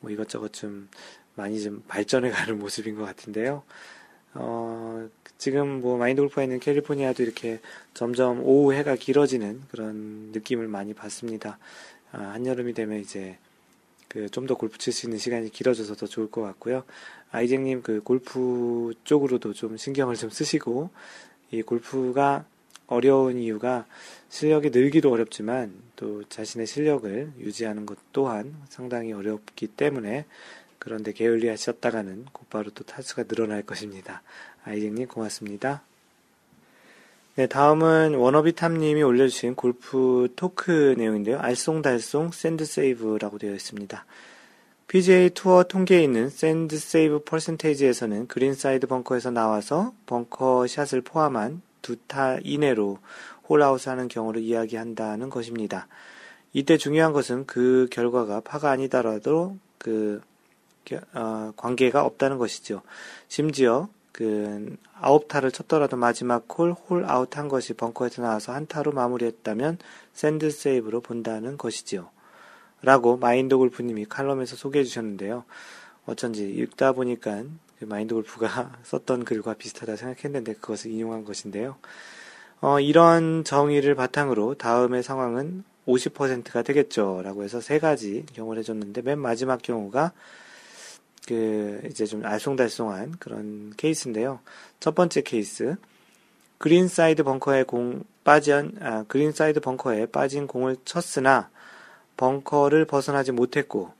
뭐 0.01 0.11
이것저것 0.11 0.53
좀 0.53 0.89
많이 1.35 1.61
좀 1.61 1.83
발전해 1.89 2.31
가는 2.31 2.59
모습인 2.61 2.95
것 2.95 3.05
같은데요. 3.05 3.63
어, 4.35 5.09
지금 5.39 5.81
뭐 5.81 5.97
마인드 5.97 6.21
골프가 6.21 6.43
있는 6.43 6.61
캘리포니아도 6.61 7.23
이렇게 7.23 7.61
점점 7.95 8.41
오후 8.43 8.73
해가 8.73 8.97
길어지는 8.97 9.63
그런 9.71 10.31
느낌을 10.33 10.69
많이 10.69 10.95
받습니다. 10.95 11.59
아, 12.13 12.19
한여름이 12.19 12.75
되면 12.75 12.99
이제 13.01 13.39
그 14.09 14.29
좀 14.29 14.47
더 14.47 14.55
골프 14.55 14.79
칠 14.79 14.93
수 14.93 15.07
있는 15.07 15.19
시간이 15.19 15.51
길어져서 15.51 15.97
더 15.97 16.07
좋을 16.07 16.31
것 16.31 16.41
같고요. 16.43 16.85
아이쟁님 17.33 17.83
그 17.83 18.01
골프 18.01 18.93
쪽으로도 19.03 19.53
좀 19.55 19.77
신경을 19.77 20.15
좀 20.15 20.31
쓰시고 20.31 20.91
이 21.51 21.63
골프가 21.63 22.45
어려운 22.87 23.39
이유가 23.39 23.87
실력이 24.29 24.71
늘기도 24.71 25.11
어렵지만 25.11 25.75
또 25.97 26.23
자신의 26.29 26.67
실력을 26.67 27.33
유지하는 27.41 27.87
것 27.87 27.99
또한 28.13 28.55
상당히 28.69 29.13
어렵기 29.13 29.69
때문에 29.69 30.27
그런데 30.85 31.13
게을리하셨다가는 31.13 32.27
곧바로 32.33 32.71
또 32.71 32.85
타수가 32.85 33.25
늘어날 33.25 33.63
것입니다. 33.63 34.23
아이징님 34.65 35.09
고맙습니다. 35.09 35.83
네, 37.37 37.47
다음은 37.49 38.15
워너비탐님이 38.15 39.03
올려주신 39.03 39.57
골프 39.57 40.29
토크 40.37 40.95
내용인데요. 40.97 41.41
알쏭달쏭 41.41 42.33
sand 42.33 42.68
save라고 42.68 43.39
되어 43.39 43.55
있습니다. 43.55 44.05
PGA 44.87 45.31
투어 45.31 45.65
통계에 45.65 46.05
있는 46.05 46.29
sand 46.29 46.77
save 46.77 47.25
percentage에서는 47.25 48.29
greenside 48.29 48.87
벙커에서 48.87 49.31
나와서 49.31 49.93
벙커 50.07 50.67
샷을 50.69 51.01
포함한 51.01 51.63
두 51.83 51.97
타 52.07 52.39
이내로 52.43 52.99
홀아웃 53.49 53.89
하는 53.89 54.09
경우를 54.09 54.43
이야기한다는 54.43 55.31
것입니다. 55.31 55.89
이때 56.53 56.77
중요한 56.77 57.13
것은 57.13 57.47
그 57.47 57.89
결과가 57.91 58.41
파가 58.41 58.71
아니더라도 58.71 59.57
그 59.79 60.23
어, 61.15 61.53
관계가 61.57 62.05
없다는 62.05 62.39
것이죠. 62.39 62.83
심지어 63.29 63.89
그 64.13 64.77
아홉 65.01 65.27
타를 65.27 65.51
쳤더라도 65.51 65.97
마지막 65.97 66.47
홀 66.57 66.73
홀 66.73 67.05
아웃 67.05 67.37
한 67.37 67.49
것이 67.49 67.75
벙커에서 67.75 68.23
나와서 68.23 68.53
한 68.53 68.67
타로 68.67 68.93
마무리했다면 68.93 69.79
sand 70.13 70.51
save로 70.51 71.01
본다는 71.01 71.59
것이지요. 71.59 72.09
라고 72.83 73.17
마인드 73.17 73.57
골프님이 73.57 74.05
칼럼에서 74.05 74.57
소개해 74.57 74.85
주셨는데요. 74.85 75.45
어쩐지 76.07 76.49
읽다 76.51 76.93
보니까 76.93 77.45
그 77.79 77.87
마인드 77.87 78.15
골프가 78.15 78.77
썼던 78.85 79.25
글과 79.25 79.55
비슷하다 79.55 79.97
생각했는데 79.97 80.55
그것을 80.55 80.91
인용한 80.91 81.25
것인데요. 81.25 81.77
어, 82.61 82.81
이런 82.81 83.43
정의를 83.45 83.95
바탕으로 83.95 84.55
다음의 84.55 85.03
상황은 85.03 85.65
50%가 85.87 86.63
되겠죠. 86.63 87.21
라고 87.23 87.43
해서 87.43 87.61
세 87.61 87.79
가지 87.79 88.25
경우를 88.33 88.61
해줬는데 88.61 89.03
맨 89.03 89.19
마지막 89.19 89.61
경우가 89.61 90.13
그 91.27 91.81
이제 91.89 92.07
좀 92.07 92.23
알쏭달쏭한 92.23 93.19
그런 93.19 93.73
케이스인데요. 93.77 94.41
첫 94.81 94.95
번째 94.95 95.23
케이스. 95.23 95.77
greenside 96.59 97.25
벙커에 97.25 97.65
공 97.65 98.05
빠진 98.25 98.77
아, 98.81 99.05
greenside 99.09 99.61
벙커에 99.61 100.07
빠진 100.07 100.47
공을 100.47 100.77
쳤으나 100.85 101.51
벙커를 102.17 102.85
벗어나지 102.87 103.33
못했고 103.33 103.93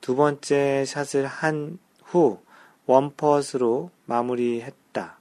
두 0.00 0.16
번째 0.16 0.84
샷을 0.86 1.26
한 1.26 1.78
후 2.06 2.38
one 2.86 3.14
putt으로 3.14 3.90
마무리했다. 4.06 5.18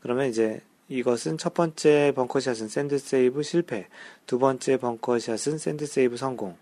그러면 0.00 0.28
이제 0.28 0.60
이것은 0.88 1.38
첫 1.38 1.54
번째 1.54 2.12
벙커샷은 2.16 2.68
sand 2.68 2.98
save 2.98 3.42
실패, 3.42 3.88
두 4.26 4.38
번째 4.38 4.76
벙커샷은 4.76 5.58
sand 5.58 5.86
save 5.86 6.16
성공. 6.16 6.56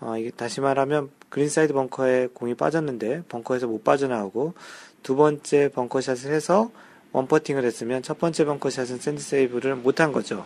어, 0.00 0.16
이게 0.16 0.30
다시 0.30 0.60
말하면 0.60 1.10
greenside 1.28 1.72
벙커에 1.72 2.28
공이 2.34 2.54
빠졌는데 2.54 3.24
벙커에서 3.28 3.66
못 3.66 3.84
빠져나오고 3.84 4.54
두 5.02 5.16
번째 5.16 5.70
벙커샷을 5.70 6.32
해서 6.32 6.70
one 7.12 7.24
퍼팅을 7.24 7.64
했으면 7.64 8.02
첫 8.02 8.18
번째 8.18 8.44
벙커샷은 8.44 8.98
sand 8.98 9.22
save를 9.22 9.76
못한 9.76 10.12
거죠. 10.12 10.44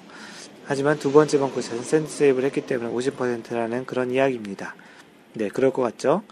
하지만 0.64 0.98
두 0.98 1.12
번째 1.12 1.38
벙커샷은 1.38 1.82
sand 1.82 2.10
save를 2.10 2.46
했기 2.46 2.66
때문에 2.66 2.90
50%라는 2.92 3.86
그런 3.86 4.10
이야기입니다. 4.10 4.74
네, 5.34 5.48
그럴 5.48 5.72
것 5.72 5.82
같죠? 5.82 6.22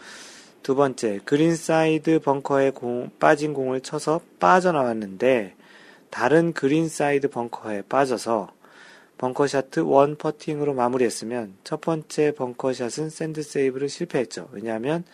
두 0.67 0.75
번째, 0.75 1.21
greenside 1.25 2.19
벙커에 2.19 2.71
공, 2.71 3.09
빠진 3.21 3.55
공을 3.55 3.83
쳐서 3.83 4.21
빠져나왔는데, 4.41 5.55
다른 6.11 6.53
greenside 6.53 7.31
벙커에 7.31 7.83
빠져서, 7.83 8.49
벙커샷 9.19 9.79
one 9.79 10.17
putting으로 10.17 10.75
마무리했으면, 10.75 11.55
첫 11.65 11.81
번째 11.81 12.35
벙커샷은 12.35 13.11
sand 13.11 13.43
save를 13.43 13.89
실패했죠. 13.89 14.49
왜냐하면, 14.53 15.05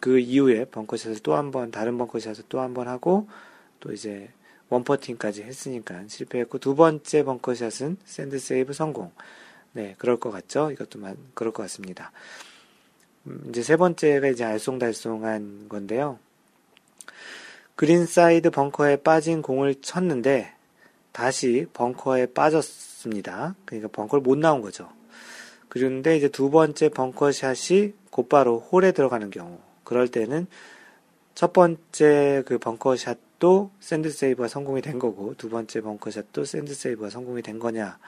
그 0.00 0.18
이후에 0.18 0.64
벙커샷을 0.66 1.20
또 1.22 1.34
한 1.36 1.50
번, 1.50 1.70
다른 1.70 1.98
벙커샷을 1.98 2.44
또 2.48 2.60
한 2.60 2.72
번 2.74 2.88
하고, 2.88 3.28
또 3.80 3.92
이제, 3.92 4.30
one 4.70 4.84
putting까지 4.84 5.42
했으니까 5.42 6.04
실패했고, 6.08 6.58
두 6.58 6.74
번째 6.74 7.22
벙커샷은 7.24 7.98
sand 8.04 8.38
save 8.38 8.72
성공. 8.72 9.12
네, 9.72 9.94
그럴 9.98 10.18
것 10.18 10.30
같죠? 10.30 10.70
이것도 10.70 10.98
만, 10.98 11.16
그럴 11.34 11.52
것 11.52 11.62
같습니다. 11.64 12.12
음, 13.26 13.46
이제 13.50 13.62
세 13.62 13.76
번째가 13.76 14.28
이제 14.28 14.44
알쏭달쏭한 14.44 15.68
건데요. 15.68 16.18
greenside 17.76 18.50
벙커에 18.50 18.96
빠진 18.96 19.42
공을 19.42 19.80
쳤는데 19.80 20.52
다시 21.12 21.66
벙커에 21.72 22.26
빠졌 22.26 22.64
습니다. 23.04 23.54
그러니까 23.64 23.88
벙커를 23.88 24.22
못 24.22 24.38
나온 24.38 24.60
거죠. 24.60 24.88
그런데 25.68 26.16
이제 26.16 26.28
두 26.28 26.50
번째 26.50 26.88
벙커샷이 26.88 27.92
곧바로 28.10 28.58
홀에 28.58 28.92
들어가는 28.92 29.30
경우. 29.30 29.58
그럴 29.84 30.08
때는 30.08 30.46
첫 31.34 31.52
번째 31.52 32.42
그 32.46 32.58
벙커샷도 32.58 33.70
sand 33.80 34.10
save가 34.10 34.48
성공이 34.48 34.82
된 34.82 34.98
거고 34.98 35.34
두 35.36 35.50
번째 35.50 35.80
벙커샷도 35.80 36.44
sand 36.44 36.74
save가 36.74 37.10
성공이 37.10 37.42
된 37.42 37.58
거냐 37.58 37.98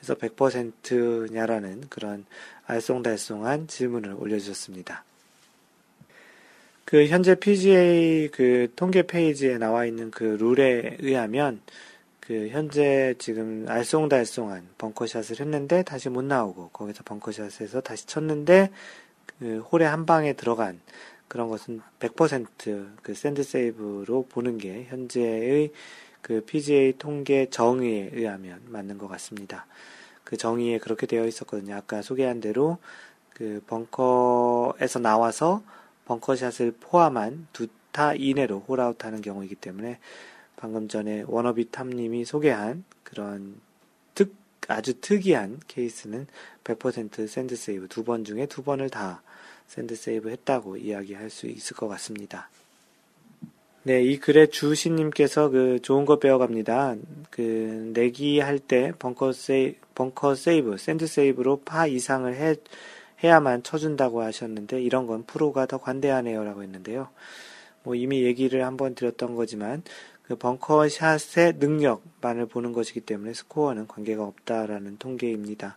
해서 0.00 0.14
100%냐라는 0.14 1.84
그런 1.88 2.24
알쏭달쏭한 2.66 3.68
질문을 3.68 4.14
올려주셨습니다. 4.18 5.04
그 6.86 7.06
현재 7.06 7.34
PGA 7.36 8.30
그 8.32 8.72
통계 8.74 9.02
페이지에 9.02 9.58
나와 9.58 9.84
있는 9.84 10.10
그 10.10 10.24
룰에 10.24 10.96
의하면 10.98 11.60
그 12.30 12.46
현재 12.50 13.12
지금 13.18 13.66
알쏭달쏭한 13.66 14.62
벙커샷을 14.78 15.40
했는데 15.40 15.82
다시 15.82 16.08
못 16.08 16.22
나오고 16.22 16.68
거기서 16.68 17.02
벙커샷에서 17.02 17.80
다시 17.80 18.06
쳤는데 18.06 18.70
그 19.40 19.58
홀에 19.58 19.84
한 19.84 20.06
방에 20.06 20.34
들어간 20.34 20.80
그런 21.26 21.48
것은 21.48 21.80
100%그 21.98 23.14
sand 23.14 23.42
save로 23.42 24.26
보는 24.28 24.58
게 24.58 24.84
현재의 24.84 25.72
그 26.22 26.44
PGA 26.44 26.92
통계 26.98 27.46
정의에 27.50 28.10
의하면 28.12 28.60
맞는 28.66 28.98
것 28.98 29.08
같습니다. 29.08 29.66
그 30.22 30.36
정의에 30.36 30.78
그렇게 30.78 31.08
되어 31.08 31.26
있었거든요. 31.26 31.74
아까 31.74 32.00
소개한 32.00 32.40
대로 32.40 32.78
그 33.34 33.60
벙커에서 33.66 35.00
나와서 35.00 35.64
벙커샷을 36.04 36.74
포함한 36.78 37.48
두 37.52 37.66
타 37.92 38.14
이내로 38.14 38.60
홀아웃 38.68 39.04
하는 39.04 39.20
경우이기 39.20 39.56
때문에 39.56 39.98
방금 40.60 40.88
전에 40.88 41.24
워너비 41.26 41.70
탐님이 41.70 42.24
소개한 42.26 42.84
그런 43.02 43.54
특, 44.14 44.34
아주 44.68 45.00
특이한 45.00 45.60
케이스는 45.66 46.26
100% 46.64 47.26
sand 47.26 47.56
save 47.56 47.88
두 47.88 48.04
번 48.04 48.24
중에 48.24 48.44
두 48.46 48.62
번을 48.62 48.90
다 48.90 49.22
sand 49.66 49.96
save 49.96 50.28
했다고 50.30 50.76
이야기할 50.76 51.30
수 51.30 51.46
있을 51.46 51.76
것 51.76 51.88
같습니다. 51.88 52.50
네, 53.84 54.02
이 54.02 54.18
글의 54.18 54.50
주신님께서 54.50 55.48
그 55.48 55.78
좋은 55.80 56.04
거 56.04 56.18
배워갑니다. 56.18 56.96
그 57.30 57.90
내기 57.94 58.38
할 58.40 58.58
때 58.58 58.92
벙커 58.98 59.32
세이 59.32 59.76
벙커 59.94 60.34
save, 60.34 60.76
sand 60.76 61.06
save로 61.06 61.62
파 61.64 61.86
이상을 61.86 62.34
해 62.36 62.56
해야만 63.24 63.62
쳐준다고 63.62 64.22
하셨는데 64.22 64.82
이런 64.82 65.06
건 65.06 65.24
프로가 65.24 65.64
더 65.66 65.78
관대하네요라고 65.78 66.62
했는데요. 66.62 67.08
뭐 67.82 67.94
이미 67.94 68.22
얘기를 68.24 68.64
한번 68.66 68.94
드렸던 68.94 69.34
거지만 69.34 69.82
그 70.30 70.36
벙커샷의 70.36 71.54
능력만을 71.56 72.46
보는 72.46 72.72
것이기 72.72 73.00
때문에 73.00 73.34
스코어는 73.34 73.88
관계가 73.88 74.22
없다라는 74.22 74.96
통계입니다. 74.98 75.76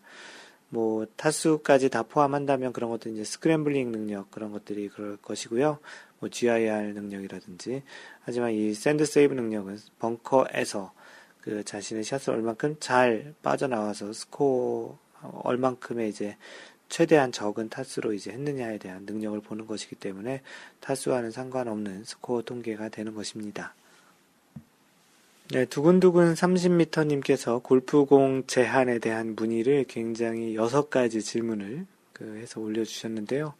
뭐 0.70 1.08
타수까지 1.16 1.90
다 1.90 2.04
포함한다면 2.04 2.72
그런 2.72 2.92
것도 2.92 3.10
이제 3.10 3.24
scrambling 3.24 3.92
능력 3.92 4.30
그런 4.30 4.52
것들이 4.52 4.90
그럴 4.90 5.18
것이고요. 5.18 5.80
뭐 6.20 6.30
GIR 6.30 6.94
능력이라든지 6.94 7.82
하지만 8.22 8.52
이 8.52 8.76
sand 8.76 9.06
save 9.06 9.34
능력은 9.34 9.80
벙커에서 9.98 10.94
그 11.42 11.64
자신의 11.64 12.04
샷을 12.04 12.36
얼만큼 12.36 12.76
잘 12.80 13.34
빠져나와서 13.42 14.14
스코어 14.14 15.00
얼만큼의 15.42 16.10
이제 16.10 16.38
최대한 16.90 17.32
적은 17.32 17.70
타수로 17.70 18.14
이제 18.14 18.30
했느냐에 18.30 18.78
대한 18.78 19.08
능력을 19.08 19.42
보는 19.42 19.66
것이기 19.66 19.96
때문에 19.96 20.44
타수와는 20.80 21.32
상관없는 21.32 22.04
스코어 22.04 22.44
통계가 22.44 22.90
되는 22.90 23.16
것입니다. 23.16 23.74
네, 25.54 25.66
두근두근 25.66 26.34
30m님께서 26.34 27.62
골프공 27.62 28.46
제한에 28.48 28.98
대한 28.98 29.36
문의를 29.36 29.86
굉장히 29.88 30.56
여섯 30.56 30.90
가지 30.90 31.22
질문을 31.22 31.86
그 32.12 32.38
해서 32.38 32.60
올려주셨는데요. 32.60 33.54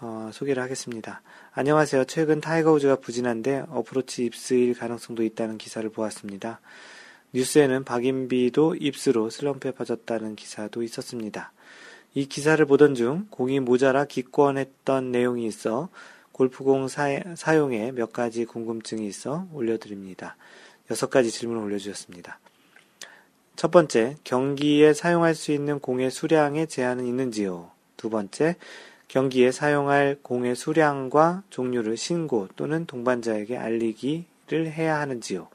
어, 0.00 0.30
소개를 0.32 0.60
하겠습니다. 0.60 1.22
안녕하세요. 1.52 2.06
최근 2.06 2.40
타이거 2.40 2.72
우즈가 2.72 2.96
부진한데 2.96 3.66
어프로치 3.70 4.24
yips일 4.24 4.74
가능성도 4.74 5.22
있다는 5.22 5.58
기사를 5.58 5.88
보았습니다. 5.90 6.60
뉴스에는 7.34 7.84
박인비도 7.84 8.74
입스로 8.80 9.30
슬럼프에 9.30 9.70
빠졌다는 9.70 10.34
기사도 10.34 10.82
있었습니다. 10.82 11.52
이 12.14 12.26
기사를 12.26 12.66
보던 12.66 12.96
중 12.96 13.28
공이 13.30 13.60
모자라 13.60 14.06
기권했던 14.06 15.12
내용이 15.12 15.46
있어 15.46 15.88
골프공 16.32 16.88
사, 16.88 17.04
사용에 17.36 17.92
몇 17.92 18.12
가지 18.12 18.44
궁금증이 18.44 19.06
있어 19.06 19.46
올려드립니다. 19.52 20.36
여섯 20.92 21.08
가지 21.08 21.30
질문을 21.30 21.62
올려주셨습니다. 21.62 22.38
첫 23.56 23.70
번째, 23.70 24.16
경기에 24.24 24.92
사용할 24.92 25.34
수 25.34 25.50
있는 25.50 25.78
공의 25.78 26.10
수량에 26.10 26.66
제한은 26.66 27.06
있는지요? 27.06 27.70
두 27.96 28.10
번째, 28.10 28.56
경기에 29.08 29.52
사용할 29.52 30.18
공의 30.20 30.54
수량과 30.54 31.44
종류를 31.48 31.96
신고 31.96 32.46
또는 32.56 32.84
동반자에게 32.84 33.56
알리기를 33.56 34.70
해야 34.70 35.00
하는지요. 35.00 35.48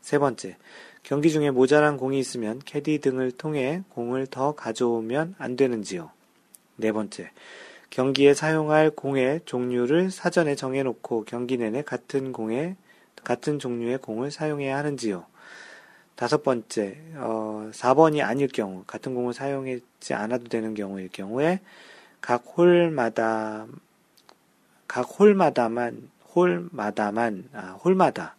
세 0.00 0.18
번째, 0.18 0.56
경기 1.02 1.30
중에 1.30 1.50
모자란 1.50 1.98
공이 1.98 2.18
있으면 2.18 2.62
캐디 2.64 3.00
등을 3.00 3.32
통해 3.32 3.82
공을 3.90 4.26
더 4.28 4.52
가져오면 4.54 5.34
안 5.36 5.56
되는지요. 5.56 6.10
네 6.76 6.92
번째, 6.92 7.30
경기에 7.90 8.32
사용할 8.32 8.88
공의 8.88 9.42
종류를 9.44 10.10
사전에 10.10 10.54
정해놓고 10.54 11.24
경기 11.26 11.58
내내 11.58 11.82
같은 11.82 12.32
공에 12.32 12.76
같은 13.24 13.58
종류의 13.58 13.98
공을 13.98 14.30
사용해야 14.30 14.76
하는지요. 14.76 15.26
다섯 16.16 16.42
번째, 16.42 16.98
어, 17.14 17.70
4번이 17.72 18.24
아닐 18.24 18.48
경우, 18.48 18.82
같은 18.86 19.14
공을 19.14 19.34
사용하지 19.34 20.14
않아도 20.14 20.48
되는 20.48 20.74
경우일 20.74 21.10
경우에 21.12 21.60
각 22.20 22.44
홀마다 22.56 23.66
각 24.88 25.02
홀마다만 25.02 26.10
홀마다만 26.34 27.48
아 27.52 27.78
홀마다 27.84 28.36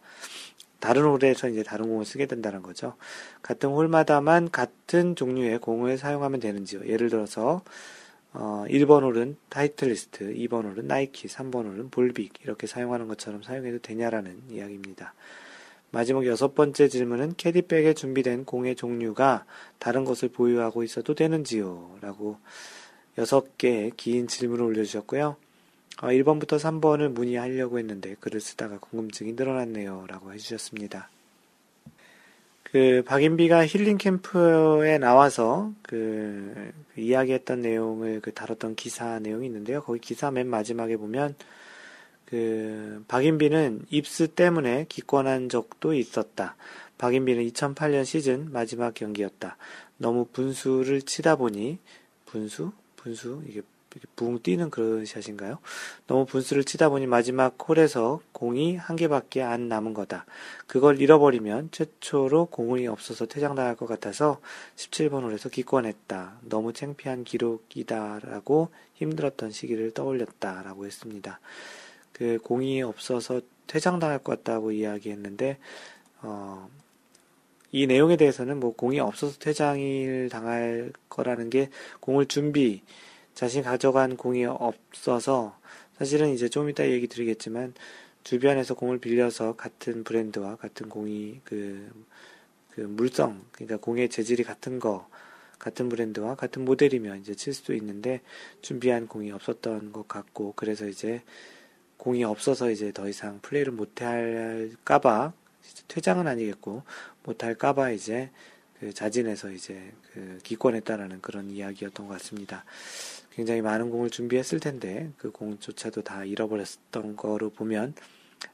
다른 0.80 1.04
홀에서 1.04 1.48
이제 1.48 1.62
다른 1.62 1.88
공을 1.88 2.04
쓰게 2.04 2.26
된다는 2.26 2.62
거죠. 2.62 2.94
같은 3.42 3.68
홀마다만 3.68 4.50
같은 4.50 5.14
종류의 5.14 5.58
공을 5.58 5.98
사용하면 5.98 6.40
되는지요. 6.40 6.86
예를 6.86 7.08
들어서 7.10 7.62
어, 8.32 8.64
1번 8.68 9.02
홀은 9.02 9.36
타이틀리스트, 9.48 10.32
2번 10.34 10.64
홀은 10.64 10.86
나이키, 10.86 11.26
3번 11.26 11.66
홀은 11.66 11.90
볼빅 11.90 12.34
이렇게 12.44 12.66
사용하는 12.66 13.08
것처럼 13.08 13.42
사용해도 13.42 13.80
되냐라는 13.80 14.42
이야기입니다. 14.50 15.14
마지막 15.92 16.24
여섯 16.26 16.54
번째 16.54 16.88
질문은 16.88 17.34
캐디백에 17.36 17.94
준비된 17.94 18.44
공의 18.44 18.76
종류가 18.76 19.44
다른 19.80 20.04
것을 20.04 20.28
보유하고 20.28 20.84
있어도 20.84 21.14
되는지요? 21.14 21.98
라고 22.00 22.38
여섯 23.18 23.58
개의 23.58 23.90
긴 23.96 24.28
질문을 24.28 24.64
올려주셨고요. 24.64 25.36
어, 26.02 26.06
1번부터 26.06 26.58
3번을 26.58 27.08
문의하려고 27.08 27.78
했는데 27.78 28.14
글을 28.20 28.40
쓰다가 28.40 28.78
궁금증이 28.78 29.32
늘어났네요. 29.32 30.06
라고 30.08 30.32
해주셨습니다. 30.32 31.10
그 32.72 33.02
박인비가 33.04 33.66
힐링 33.66 33.98
캠프에 33.98 34.98
나와서 34.98 35.72
그, 35.82 36.72
그 36.94 37.00
이야기했던 37.00 37.62
내용을 37.62 38.20
그 38.20 38.32
다뤘던 38.32 38.76
기사 38.76 39.18
내용이 39.18 39.46
있는데요. 39.46 39.82
거기 39.82 39.98
기사 39.98 40.30
맨 40.30 40.46
마지막에 40.46 40.96
보면 40.96 41.34
그 42.26 43.04
박인비는 43.08 43.86
입스 43.90 44.28
때문에 44.28 44.86
기권한 44.88 45.48
적도 45.48 45.94
있었다. 45.94 46.54
박인비는 46.98 47.44
2008년 47.48 48.04
시즌 48.04 48.52
마지막 48.52 48.94
경기였다. 48.94 49.56
너무 49.96 50.26
분수를 50.26 51.02
치다 51.02 51.34
보니 51.36 51.78
분수 52.26 52.70
분수 52.94 53.42
이게 53.48 53.62
붕 54.14 54.38
뛰는 54.40 54.70
그런 54.70 55.04
샷인가요? 55.04 55.58
너무 56.06 56.24
분수를 56.24 56.64
치다 56.64 56.88
보니 56.90 57.06
마지막 57.06 57.56
홀에서 57.68 58.20
공이 58.32 58.76
한 58.76 58.96
개밖에 58.96 59.42
안 59.42 59.68
남은 59.68 59.94
거다. 59.94 60.26
그걸 60.66 61.00
잃어버리면 61.00 61.70
최초로 61.72 62.46
공이 62.46 62.86
없어서 62.86 63.26
퇴장당할 63.26 63.74
것 63.74 63.86
같아서 63.86 64.40
17번 64.76 65.24
홀에서 65.24 65.48
기권했다. 65.48 66.38
너무 66.42 66.72
창피한 66.72 67.24
기록이다라고 67.24 68.68
힘들었던 68.94 69.50
시기를 69.50 69.92
떠올렸다라고 69.92 70.86
했습니다. 70.86 71.40
그 72.12 72.38
공이 72.42 72.82
없어서 72.82 73.40
퇴장당할 73.66 74.18
것 74.18 74.38
같다고 74.38 74.72
이야기했는데 74.72 75.58
어, 76.22 76.68
이 77.72 77.86
내용에 77.86 78.16
대해서는 78.16 78.60
뭐 78.60 78.74
공이 78.74 79.00
없어서 79.00 79.38
퇴장을 79.38 80.28
당할 80.30 80.92
거라는 81.08 81.50
게 81.50 81.70
공을 82.00 82.26
준비 82.26 82.82
자신이 83.34 83.64
가져간 83.64 84.16
공이 84.16 84.44
없어서 84.44 85.58
사실은 85.98 86.30
이제 86.30 86.48
좀 86.48 86.68
이따 86.68 86.88
얘기 86.88 87.06
드리겠지만 87.06 87.74
주변에서 88.24 88.74
공을 88.74 88.98
빌려서 88.98 89.56
같은 89.56 90.04
브랜드와 90.04 90.56
같은 90.56 90.88
공이 90.88 91.40
그, 91.44 91.90
그 92.70 92.82
물성, 92.82 93.44
그러니까 93.52 93.78
공의 93.78 94.08
재질이 94.08 94.44
같은 94.44 94.78
거, 94.78 95.08
같은 95.58 95.88
브랜드와 95.88 96.34
같은 96.34 96.64
모델이면 96.64 97.20
이제 97.20 97.34
칠 97.34 97.52
수도 97.52 97.74
있는데 97.74 98.20
준비한 98.62 99.06
공이 99.06 99.30
없었던 99.30 99.92
것 99.92 100.08
같고 100.08 100.54
그래서 100.56 100.86
이제 100.86 101.22
공이 101.98 102.24
없어서 102.24 102.70
이제 102.70 102.92
더 102.92 103.08
이상 103.08 103.40
플레이를 103.42 103.72
못 103.72 104.00
할까봐 104.00 105.34
퇴장은 105.88 106.26
아니겠고 106.26 106.82
못 107.24 107.44
할까봐 107.44 107.90
이제 107.90 108.30
그 108.80 108.94
자진해서 108.94 109.50
이제 109.50 109.92
그 110.14 110.38
기권했다라는 110.42 111.20
그런 111.20 111.50
이야기였던 111.50 112.08
것 112.08 112.14
같습니다. 112.14 112.64
굉장히 113.40 113.62
많은 113.62 113.88
공을 113.88 114.10
준비했을 114.10 114.60
텐데 114.60 115.10
그 115.16 115.30
공조차도 115.30 116.02
다 116.02 116.26
잃어버렸던 116.26 117.16
거로 117.16 117.48
보면 117.48 117.94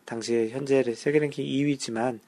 당시에 0.05 0.51
현재 0.51 0.81
세계 0.95 1.19
랭킹 1.19 1.45
2위지만 1.45 2.21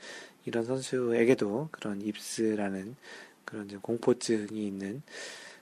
이런 0.45 0.65
선수에게도 0.65 1.69
그런 1.71 2.03
yips라는 2.03 2.97
그런 3.45 3.69
공포증이 3.81 4.67
있는 4.67 5.03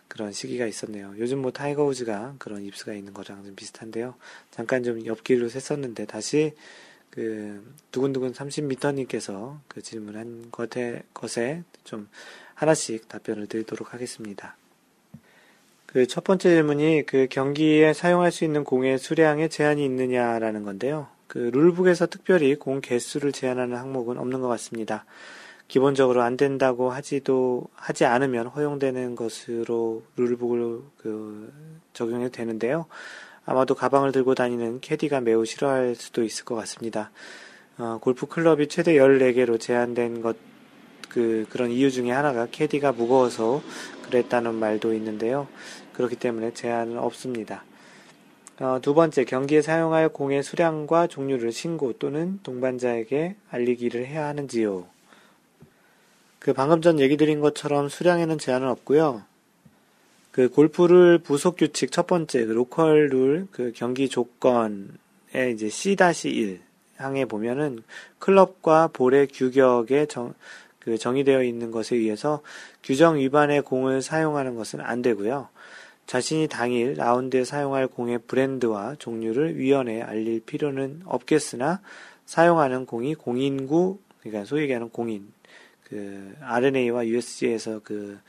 그런 0.09 0.33
시기가 0.33 0.65
있었네요. 0.67 1.15
요즘 1.19 1.41
뭐 1.41 1.51
타이거 1.51 1.85
우즈가 1.85 2.37
그런 2.39 2.65
yips가 2.65 2.95
있는 2.95 3.13
거랑 3.13 3.45
좀 3.45 3.55
비슷한데요. 3.55 4.15
잠깐 4.51 4.83
좀 4.83 5.05
옆길로 5.05 5.49
샜었는데 5.49 6.09
다시 6.09 6.55
그 7.11 7.75
두근두근 7.93 8.33
30m님께서 8.33 9.59
그 9.69 9.83
질문한 9.83 10.51
것에, 10.51 11.03
것에 11.13 11.63
좀 11.85 12.09
하나씩 12.55 13.07
답변을 13.07 13.49
드리도록 13.49 13.93
하겠습니다. 13.93 14.57
그 15.87 16.07
첫 16.07 16.25
번째 16.25 16.51
질문이 16.51 17.05
그 17.07 17.27
경기에 17.31 17.93
사용할 17.93 18.33
수 18.33 18.45
있는 18.45 18.65
공의 18.65 18.99
수량에 18.99 19.49
제한이 19.49 19.85
있느냐라는 19.85 20.65
건데요. 20.65 21.09
그 21.27 21.51
룰북에서 21.53 22.07
특별히 22.07 22.55
공 22.55 22.81
개수를 22.81 23.33
제한하는 23.33 23.77
항목은 23.77 24.19
없는 24.19 24.41
것 24.41 24.49
같습니다. 24.49 25.05
기본적으로 25.69 26.23
안 26.23 26.37
된다고 26.37 26.91
하지도 26.91 27.67
하지 27.75 28.05
않으면 28.05 28.47
허용되는 28.47 29.17
것으로 29.17 30.03
룰북을 30.17 30.81
그 30.99 31.53
적용해도 31.93 32.31
되는데요. 32.31 32.87
아마도 33.45 33.75
가방을 33.75 34.13
들고 34.13 34.35
다니는 34.35 34.81
캐디가 34.81 35.21
매우 35.21 35.45
싫어할 35.45 35.95
수도 35.95 36.23
있을 36.23 36.45
것 36.45 36.55
같습니다. 36.57 37.11
어, 37.79 37.99
골프 38.01 38.27
클럽이 38.27 38.69
최대 38.69 38.95
14개로 38.95 39.59
제한된 39.61 40.23
것, 40.23 40.37
그, 41.17 41.47
그런 41.49 41.71
이유 41.71 41.91
중에 41.91 42.11
하나가 42.11 42.45
캐디가 42.45 42.93
무거워서 42.93 43.63
그랬다는 44.03 44.55
말도 44.55 44.93
있는데요. 44.93 45.49
그렇기 45.95 46.17
때문에 46.17 46.53
제한은 46.53 46.99
없습니다. 46.99 47.65
어, 48.61 48.81
두 48.83 48.93
번째, 48.93 49.25
경기에 49.25 49.63
사용할 49.63 50.11
공의 50.11 50.43
수량과 50.43 51.07
종류를 51.07 51.53
신고 51.53 51.95
또는 51.95 52.39
동반자에게 52.43 53.37
알리기를 53.51 54.05
해야 54.05 54.27
하는지요? 54.27 54.85
그 56.39 56.53
방금 56.53 56.83
전 56.83 57.01
얘기 57.01 57.17
드린 57.17 57.41
것처럼 57.41 57.89
수량에는 57.89 58.37
제한은 58.37 58.69
없고요. 58.69 59.23
그 60.33 60.51
골프를 60.51 61.17
부속 61.17 61.57
규칙 61.57 61.93
첫 61.93 62.07
번째 62.07 62.45
그 62.45 62.53
로컬 62.53 63.09
룰 63.09 63.49
그 63.53 63.73
경기 63.75 64.11
조건에 64.11 64.91
이제 65.51 65.71
C-1 65.71 66.61
항에 66.99 67.25
보면은 67.25 67.83
클럽과 68.19 68.89
볼의 68.89 69.29
규격에 69.29 70.07
정, 70.07 70.35
그 70.87 70.97
정의되어 70.97 71.43
있는 71.43 71.73
것에 71.73 71.97
의해서 71.97 72.43
규정 72.85 73.17
위반의 73.17 73.63
공을 73.63 74.03
사용하는 74.03 74.55
것은 74.55 74.81
안 74.81 75.03
되고요. 75.03 75.49
자신이 76.07 76.47
당일 76.47 76.95
라운드에 76.95 77.45
사용할 77.45 77.89
공의 77.89 78.19
브랜드와 78.19 78.95
종류를 79.01 79.59
위원회에 79.59 80.03
알릴 80.03 80.39
필요는 80.39 81.03
없겠으나 81.05 81.81
사용하는 82.25 82.87
공이 82.87 83.17
공인구 83.17 83.99
그러니까 84.21 84.45
소위 84.45 84.63
얘기하는 84.63 84.89
공인 84.91 85.33
그 85.83 86.33
RNA와 86.41 87.09
USG에서 87.09 87.81
그 87.83 88.21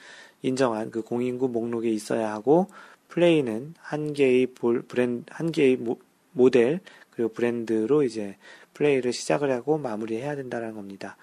인정한 0.42 0.90
그 0.90 1.04
공인구 1.04 1.50
목록에 1.50 1.92
있어야 1.92 2.32
하고 2.32 2.66
플레이는 3.10 3.76
한 3.78 4.14
개의 4.14 4.48
볼 4.48 4.82
브랜드 4.82 5.26
한 5.30 5.52
개의 5.52 5.78
모, 5.78 6.00
모델 6.32 6.80
그리고 7.12 7.32
브랜드로 7.32 8.02
이제 8.02 8.36
플레이를 8.74 9.14
시작을 9.14 9.52
하고 9.52 9.78
마무리해야 9.78 10.36
된다는 10.36 10.74
겁니다. 10.74 11.18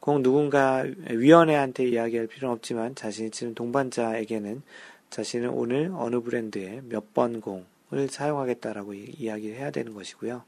꼭 0.00 0.20
누군가 0.22 0.84
위원회한테 1.10 1.88
이야기할 1.88 2.26
필요는 2.28 2.54
없지만 2.54 2.94
자신이 2.94 3.30
치는 3.30 3.54
동반자에게는 3.54 4.62
자신은 5.10 5.50
오늘 5.50 5.92
어느 5.96 6.20
브랜드의 6.20 6.82
몇 6.88 7.12
번 7.14 7.40
공을 7.40 8.08
사용하겠다라고 8.08 8.94
이야기를 8.94 9.56
해야 9.56 9.70
되는 9.70 9.94
것이고요. 9.94 10.42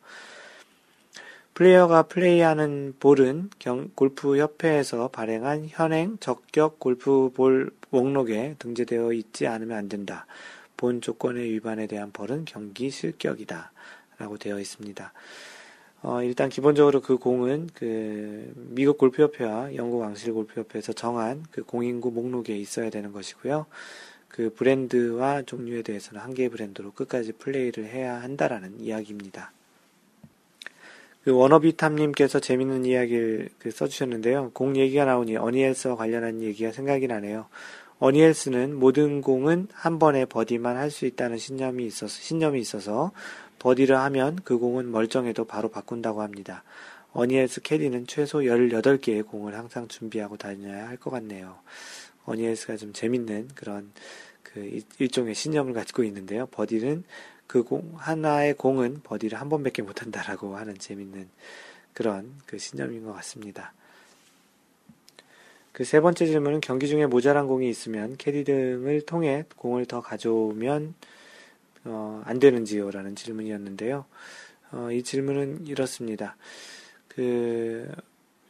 플레이어가 1.54 2.04
플레이하는 2.04 2.94
볼은 3.00 3.50
골프 3.96 4.38
협회에서 4.38 5.08
발행한 5.08 5.66
현행 5.68 6.16
적격 6.20 6.78
골프 6.78 7.30
볼 7.34 7.70
목록에 7.90 8.54
등재되어 8.60 9.12
있지 9.14 9.48
않으면 9.48 9.76
안 9.76 9.88
된다. 9.88 10.26
본 10.76 11.00
조건의 11.00 11.50
위반에 11.50 11.88
대한 11.88 12.12
벌은 12.12 12.44
경기 12.44 12.90
실격이다. 12.90 13.72
라고 14.18 14.36
되어 14.38 14.60
있습니다. 14.60 15.12
어, 16.02 16.22
일단 16.22 16.48
기본적으로 16.48 17.00
그 17.00 17.18
공은 17.18 17.70
그 17.74 18.52
미국 18.54 18.98
골프협회와 18.98 19.74
영국 19.74 19.98
왕실 19.98 20.32
골프협회에서 20.32 20.92
정한 20.92 21.44
그 21.50 21.64
공인구 21.64 22.12
목록에 22.12 22.56
있어야 22.56 22.88
되는 22.88 23.12
것이고요. 23.12 23.66
그 24.28 24.54
브랜드와 24.54 25.42
종류에 25.42 25.82
대해서는 25.82 26.20
한 26.20 26.34
개의 26.34 26.50
브랜드로 26.50 26.92
끝까지 26.92 27.32
플레이를 27.32 27.86
해야 27.86 28.22
한다라는 28.22 28.80
이야기입니다. 28.80 29.52
그 31.24 31.32
워너비탐님께서 31.32 32.38
재밌는 32.38 32.84
이야기를 32.84 33.48
그 33.58 33.72
써주셨는데요. 33.72 34.52
공 34.54 34.76
얘기가 34.76 35.04
나오니 35.04 35.36
어니엘스와 35.36 35.96
관련한 35.96 36.42
얘기가 36.42 36.70
생각이 36.70 37.08
나네요. 37.08 37.46
어니엘스는 37.98 38.76
모든 38.78 39.20
공은 39.20 39.66
한 39.72 39.98
번에 39.98 40.24
버디만 40.24 40.76
할 40.76 40.92
수 40.92 41.04
있다는 41.04 41.36
신념이 41.36 41.84
있어서, 41.84 42.08
신념이 42.08 42.60
있어서 42.60 43.10
버디를 43.58 43.96
하면 43.96 44.38
그 44.44 44.58
공은 44.58 44.90
멀쩡해도 44.90 45.44
바로 45.44 45.68
바꾼다고 45.68 46.22
합니다. 46.22 46.62
어니엘스 47.12 47.62
캐디는 47.62 48.06
최소 48.06 48.38
18개의 48.40 49.26
공을 49.26 49.54
항상 49.54 49.88
준비하고 49.88 50.36
다녀야 50.36 50.88
할 50.88 50.96
것 50.98 51.10
같네요. 51.10 51.58
어니엘스가 52.26 52.76
좀 52.76 52.92
재밌는 52.92 53.50
그런 53.54 53.90
그 54.42 54.82
일종의 54.98 55.34
신념을 55.34 55.72
가지고 55.72 56.04
있는데요. 56.04 56.46
버디는 56.46 57.04
그 57.46 57.62
공, 57.62 57.94
하나의 57.96 58.54
공은 58.54 59.00
버디를 59.02 59.40
한 59.40 59.48
번밖에 59.48 59.82
못한다라고 59.82 60.56
하는 60.56 60.76
재밌는 60.78 61.28
그런 61.94 62.34
그 62.46 62.58
신념인 62.58 63.04
것 63.04 63.12
같습니다. 63.14 63.72
그 65.72 65.84
세 65.84 66.00
번째 66.00 66.26
질문은 66.26 66.60
경기 66.60 66.88
중에 66.88 67.06
모자란 67.06 67.46
공이 67.46 67.68
있으면 67.70 68.16
캐디 68.16 68.44
등을 68.44 69.02
통해 69.02 69.44
공을 69.56 69.86
더 69.86 70.00
가져오면 70.00 70.94
어, 71.84 72.22
안 72.24 72.38
되는지요? 72.38 72.90
라는 72.90 73.14
질문이었는데요. 73.14 74.04
어, 74.72 74.90
이 74.92 75.02
질문은 75.02 75.66
이렇습니다. 75.66 76.36
그, 77.08 77.90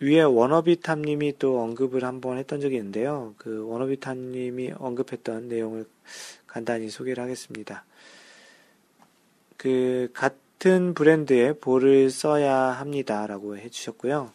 위에 0.01 0.23
워너비탐님이 0.23 1.39
또 1.39 1.61
언급을 1.61 2.05
한번 2.05 2.39
했던 2.39 2.61
적이 2.61 2.77
있는데요. 2.77 3.35
그 3.37 3.67
워너비탐님이 3.67 4.75
언급했던 4.79 5.49
내용을 5.49 5.87
간단히 6.47 6.89
소개를 6.89 7.23
하겠습니다. 7.23 7.85
그, 9.57 10.11
같은 10.15 10.95
브랜드의 10.95 11.59
볼을 11.59 12.11
써야 12.11 12.55
합니다 12.55 13.27
라고 13.27 13.57
해주셨고요. 13.57 14.33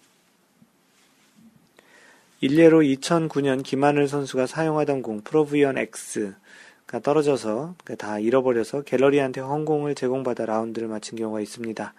일례로 2.42 2.82
2009년 2.82 3.64
김하늘 3.64 4.10
선수가 4.10 4.48
사용하던 4.48 5.02
공 5.02 5.22
프로브이언 5.22 5.78
X가 5.78 6.43
떨어져서 6.88 7.76
다 7.98 8.20
잃어버려서 8.20 8.84
갤러리한테 8.84 9.42
헝공을 9.42 9.96
제공받아 9.96 10.46
라운드를 10.46 10.88
마친 10.88 11.18
경우가 11.18 11.42
있습니다. 11.42 11.94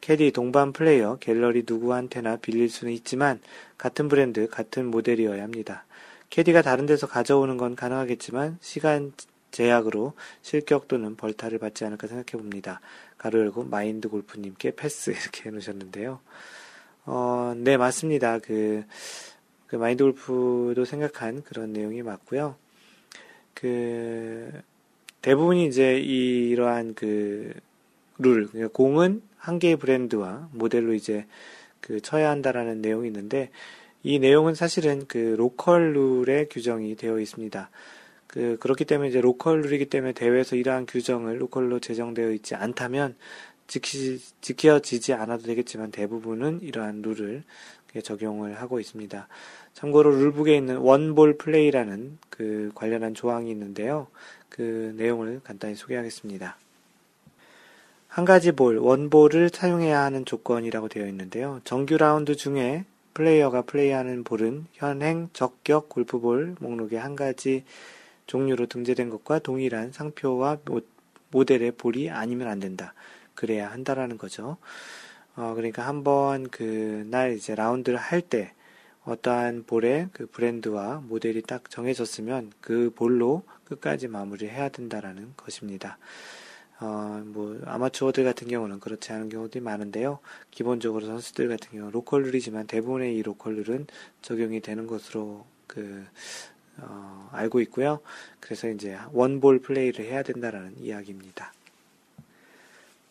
캐디 0.00 0.32
동반 0.32 0.72
플레이어 0.72 1.16
갤러리 1.20 1.64
누구한테나 1.66 2.36
빌릴 2.36 2.68
수는 2.68 2.92
있지만 2.92 3.40
같은 3.78 4.08
브랜드 4.08 4.48
같은 4.48 4.86
모델이어야 4.86 5.42
합니다. 5.42 5.84
캐디가 6.30 6.62
다른 6.62 6.84
데서 6.84 7.06
가져오는 7.06 7.56
건 7.56 7.74
가능하겠지만 7.74 8.58
시간 8.60 9.12
제약으로 9.50 10.12
실격 10.42 10.88
또는 10.88 11.16
벌타를 11.16 11.58
받지 11.58 11.84
않을까 11.84 12.06
생각해 12.06 12.32
봅니다. 12.32 12.80
가로 13.16 13.40
열고 13.40 13.64
마인드 13.64 14.08
골프님께 14.08 14.72
패스 14.74 15.10
이렇게 15.16 15.48
해놓으셨는데요. 15.48 16.20
어, 17.06 17.54
네 17.56 17.76
맞습니다. 17.76 18.38
그 18.38 18.84
그 19.74 19.76
마인드 19.76 20.04
골프도 20.04 20.84
생각한 20.84 21.42
그런 21.42 21.72
내용이 21.72 22.02
맞고요. 22.02 22.54
그 23.54 24.50
대부분이 25.22 25.66
이제 25.66 25.98
이러한 25.98 26.94
그 26.94 27.54
룰, 28.18 28.48
그러니까 28.48 28.72
공은 28.72 29.22
한 29.36 29.58
개의 29.58 29.76
브랜드와 29.76 30.48
모델로 30.52 30.94
이제 30.94 31.26
그 31.80 32.00
쳐야 32.00 32.30
한다라는 32.30 32.80
내용이 32.80 33.08
있는데 33.08 33.50
이 34.02 34.18
내용은 34.18 34.54
사실은 34.54 35.06
그 35.08 35.34
로컬 35.38 35.94
룰에 35.94 36.46
규정이 36.46 36.96
되어 36.96 37.18
있습니다. 37.18 37.70
그 38.26 38.56
그렇기 38.58 38.84
때문에 38.84 39.08
이제 39.08 39.20
로컬 39.20 39.62
룰이기 39.62 39.86
때문에 39.86 40.12
대회에서 40.12 40.56
이러한 40.56 40.86
규정을 40.86 41.40
로컬로 41.40 41.78
제정되어 41.80 42.32
있지 42.32 42.54
않다면 42.54 43.14
지키, 43.66 44.18
지켜지지 44.40 45.14
않아도 45.14 45.44
되겠지만 45.44 45.90
대부분은 45.90 46.60
이러한 46.62 47.02
룰을 47.02 47.44
적용을 48.02 48.60
하고 48.60 48.80
있습니다. 48.80 49.28
참고로 49.74 50.10
rule 50.10 50.30
book에 50.30 50.56
있는 50.56 50.78
one 50.78 51.03
ball 51.03 51.36
play라는 51.36 52.18
그 52.30 52.70
관련한 52.74 53.14
조항이 53.14 53.50
있는데요. 53.50 54.06
그 54.48 54.94
내용을 54.96 55.40
간단히 55.42 55.74
소개하겠습니다. 55.74 56.56
한 58.08 58.24
가지 58.24 58.52
볼, 58.52 58.78
원볼을 58.78 59.50
사용해야 59.52 60.00
하는 60.00 60.24
조건이라고 60.24 60.88
되어 60.88 61.06
있는데요. 61.08 61.60
정규 61.64 61.98
라운드 61.98 62.36
중에 62.36 62.84
플레이어가 63.14 63.62
플레이하는 63.62 64.22
볼은 64.24 64.66
현행 64.72 65.28
적격 65.32 65.88
골프볼 65.88 66.56
목록에 66.60 66.96
한 66.96 67.16
가지 67.16 67.64
종류로 68.26 68.66
등재된 68.66 69.10
것과 69.10 69.40
동일한 69.40 69.92
상표와 69.92 70.58
모델의 71.30 71.72
볼이 71.72 72.10
아니면 72.10 72.48
안 72.48 72.60
된다. 72.60 72.94
그래야 73.34 73.70
한다라는 73.72 74.18
거죠. 74.18 74.56
어, 75.36 75.52
그러니까 75.56 75.86
한번 75.86 76.48
그 76.48 77.04
날 77.10 77.34
이제 77.34 77.54
라운드를 77.56 77.98
할 77.98 78.20
때 78.20 78.52
어떠한 79.04 79.64
볼의 79.66 80.08
그 80.12 80.26
브랜드와 80.26 81.02
모델이 81.06 81.42
딱 81.42 81.68
정해졌으면 81.70 82.52
그 82.60 82.90
볼로 82.94 83.42
끝까지 83.64 84.08
마무리해야 84.08 84.70
된다라는 84.70 85.34
것입니다. 85.36 85.98
어, 86.80 87.22
뭐, 87.26 87.60
아마추어들 87.64 88.24
같은 88.24 88.48
경우는 88.48 88.80
그렇지 88.80 89.12
않은 89.12 89.28
경우들이 89.28 89.62
많은데요. 89.62 90.18
기본적으로 90.50 91.06
선수들 91.06 91.48
같은 91.48 91.70
경우 91.70 91.84
는 91.84 91.92
로컬 91.92 92.24
룰이지만 92.24 92.66
대부분의 92.66 93.16
이 93.16 93.22
로컬 93.22 93.54
룰은 93.56 93.86
적용이 94.22 94.60
되는 94.60 94.86
것으로 94.86 95.46
그, 95.66 96.04
어, 96.78 97.28
알고 97.32 97.60
있고요. 97.60 98.00
그래서 98.40 98.68
이제 98.68 98.98
one 99.12 99.33
ball 99.33 99.60
play를 99.60 100.04
해야 100.04 100.22
된다라는 100.22 100.78
이야기입니다. 100.80 101.52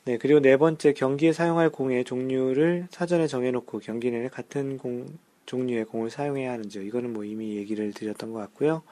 네, 0.05 0.17
그리고 0.17 0.41
네 0.41 0.57
번째 0.57 0.91
경기에 0.91 1.31
사용할 1.31 1.69
공의 1.69 2.03
종류를 2.03 2.87
사전에 2.91 3.27
정해놓고 3.27 3.79
경기 3.79 4.11
내내 4.11 4.27
같은 4.27 4.77
공, 4.77 5.07
종류의 5.45 5.85
공을 5.85 6.09
사용해야 6.09 6.51
하는지요. 6.51 6.83
이거는 6.83 7.13
뭐 7.13 7.23
이미 7.23 7.55
얘기를 7.55 7.91
드렸던 7.93 8.31
것 8.31 8.39
같고요. 8.39 8.83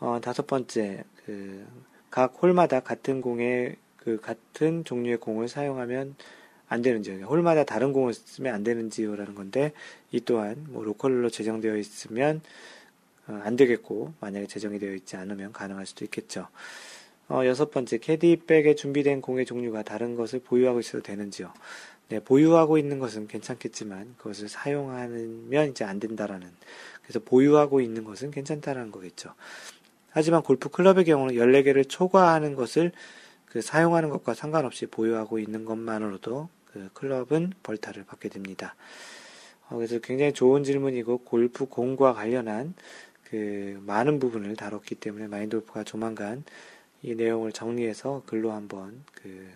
어, 0.00 0.20
다섯 0.22 0.46
번째, 0.46 1.04
그, 1.24 1.66
각 2.10 2.34
홀마다 2.42 2.80
같은 2.80 3.20
공에, 3.20 3.76
그, 3.96 4.20
같은 4.20 4.84
종류의 4.84 5.18
공을 5.18 5.48
사용하면 5.48 6.16
안 6.68 6.82
되는지요. 6.82 7.26
홀마다 7.26 7.64
다른 7.64 7.92
공을 7.92 8.14
쓰면 8.14 8.54
안 8.54 8.62
되는지요라는 8.62 9.34
건데, 9.34 9.72
이 10.12 10.20
또한 10.20 10.66
뭐 10.68 10.84
로컬로 10.84 11.30
제정되어 11.30 11.76
있으면 11.76 12.40
어, 13.26 13.40
안 13.42 13.56
되겠고, 13.56 14.14
만약에 14.20 14.46
제정이 14.46 14.78
되어 14.78 14.94
있지 14.94 15.16
않으면 15.16 15.52
가능할 15.52 15.86
수도 15.86 16.04
있겠죠. 16.04 16.48
어, 17.28 17.44
여섯 17.44 17.70
번째, 17.70 17.98
캐디백에 17.98 18.74
준비된 18.74 19.20
공의 19.20 19.44
종류가 19.44 19.82
다른 19.82 20.14
것을 20.14 20.38
보유하고 20.40 20.80
있어도 20.80 21.02
되는지요. 21.02 21.52
네, 22.08 22.20
보유하고 22.20 22.78
있는 22.78 22.98
것은 22.98 23.28
괜찮겠지만 23.28 24.14
그것을 24.16 24.48
사용하면 24.48 25.70
이제 25.70 25.84
안 25.84 26.00
된다라는 26.00 26.48
그래서 27.02 27.20
보유하고 27.20 27.80
있는 27.80 28.04
것은 28.04 28.30
괜찮다라는 28.30 28.90
거겠죠. 28.90 29.34
하지만 30.10 30.42
골프 30.42 30.68
클럽의 30.70 31.04
경우는 31.04 31.34
14개를 31.34 31.88
초과하는 31.88 32.54
것을 32.54 32.92
그 33.44 33.60
사용하는 33.60 34.08
것과 34.08 34.34
상관없이 34.34 34.86
보유하고 34.86 35.38
있는 35.38 35.64
것만으로도 35.64 36.48
그 36.66 36.90
클럽은 36.94 37.52
벌타를 37.62 38.04
받게 38.04 38.28
됩니다. 38.28 38.74
어, 39.68 39.76
그래서 39.76 39.98
굉장히 39.98 40.32
좋은 40.32 40.64
질문이고 40.64 41.18
골프 41.18 41.66
공과 41.66 42.14
관련한 42.14 42.74
그 43.24 43.82
많은 43.86 44.18
부분을 44.18 44.56
다뤘기 44.56 44.94
때문에 44.96 45.26
마인드 45.26 45.58
골프가 45.58 45.84
조만간 45.84 46.44
이 47.02 47.14
내용을 47.14 47.52
정리해서 47.52 48.22
글로 48.26 48.52
한번 48.52 49.04
그 49.12 49.46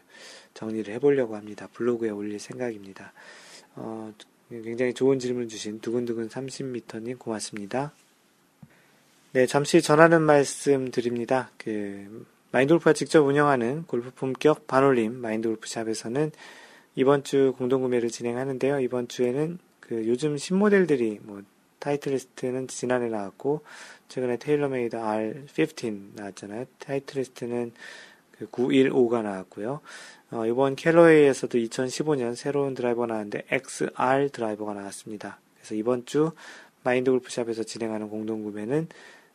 정리를 0.55 0.93
해보려고 0.95 1.37
합니다. 1.37 1.69
블로그에 1.73 2.11
올릴 2.11 2.39
생각입니다. 2.39 3.13
어, 3.75 4.13
굉장히 4.49 4.93
좋은 4.93 5.19
질문 5.19 5.49
주신 5.49 5.81
두근두근 5.81 6.29
30m님 6.29 7.19
고맙습니다. 7.19 7.93
네, 9.33 9.47
잠시 9.47 9.81
전하는 9.81 10.23
말씀 10.23 10.91
드립니다. 10.91 11.51
그, 11.57 12.27
마인드골프가 12.51 12.93
직접 12.93 13.23
운영하는 13.23 13.85
골프 13.85 14.11
품격 14.11 14.67
반올림 14.67 15.15
마인드골프샵에서는 15.15 16.33
이번 16.95 17.25
주 17.25 17.55
공동구매를 17.57 18.11
진행하는데요. 18.11 18.81
이번 18.81 19.09
주에는 19.09 19.59
그 19.81 20.07
요즘 20.07 20.37
신모델들이 20.37 21.21
뭐 21.23 21.43
타이틀리스트는 21.79 22.69
지난해 22.69 23.09
나왔고 23.09 23.63
최근에 24.09 24.37
테일러메이드 24.37 24.97
R15 24.97 26.15
나왔잖아요. 26.15 26.67
타이틀리스트는 26.79 27.73
그 28.33 28.47
915가 28.51 29.23
나왔고요. 29.23 29.81
어, 30.33 30.47
이번 30.47 30.77
캘러웨이에서도 30.77 31.59
2015년 31.59 32.35
새로운 32.35 32.73
드라이버 32.73 33.05
나왔는데 33.05 33.45
XR 33.51 34.31
드라이버가 34.33 34.73
나왔습니다. 34.73 35.39
그래서 35.57 35.75
이번 35.75 36.07
주 36.07 36.33
마인드 36.85 37.11
골프샵에서 37.11 37.65
진행하는 37.65 38.09
공동 38.09 38.43
구매는 38.43 38.89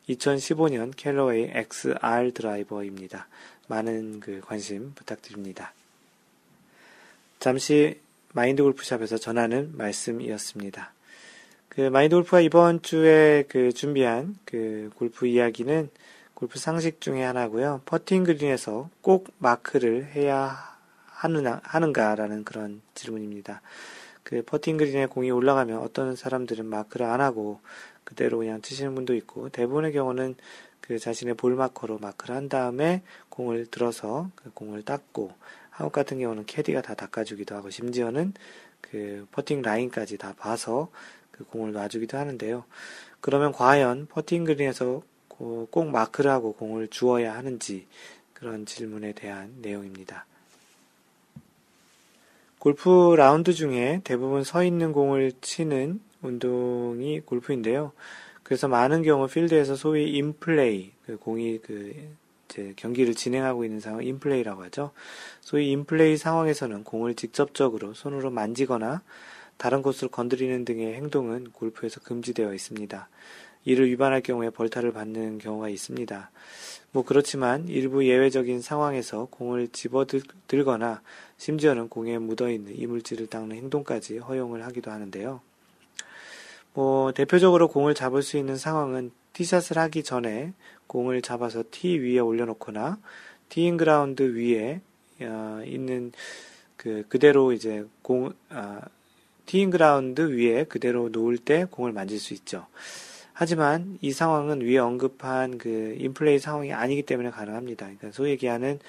2015년 0.10 0.92
캘러웨이 0.96 1.52
XR 1.54 2.32
드라이버입니다. 2.34 3.28
많은 3.68 4.22
그 4.22 4.42
관심 4.44 4.94
부탁드립니다. 4.96 5.72
잠시 7.40 8.00
마인드 8.34 8.64
골프샵에서 8.64 9.20
전하는 9.20 9.74
말씀이었습니다. 9.78 10.94
그 11.70 11.82
마인드 11.82 12.16
골프가 12.16 12.42
이번 12.42 12.82
주에 12.82 13.44
그 13.50 13.72
준비한 13.72 14.36
그 14.46 14.90
골프 14.96 15.28
이야기는 15.28 15.92
골프 16.34 16.58
상식 16.58 17.02
중에 17.02 17.22
하나고요. 17.22 17.82
퍼팅 17.86 18.24
그린에서 18.24 18.90
꼭 19.02 19.28
마크를 19.38 20.08
해야 20.16 20.77
하느냐, 21.18 21.62
하는가라는 21.64 22.44
그런 22.44 22.82
질문입니다. 22.94 23.62
그 24.24 24.44
퍼팅 24.44 24.78
그린에 24.78 25.08
공이 25.08 25.32
올라가면 25.32 25.80
어떤 25.80 26.16
사람들은 26.16 26.66
마크를 26.66 27.06
안 27.06 27.22
하고 27.22 27.60
그대로 28.04 28.38
그냥 28.38 28.62
치시는 28.62 28.94
분도 28.94 29.16
있고 29.16 29.50
대부분의 29.50 29.94
경우는 29.94 30.36
그 30.80 31.00
자신의 31.00 31.34
ball 31.34 31.56
marker로 31.56 31.98
마크를 31.98 32.36
한 32.36 32.50
다음에 32.50 33.02
공을 33.30 33.66
들어서 33.68 34.30
그 34.36 34.52
공을 34.52 34.84
닦고 34.84 35.32
한국 35.70 35.92
같은 35.92 36.20
경우는 36.20 36.46
캐디가 36.46 36.82
다 36.82 36.94
닦아주기도 36.94 37.56
하고 37.56 37.70
심지어는 37.70 38.34
그 38.82 39.28
퍼팅 39.32 39.62
라인까지 39.62 40.18
다 40.18 40.34
봐서 40.38 40.90
그 41.32 41.44
공을 41.46 41.72
놔주기도 41.72 42.18
하는데요. 42.18 42.64
그러면 43.22 43.52
과연 43.52 44.08
퍼팅 44.08 44.44
그린에서 44.44 45.02
꼭 45.28 45.90
마크를 45.90 46.32
하고 46.32 46.54
공을 46.54 46.88
주어야 46.90 47.36
하는지 47.36 47.88
그런 48.34 48.66
질문에 48.66 49.14
대한 49.14 49.54
내용입니다. 49.62 50.26
골프 52.60 53.14
라운드 53.16 53.54
중에 53.54 54.02
대부분 54.04 54.44
서 54.44 54.64
있는 54.64 54.92
공을 54.92 55.34
치는 55.42 56.00
운동이 56.22 57.22
골프인데요. 57.22 57.92
그래서 58.44 58.68
많은 58.68 59.04
경우 59.04 59.28
필드에서 59.28 59.76
소위 59.76 60.12
인플레이, 60.18 60.92
그 61.06 61.18
공이 61.18 61.60
그 61.60 61.94
이제 62.50 62.74
경기를 62.76 63.14
진행하고 63.14 63.66
있는 63.66 63.80
상황 63.80 64.04
인플레이라고 64.04 64.64
하죠. 64.64 64.92
소위 65.42 65.72
인플레이 65.72 66.18
상황에서는 66.18 66.84
공을 66.84 67.16
직접적으로 67.16 67.94
손으로 67.94 68.32
만지거나 68.32 69.02
다른 69.58 69.82
곳으로 69.82 70.10
건드리는 70.10 70.66
등의 70.66 70.96
행동은 70.96 71.52
골프에서 71.52 72.00
금지되어 72.00 72.54
있습니다. 72.54 73.10
이를 73.66 73.90
위반할 73.90 74.22
경우에 74.22 74.50
벌타를 74.50 74.94
받는 74.94 75.40
경우가 75.40 75.68
있습니다. 75.70 76.32
뭐 76.92 77.04
그렇지만 77.04 77.68
일부 77.68 78.06
예외적인 78.06 78.62
상황에서 78.62 79.28
공을 79.30 79.68
집어들거나 79.68 81.02
심지어는 81.38 81.90
공에 81.90 82.18
묻어있는 82.18 82.78
이물질을 82.78 83.28
닦는 83.28 83.56
행동까지 83.56 84.18
허용을 84.18 84.66
하기도 84.66 84.92
하는데요. 84.92 85.42
뭐 86.74 87.12
대표적으로 87.12 87.68
공을 87.68 87.96
잡을 87.96 88.22
수 88.22 88.38
있는 88.38 88.58
상황은 88.58 89.12
티샷을 89.34 89.78
하기 89.78 90.04
전에 90.04 90.54
공을 90.88 91.22
잡아서 91.22 91.64
티 91.70 91.98
위에 91.98 92.20
올려놓거나 92.20 93.00
티인 93.50 93.78
그라운드 93.78 94.36
위에 94.36 94.82
어, 95.22 95.62
있는 95.66 96.12
그 96.76 97.04
그대로 97.10 97.52
이제 97.52 97.86
공 98.02 98.34
아, 98.50 98.82
teeing 99.46 99.70
ground 99.70 100.38
위에 100.38 100.66
그대로 100.66 101.10
놓을 101.10 101.38
때 101.38 101.66
공을 101.70 101.92
만질 101.92 102.20
수 102.20 102.34
있죠. 102.34 102.68
하지만 103.34 103.98
이 104.02 104.12
상황은 104.12 104.62
위에 104.62 104.78
언급한 104.78 105.58
그 105.58 105.96
인플레이 106.00 106.40
상황이 106.40 106.74
아니기 106.74 107.04
때문에 107.04 107.30
가능합니다. 107.30 107.86
그러니까 107.86 108.12
소위 108.12 108.32
얘기하는 108.32 108.80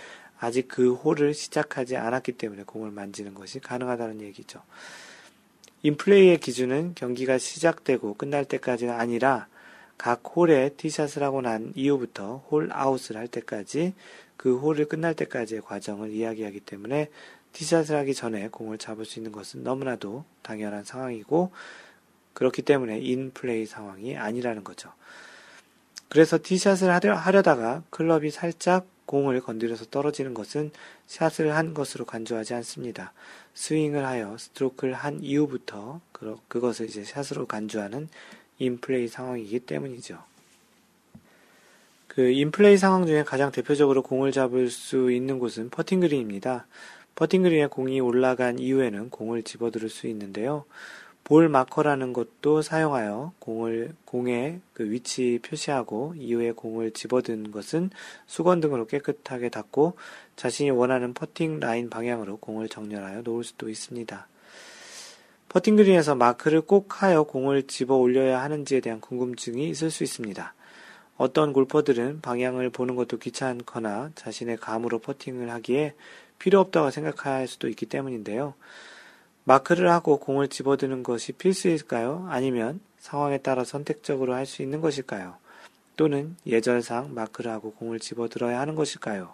아직 0.41 0.69
그 0.69 0.95
홀을 0.95 1.35
시작하지 1.35 1.97
않았기 1.97 2.33
때문에 2.33 2.63
공을 2.65 2.91
만지는 2.91 3.35
것이 3.35 3.61
가능하다는 3.61 4.21
얘기죠. 4.23 4.63
인플레이의 5.83 6.39
기준은 6.39 6.93
경기가 6.95 7.39
시작되고 7.39 8.15
끝날 8.15 8.45
때까지가 8.45 8.99
아니라 8.99 9.47
각 9.97 10.23
홀에 10.35 10.71
티샷을 10.77 11.23
하고 11.23 11.41
난 11.41 11.73
이후부터 11.75 12.45
홀 12.51 12.69
아웃을 12.73 13.17
할 13.17 13.27
때까지 13.29 13.95
그 14.37 14.57
홀을 14.57 14.87
끝날 14.87 15.15
때까지의 15.15 15.63
과정을 15.63 16.11
이야기하기 16.11 16.61
때문에 16.61 17.11
티샷을 17.53 17.97
하기 17.97 18.15
전에 18.15 18.49
공을 18.49 18.79
잡을 18.79 19.05
수 19.05 19.19
있는 19.19 19.33
것은 19.33 19.65
너무나도 19.65 20.25
당연한 20.43 20.85
상황이고 20.85 21.51
그렇기 22.33 22.63
때문에 22.63 23.01
인플레이 23.01 23.67
상황이 23.67 24.17
아니라는 24.17 24.63
거죠. 24.63 24.93
그래서 26.09 26.39
티샷을 26.41 26.91
하려, 26.91 27.15
하려다가 27.15 27.83
클럽이 27.91 28.31
살짝 28.31 28.87
공을 29.09 29.41
건드려서 29.41 29.87
떨어지는 29.87 30.35
것은 30.35 30.71
샷을 31.07 31.57
한 31.57 31.73
것으로 31.73 32.05
간주하지 32.05 32.53
않습니다. 32.55 33.15
스윙을 33.55 34.05
하여 34.07 34.37
스트로크를 34.39 34.93
한 34.93 35.21
이후부터 35.23 36.01
그것을 36.47 36.87
이제 36.87 37.03
샷으로 37.05 37.47
간주하는 37.47 38.09
인플레이 38.59 39.09
상황이기 39.09 39.61
때문이죠. 39.61 40.23
그 42.07 42.31
인플레이 42.31 42.77
상황 42.77 43.07
중에 43.07 43.25
가장 43.25 43.51
대표적으로 43.51 44.03
공을 44.03 44.31
잡을 44.31 44.71
수 44.71 45.11
있는 45.11 45.39
곳은 45.39 45.71
퍼팅 45.71 46.01
그린입니다. 46.01 46.67
퍼팅 47.15 47.43
그린에 47.43 47.67
공이 47.67 48.01
올라간 48.01 48.59
이후에는 48.59 49.09
공을 49.11 49.43
집어들을 49.43 49.89
수 49.89 50.07
있는데요. 50.07 50.65
볼 51.29 51.51
마커라는 51.51 52.15
것도 52.15 52.63
사용하여 52.63 53.35
공을 53.39 53.95
공의 54.07 54.63
그 54.73 54.91
위치 54.91 55.39
표시하고 55.43 56.15
이후에 56.17 56.53
공을 56.53 56.93
집어든 56.93 57.51
것은 57.51 57.91
수건 58.27 58.61
등으로 58.61 58.87
깨끗하게 58.87 59.51
닦고 59.51 59.99
자신이 60.37 60.71
원하는 60.71 61.13
퍼팅 61.13 61.61
라인 61.61 61.91
방향으로 61.91 62.39
공을 62.39 62.71
정렬하여 62.71 63.21
놓을 63.21 63.45
수도 63.45 63.69
있습니다. 63.69 64.27
퍼팅 65.51 65.77
그린에서 65.77 66.15
마크를 66.15 66.63
꼭 66.63 67.03
하여 67.03 67.25
공을 67.25 67.67
집어 67.67 67.97
올려야 67.97 68.41
하는지에 68.41 68.81
대한 68.81 69.03
궁금증이 69.03 69.69
있을 69.69 69.91
수 69.91 70.05
있습니다. 70.05 70.55
어떤 71.19 71.53
골퍼들은 71.53 72.23
방향을 72.23 72.71
보는 72.71 72.97
것도 72.97 73.19
귀찮거나 73.19 74.13
자신의 74.15 74.57
감으로 74.57 74.99
퍼팅을 75.01 75.51
하기에 75.51 75.95
필요 76.39 76.59
없다고 76.61 76.91
생각할 76.91 77.47
수도 77.49 77.69
있기 77.69 77.85
때문인데요. 77.85 78.55
마크를 79.49 79.91
하고 79.91 80.19
공을 80.19 80.49
집어드는 80.49 81.03
것이 81.03 81.33
필수일까요? 81.33 82.27
아니면 82.29 82.81
상황에 82.99 83.39
따라 83.39 83.65
선택적으로 83.65 84.35
할 84.35 84.45
수 84.45 84.61
있는 84.61 84.83
것일까요? 84.83 85.37
또는 85.97 86.37
예절상 86.47 87.15
마크를 87.15 87.51
하고 87.51 87.73
공을 87.73 87.99
집어들어야 87.99 88.61
하는 88.61 88.75
것일까요? 88.75 89.33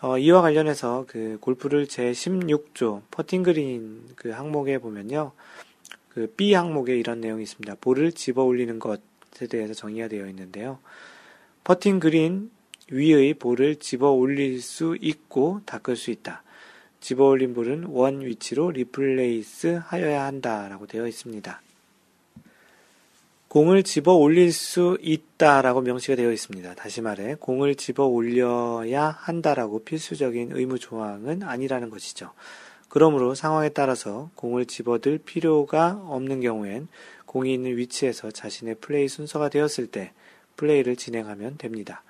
어, 0.00 0.16
이와 0.16 0.40
관련해서 0.40 1.04
그 1.06 1.36
골프를 1.42 1.86
제 1.86 2.12
16조 2.12 3.02
퍼팅 3.10 3.42
그린 3.42 4.08
그 4.16 4.30
항목에 4.30 4.78
보면요. 4.78 5.32
그 6.08 6.32
B 6.34 6.54
항목에 6.54 6.96
이런 6.96 7.20
내용이 7.20 7.42
있습니다. 7.42 7.76
볼을 7.78 8.12
집어 8.12 8.42
올리는 8.42 8.78
것에 8.78 9.48
대해서 9.50 9.74
정의가 9.74 10.08
되어 10.08 10.26
있는데요. 10.28 10.78
퍼팅 11.62 12.00
그린 12.00 12.50
위의 12.90 13.34
볼을 13.34 13.76
집어 13.76 14.10
올릴 14.12 14.62
수 14.62 14.96
있고 14.98 15.60
닦을 15.66 15.94
수 15.94 16.10
있다. 16.10 16.42
집어올린 17.02 17.52
볼은 17.52 17.84
원 17.88 18.22
위치로 18.22 18.70
리플레이스 18.70 19.80
하여야 19.84 20.24
한다라고 20.24 20.86
되어 20.86 21.06
있습니다. 21.06 21.60
공을 23.48 23.82
집어 23.82 24.14
올릴 24.14 24.50
수 24.52 24.96
있다라고 25.02 25.82
명시가 25.82 26.16
되어 26.16 26.32
있습니다. 26.32 26.74
다시 26.74 27.02
말해, 27.02 27.34
공을 27.38 27.74
집어 27.74 28.06
올려야 28.06 29.08
한다라고 29.08 29.84
필수적인 29.84 30.52
의무 30.52 30.78
조항은 30.78 31.42
아니라는 31.42 31.90
것이죠. 31.90 32.30
그러므로 32.88 33.34
상황에 33.34 33.68
따라서 33.70 34.30
공을 34.36 34.66
집어들 34.66 35.18
필요가 35.18 36.00
없는 36.06 36.40
경우엔 36.40 36.88
공이 37.26 37.52
있는 37.52 37.76
위치에서 37.76 38.30
자신의 38.30 38.76
플레이 38.76 39.08
순서가 39.08 39.48
되었을 39.50 39.88
때 39.88 40.12
플레이를 40.56 40.96
진행하면 40.96 41.58
됩니다. 41.58 42.02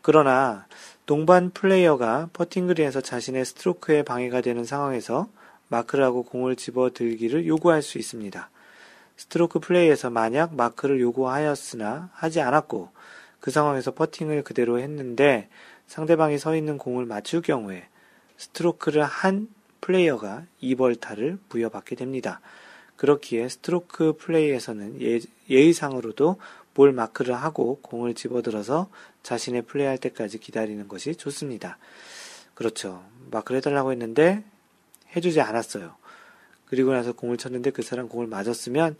그러나 0.00 0.66
동반 1.04 1.50
플레이어가 1.50 2.30
퍼팅그린에서 2.32 3.00
자신의 3.00 3.44
스트로크에 3.44 4.02
방해가 4.02 4.40
되는 4.40 4.64
상황에서 4.64 5.28
마크를 5.68 6.04
하고 6.04 6.22
공을 6.22 6.54
집어들기를 6.54 7.46
요구할 7.46 7.82
수 7.82 7.98
있습니다. 7.98 8.50
스트로크 9.16 9.58
플레이에서 9.58 10.10
만약 10.10 10.54
마크를 10.54 11.00
요구하였으나 11.00 12.10
하지 12.12 12.40
않았고 12.40 12.90
그 13.40 13.50
상황에서 13.50 13.92
퍼팅을 13.92 14.44
그대로 14.44 14.78
했는데 14.78 15.48
상대방이 15.88 16.38
서 16.38 16.54
있는 16.54 16.78
공을 16.78 17.04
맞출 17.04 17.42
경우에 17.42 17.88
스트로크를 18.36 19.02
한 19.02 19.48
플레이어가 19.80 20.44
2벌타를 20.62 21.38
부여받게 21.48 21.96
됩니다. 21.96 22.40
그렇기에 22.96 23.48
스트로크 23.48 24.14
플레이에서는 24.18 25.02
예, 25.02 25.20
예의상으로도 25.50 26.36
볼 26.74 26.92
마크를 26.92 27.34
하고 27.34 27.80
공을 27.82 28.14
집어들어서 28.14 28.88
자신의 29.22 29.62
플레이할 29.62 29.98
때까지 29.98 30.38
기다리는 30.38 30.88
것이 30.88 31.14
좋습니다. 31.14 31.78
그렇죠. 32.54 33.04
마크를 33.30 33.58
해달라고 33.58 33.92
했는데 33.92 34.42
해주지 35.16 35.40
않았어요. 35.40 35.94
그리고 36.66 36.92
나서 36.92 37.12
공을 37.12 37.36
쳤는데 37.36 37.70
그 37.70 37.82
사람 37.82 38.08
공을 38.08 38.26
맞았으면 38.26 38.96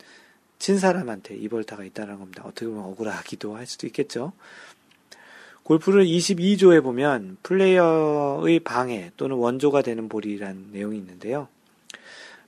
친 0.59 0.77
사람한테 0.77 1.35
이벌타가 1.35 1.83
있다는 1.83 2.19
겁니다. 2.19 2.43
어떻게 2.45 2.67
보면 2.67 2.83
억울하기도 2.83 3.55
할 3.55 3.65
수도 3.65 3.87
있겠죠. 3.87 4.33
골프 5.63 5.91
룰 5.91 6.05
22조에 6.05 6.83
보면 6.83 7.37
플레이어의 7.43 8.59
방해 8.59 9.11
또는 9.17 9.37
원조가 9.37 9.81
되는 9.81 10.09
볼이라는 10.09 10.69
내용이 10.71 10.97
있는데요. 10.97 11.47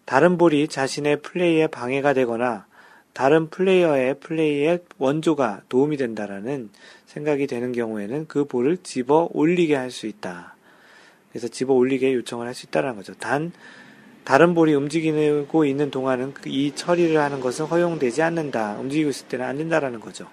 다른 0.04 0.38
볼이 0.38 0.68
자신의 0.68 1.22
플레이에 1.22 1.68
방해가 1.68 2.14
되거나 2.14 2.68
다른 3.14 3.50
플레이어의 3.50 4.20
플레이에 4.20 4.80
원조가 4.98 5.64
도움이 5.70 5.98
된다라는 5.98 6.70
생각이 7.16 7.48
되는 7.48 7.72
경우에는 7.72 8.28
그 8.28 8.46
볼을 8.46 8.78
집어 8.84 9.30
올리게 9.32 9.76
할 9.76 9.90
수 9.90 10.06
있다. 10.06 10.56
그래서 11.30 11.48
집어 11.48 11.74
올리게 11.74 12.14
요청을 12.14 12.46
할 12.46 12.54
수 12.54 12.66
있다는 12.68 12.96
거죠. 12.98 13.14
단, 13.16 13.54
다른 14.26 14.54
볼이 14.54 14.74
움직이고 14.74 15.66
있는 15.66 15.92
동안은 15.92 16.34
그이 16.34 16.74
처리를 16.76 17.20
하는 17.22 17.40
것은 17.40 17.66
허용되지 17.66 18.22
않는다. 18.22 18.78
움직이고 18.80 19.10
있을 19.10 19.28
때는 19.30 19.46
안 19.46 19.58
된다라는 19.58 20.02
거죠. 20.02 20.28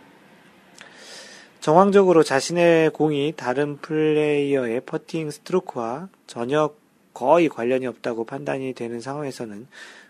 정황적으로 1.60 2.24
자신의 2.24 2.90
공이 2.90 3.34
다른 3.36 3.76
플레이어의 3.78 4.80
퍼팅 4.80 5.30
스트로크와 5.30 6.08
전혀 6.26 6.74
거의 7.14 7.48
관련이 7.48 7.86
없다고 7.86 8.24
판단이 8.24 8.72
되는 8.72 9.00
상황에서는 9.00 9.68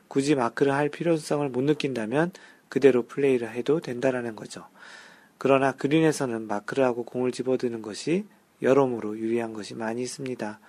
굳이 0.08 0.34
마크를 0.34 0.72
할 0.72 0.88
필요성을 0.88 1.46
못 1.50 1.62
느낀다면 1.64 2.30
그대로 2.70 3.02
플레이를 3.02 3.50
해도 3.50 3.80
된다라는 3.80 4.36
거죠. 4.36 4.64
그러나 5.42 5.72
그린에서는 5.72 6.46
마크를 6.46 6.84
하고 6.84 7.02
공을 7.02 7.32
집어드는 7.32 7.82
것이 7.82 8.26
여러모로 8.62 9.18
유리한 9.18 9.52
것이 9.52 9.74
많이 9.74 10.00
있습니다. 10.00 10.60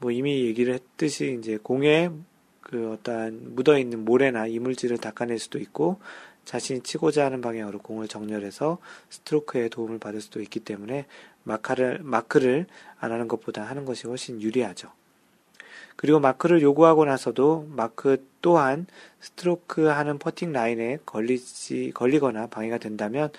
뭐 0.00 0.10
이미 0.10 0.44
얘기를 0.44 0.74
했듯이 0.74 1.38
이제 1.40 1.56
공에 1.56 2.10
그 2.60 2.92
어떠한 2.92 3.54
묻어 3.54 3.78
있는 3.78 4.04
모래나 4.04 4.46
이물질을 4.46 4.98
닦아낼 4.98 5.38
수도 5.38 5.58
있고 5.58 6.00
자신이 6.44 6.82
치고자 6.82 7.24
하는 7.24 7.40
방향으로 7.40 7.78
공을 7.78 8.08
정렬해서 8.08 8.76
스트로크에 9.08 9.70
도움을 9.70 9.98
받을 9.98 10.20
수도 10.20 10.42
있기 10.42 10.60
때문에 10.60 11.06
마크를 11.44 12.00
마크를 12.02 12.66
안 13.00 13.10
하는 13.10 13.26
것보다 13.26 13.62
하는 13.62 13.86
것이 13.86 14.06
훨씬 14.06 14.42
유리하죠. 14.42 14.92
그리고 15.96 16.20
마크를 16.20 16.60
요구하고 16.60 17.06
나서도 17.06 17.68
마크 17.70 18.28
또한 18.42 18.86
스트로크 19.20 19.86
하는 19.86 20.18
퍼팅 20.18 20.52
라인에 20.52 20.98
걸리지, 21.06 21.92
걸리거나 21.94 22.48
방해가 22.48 22.76
된다면 22.76 23.30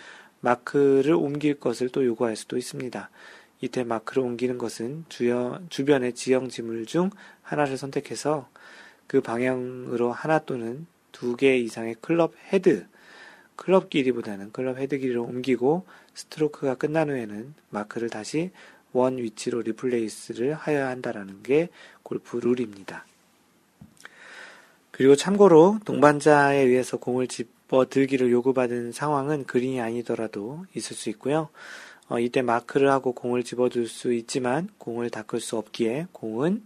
마크를 0.41 1.13
옮길 1.13 1.59
것을 1.59 1.89
또 1.89 2.05
요구할 2.05 2.35
수도 2.35 2.57
있습니다. 2.57 3.09
이때 3.61 3.83
마크를 3.83 4.23
옮기는 4.23 4.57
것은 4.57 5.05
주여, 5.09 5.61
주변의 5.69 6.13
지형 6.13 6.49
지물 6.49 6.85
중 6.85 7.09
하나를 7.41 7.77
선택해서 7.77 8.47
그 9.07 9.21
방향으로 9.21 10.11
하나 10.11 10.39
또는 10.39 10.87
두 11.11 11.35
개 11.35 11.57
이상의 11.57 11.95
클럽 11.99 12.33
헤드, 12.53 12.85
클럽 13.55 13.89
길이보다는 13.89 14.53
클럽 14.53 14.77
헤드 14.77 14.97
길이를 14.97 15.19
옮기고 15.19 15.85
스트로크가 16.13 16.75
끝난 16.75 17.09
후에는 17.09 17.53
마크를 17.71 18.09
다시 18.09 18.51
원 18.93 19.17
위치로 19.17 19.61
리플레이스를 19.61 20.53
하여야 20.53 20.87
한다라는 20.87 21.43
게 21.43 21.69
골프 22.03 22.37
룰입니다. 22.37 23.05
그리고 24.91 25.15
참고로 25.15 25.79
동반자에 25.85 26.59
의해서 26.59 26.97
공을 26.97 27.27
집어들기를 27.27 28.31
요구받은 28.31 28.91
상황은 28.91 29.45
그린이 29.45 29.79
아니더라도 29.79 30.65
있을 30.75 30.95
수 30.95 31.09
있고요. 31.09 31.49
어, 32.07 32.19
이때 32.19 32.41
마크를 32.41 32.89
하고 32.89 33.13
공을 33.13 33.43
집어들 33.43 33.87
수 33.87 34.13
있지만 34.13 34.67
공을 34.79 35.11
닦을 35.11 35.39
수 35.39 35.57
없기에 35.57 36.07
공은 36.11 36.63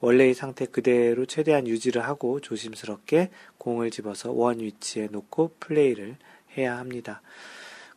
원래의 0.00 0.34
상태 0.34 0.66
그대로 0.66 1.26
최대한 1.26 1.66
유지를 1.66 2.02
하고 2.02 2.40
조심스럽게 2.40 3.30
공을 3.58 3.90
집어서 3.90 4.32
원 4.32 4.60
위치에 4.60 5.08
놓고 5.10 5.56
플레이를 5.60 6.16
해야 6.56 6.78
합니다. 6.78 7.22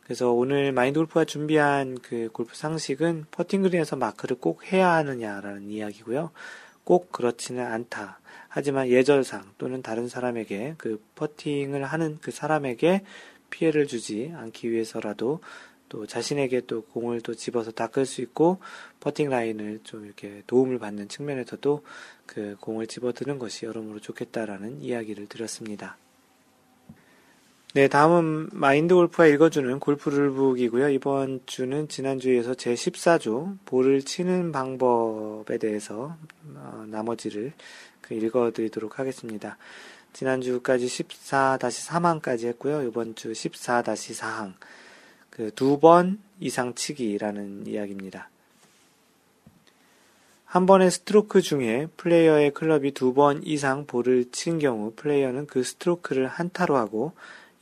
그래서 0.02 0.32
오늘 0.32 0.72
마인드 0.72 0.98
골프가 0.98 1.24
준비한 1.24 1.98
그 2.02 2.28
골프 2.32 2.54
상식은 2.56 3.26
퍼팅 3.30 3.62
그린에서 3.62 3.96
마크를 3.96 4.38
꼭 4.38 4.72
해야 4.72 4.90
하느냐라는 4.92 5.70
이야기고요. 5.70 6.32
꼭 6.84 7.12
그렇지는 7.12 7.64
않다. 7.64 8.19
하지만 8.52 8.88
예절상 8.88 9.52
또는 9.58 9.80
다른 9.80 10.08
사람에게 10.08 10.74
그 10.76 11.00
퍼팅을 11.14 11.84
하는 11.84 12.18
그 12.20 12.32
사람에게 12.32 13.04
피해를 13.48 13.86
주지 13.86 14.32
않기 14.34 14.70
위해서라도 14.72 15.40
또 15.88 16.06
자신에게 16.06 16.62
또 16.66 16.82
공을 16.82 17.20
또 17.20 17.34
집어서 17.34 17.70
닦을 17.70 18.06
수 18.06 18.20
있고 18.22 18.58
퍼팅 18.98 19.30
라인을 19.30 19.80
좀 19.84 20.04
이렇게 20.04 20.42
도움을 20.48 20.80
받는 20.80 21.08
측면에서도 21.08 21.84
그 22.26 22.56
공을 22.60 22.88
집어드는 22.88 23.38
것이 23.38 23.66
여러모로 23.66 24.00
좋겠다라는 24.00 24.82
이야기를 24.82 25.28
드렸습니다. 25.28 25.96
네, 27.72 27.86
다음은 27.86 28.48
마인드 28.52 28.94
골프가 28.94 29.26
읽어주는 29.26 29.78
골프 29.78 30.10
룰북이고요. 30.10 30.88
이번 30.88 31.40
주는 31.46 31.86
지난주에서 31.86 32.54
제 32.54 32.74
14조 32.74 33.58
볼을 33.64 34.02
치는 34.02 34.50
방법에 34.50 35.56
대해서 35.58 36.16
어, 36.54 36.84
나머지를 36.88 37.52
그 38.00 38.14
읽어드리도록 38.14 38.98
하겠습니다. 38.98 39.56
지난주까지 40.14 40.86
14-3항까지 40.86 42.46
했고요. 42.48 42.82
이번 42.82 43.14
주 43.14 43.30
14-4항 43.30 44.54
그 45.30 45.52
두 45.52 45.78
번 45.78 46.18
이상 46.40 46.74
치기라는 46.74 47.68
이야기입니다. 47.68 48.28
한 50.44 50.66
번의 50.66 50.90
스트로크 50.90 51.40
중에 51.40 51.86
플레이어의 51.96 52.50
클럽이 52.50 52.90
두 52.90 53.14
번 53.14 53.44
이상 53.44 53.86
볼을 53.86 54.24
친 54.32 54.58
경우 54.58 54.92
플레이어는 54.96 55.46
그 55.46 55.62
스트로크를 55.62 56.26
한타로 56.26 56.76
하고 56.76 57.12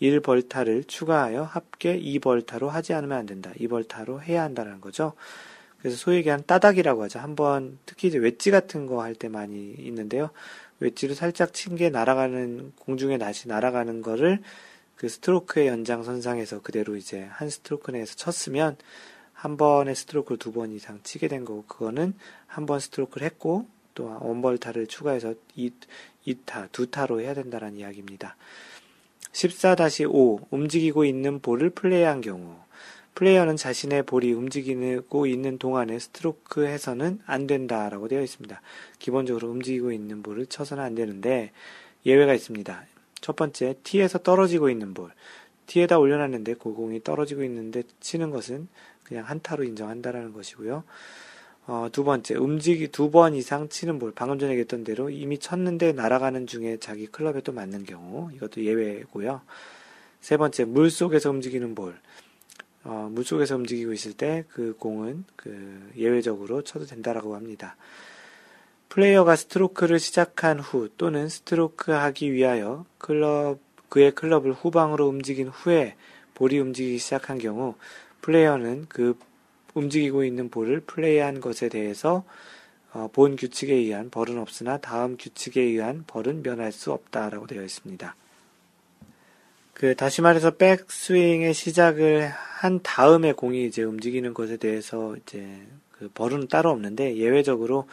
1벌타를 0.02 0.86
추가하여 0.88 1.42
합계 1.42 1.98
2벌타로 2.00 2.68
하지 2.68 2.92
않으면 2.94 3.18
안 3.18 3.26
된다. 3.26 3.52
2벌타로 3.58 4.20
해야 4.22 4.42
한다는 4.42 4.80
거죠. 4.80 5.12
그래서 5.78 5.96
소위 5.96 6.16
얘기한 6.18 6.42
따닥이라고 6.46 7.02
하죠. 7.04 7.18
한번 7.20 7.78
특히 7.86 8.08
이제 8.08 8.18
웨지 8.18 8.50
같은 8.50 8.86
거 8.86 9.00
할 9.02 9.14
때 9.14 9.28
많이 9.28 9.74
있는데요. 9.78 10.30
웨지를 10.80 11.14
살짝 11.14 11.52
친 11.54 11.76
게 11.76 11.90
날아가는 11.90 12.72
공중에 12.76 13.16
낫이 13.16 13.46
날아가는 13.46 14.02
거를 14.02 14.40
그 14.96 15.08
스트로크의 15.08 15.68
연장선상에서 15.68 16.62
그대로 16.62 16.96
이제 16.96 17.28
한 17.30 17.50
스트로크 17.50 17.90
내에서 17.92 18.14
쳤으면 18.16 18.76
한 19.32 19.56
번의 19.56 19.94
스트로크를 19.94 20.38
두 20.38 20.52
번 20.52 20.72
이상 20.72 21.00
치게 21.04 21.28
된 21.28 21.44
거고 21.44 21.64
그거는 21.66 22.14
한 22.46 22.66
번 22.66 22.80
스트로크를 22.80 23.24
했고 23.26 23.66
또 23.94 24.16
원벌타를 24.20 24.86
추가해서 24.88 25.34
2, 25.54 25.70
2타, 26.26 26.70
두 26.72 26.90
타로 26.90 27.20
해야 27.20 27.34
된다는 27.34 27.76
이야기입니다. 27.76 28.36
14-5 29.32 30.46
움직이고 30.50 31.04
있는 31.04 31.40
볼을 31.40 31.70
플레이한 31.70 32.20
경우 32.20 32.56
플레이어는 33.14 33.56
자신의 33.56 34.04
볼이 34.04 34.32
움직이고 34.32 35.26
있는 35.26 35.58
동안에 35.58 35.98
스트로크 35.98 36.64
해서는 36.64 37.18
안 37.26 37.48
된다라고 37.48 38.06
되어 38.06 38.22
있습니다. 38.22 38.60
기본적으로 39.00 39.48
움직이고 39.50 39.90
있는 39.90 40.22
볼을 40.22 40.46
쳐서는 40.46 40.84
안 40.84 40.94
되는데 40.94 41.50
예외가 42.06 42.32
있습니다. 42.32 42.86
첫 43.20 43.34
번째, 43.34 43.74
티에서 43.82 44.18
떨어지고 44.18 44.70
있는 44.70 44.94
볼. 44.94 45.10
티에다 45.66 45.98
올려놨는데 45.98 46.54
고공이 46.54 47.02
떨어지고 47.02 47.42
있는데 47.42 47.82
치는 47.98 48.30
것은 48.30 48.68
그냥 49.02 49.24
한타로 49.24 49.64
인정한다라는 49.64 50.32
것이고요. 50.32 50.84
어, 51.68 51.88
두 51.92 52.02
번째, 52.02 52.34
움직이 52.36 52.88
두 52.88 53.10
번 53.10 53.34
이상 53.34 53.68
치는 53.68 53.98
볼. 53.98 54.12
방금 54.14 54.38
전에 54.38 54.52
얘기했던 54.52 54.84
대로 54.84 55.10
이미 55.10 55.38
쳤는데 55.38 55.92
날아가는 55.92 56.46
중에 56.46 56.78
자기 56.80 57.06
클럽에 57.06 57.42
또 57.42 57.52
맞는 57.52 57.84
경우. 57.84 58.30
이것도 58.32 58.64
예외고요. 58.64 59.42
세 60.20 60.36
번째, 60.38 60.64
물 60.64 60.90
속에서 60.90 61.30
움직이는 61.30 61.74
볼. 61.74 61.94
어, 62.84 63.08
물 63.12 63.24
속에서 63.24 63.56
움직이고 63.56 63.92
있을 63.92 64.14
때 64.14 64.44
그 64.50 64.74
공은 64.78 65.24
그 65.36 65.90
예외적으로 65.96 66.62
쳐도 66.62 66.86
된다라고 66.86 67.34
합니다. 67.34 67.76
플레이어가 68.88 69.36
스트로크를 69.36 69.98
시작한 69.98 70.58
후 70.60 70.88
또는 70.96 71.28
스트로크 71.28 71.92
하기 71.92 72.32
위하여 72.32 72.86
클럽, 72.96 73.58
그의 73.90 74.12
클럽을 74.14 74.54
후방으로 74.54 75.06
움직인 75.06 75.48
후에 75.48 75.96
볼이 76.34 76.58
움직이기 76.58 76.96
시작한 76.98 77.38
경우 77.38 77.74
플레이어는 78.22 78.86
그 78.88 79.18
움직이고 79.78 80.24
있는 80.24 80.50
볼을 80.50 80.80
플레이한 80.80 81.40
것에 81.40 81.68
대해서 81.68 82.24
어, 82.92 83.08
본 83.12 83.36
규칙에 83.36 83.74
의한 83.74 84.10
벌은 84.10 84.38
없으나 84.38 84.78
다음 84.78 85.16
규칙에 85.16 85.60
의한 85.60 86.04
벌은 86.06 86.42
면할 86.42 86.72
수 86.72 86.92
없다라고 86.92 87.46
되어 87.46 87.62
있습니다. 87.62 88.16
그 89.74 89.94
다시 89.94 90.22
말해서 90.22 90.52
백스윙의 90.52 91.54
시작을 91.54 92.28
한 92.28 92.80
다음에 92.82 93.32
공이 93.32 93.64
이제 93.64 93.82
움직이는 93.82 94.34
것에 94.34 94.56
대해서 94.56 95.16
이제 95.16 95.62
그 95.92 96.08
벌은 96.12 96.48
따로 96.48 96.70
없는데 96.70 97.16
예외적으로 97.16 97.86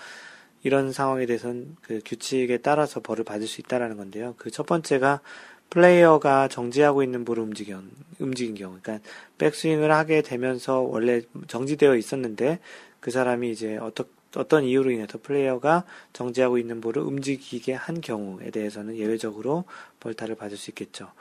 이런 0.64 0.92
상황에 0.92 1.28
대해서는 1.28 1.76
그 1.84 2.02
규칙에 2.04 2.58
따라서 2.58 3.00
벌을 3.00 3.24
받을 3.24 3.46
수 3.46 3.62
있다라는 3.62 3.98
건데요. 3.98 4.34
그 4.38 4.50
첫 4.50 4.66
번째가 4.66 5.22
플레이어가 5.70 6.48
정지하고 6.48 7.04
있는 7.04 7.26
볼을 7.26 7.42
움직인, 7.44 7.90
움직인 8.20 8.56
경우, 8.56 8.78
그러니까 8.82 9.08
백스윙을 9.38 9.92
하게 9.92 10.22
되면서 10.22 10.80
원래 10.80 11.22
정지되어 11.48 11.96
있었는데 11.96 12.60
그 13.00 13.12
사람이 13.12 13.52
이제 13.52 13.78
어떤 13.78 14.06
어떤 14.36 14.64
이유로 14.66 14.92
인해서 14.92 15.18
플레이어가 15.22 15.86
정지하고 16.14 16.58
있는 16.58 16.82
볼을 16.82 16.98
움직이게 17.00 17.74
한 17.74 18.02
경우에 18.02 18.52
대해서는 18.52 18.98
예외적으로 18.98 19.64
벌타를 20.02 20.36
받을 20.36 20.58
수 20.58 20.72
있겠죠. 20.72 21.12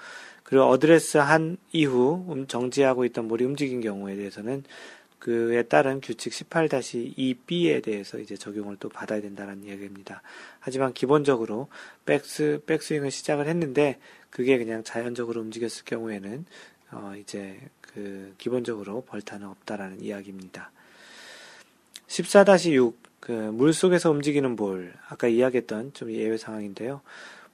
그리고 0.43 0.65
어드레스 0.67 1.19
한 1.19 1.57
이후 1.73 2.25
음, 2.29 2.47
정지하고 2.47 3.05
있던 3.07 3.29
볼이 3.29 3.45
움직인 3.45 3.81
경우에 3.81 4.15
대해서는 4.15 4.65
그에 5.19 5.63
따른 5.63 6.01
규칙 6.01 6.33
18-2b에 6.33 7.83
대해서 7.83 8.19
이제 8.19 8.37
적용을 8.37 8.77
또 8.79 8.89
받아야 8.89 9.21
된다는 9.21 9.65
이야기입니다. 9.65 10.23
하지만 10.61 10.93
기본적으로 10.93 11.69
백스, 12.05 12.63
백스윙을 12.67 13.11
시작을 13.11 13.47
했는데 13.47 13.99
그게 14.31 14.59
그냥 14.59 14.85
자연적으로 14.85 15.41
움직였을 15.41 15.85
경우에는 15.85 16.45
어 16.93 17.15
이제 17.19 17.59
그 17.81 18.35
기본적으로 18.39 19.03
벌타는 19.03 19.47
없다라는 19.47 20.03
이야기입니다. 20.03 20.71
14-6 22.09 22.95
그 23.21 23.33
물속에서 23.33 24.11
움직이는 24.11 24.55
볼 24.55 24.93
아까 25.09 25.29
이야기했던 25.29 25.95
좀 25.95 26.13
예외 26.13 26.37
상황인데요. 26.37 27.01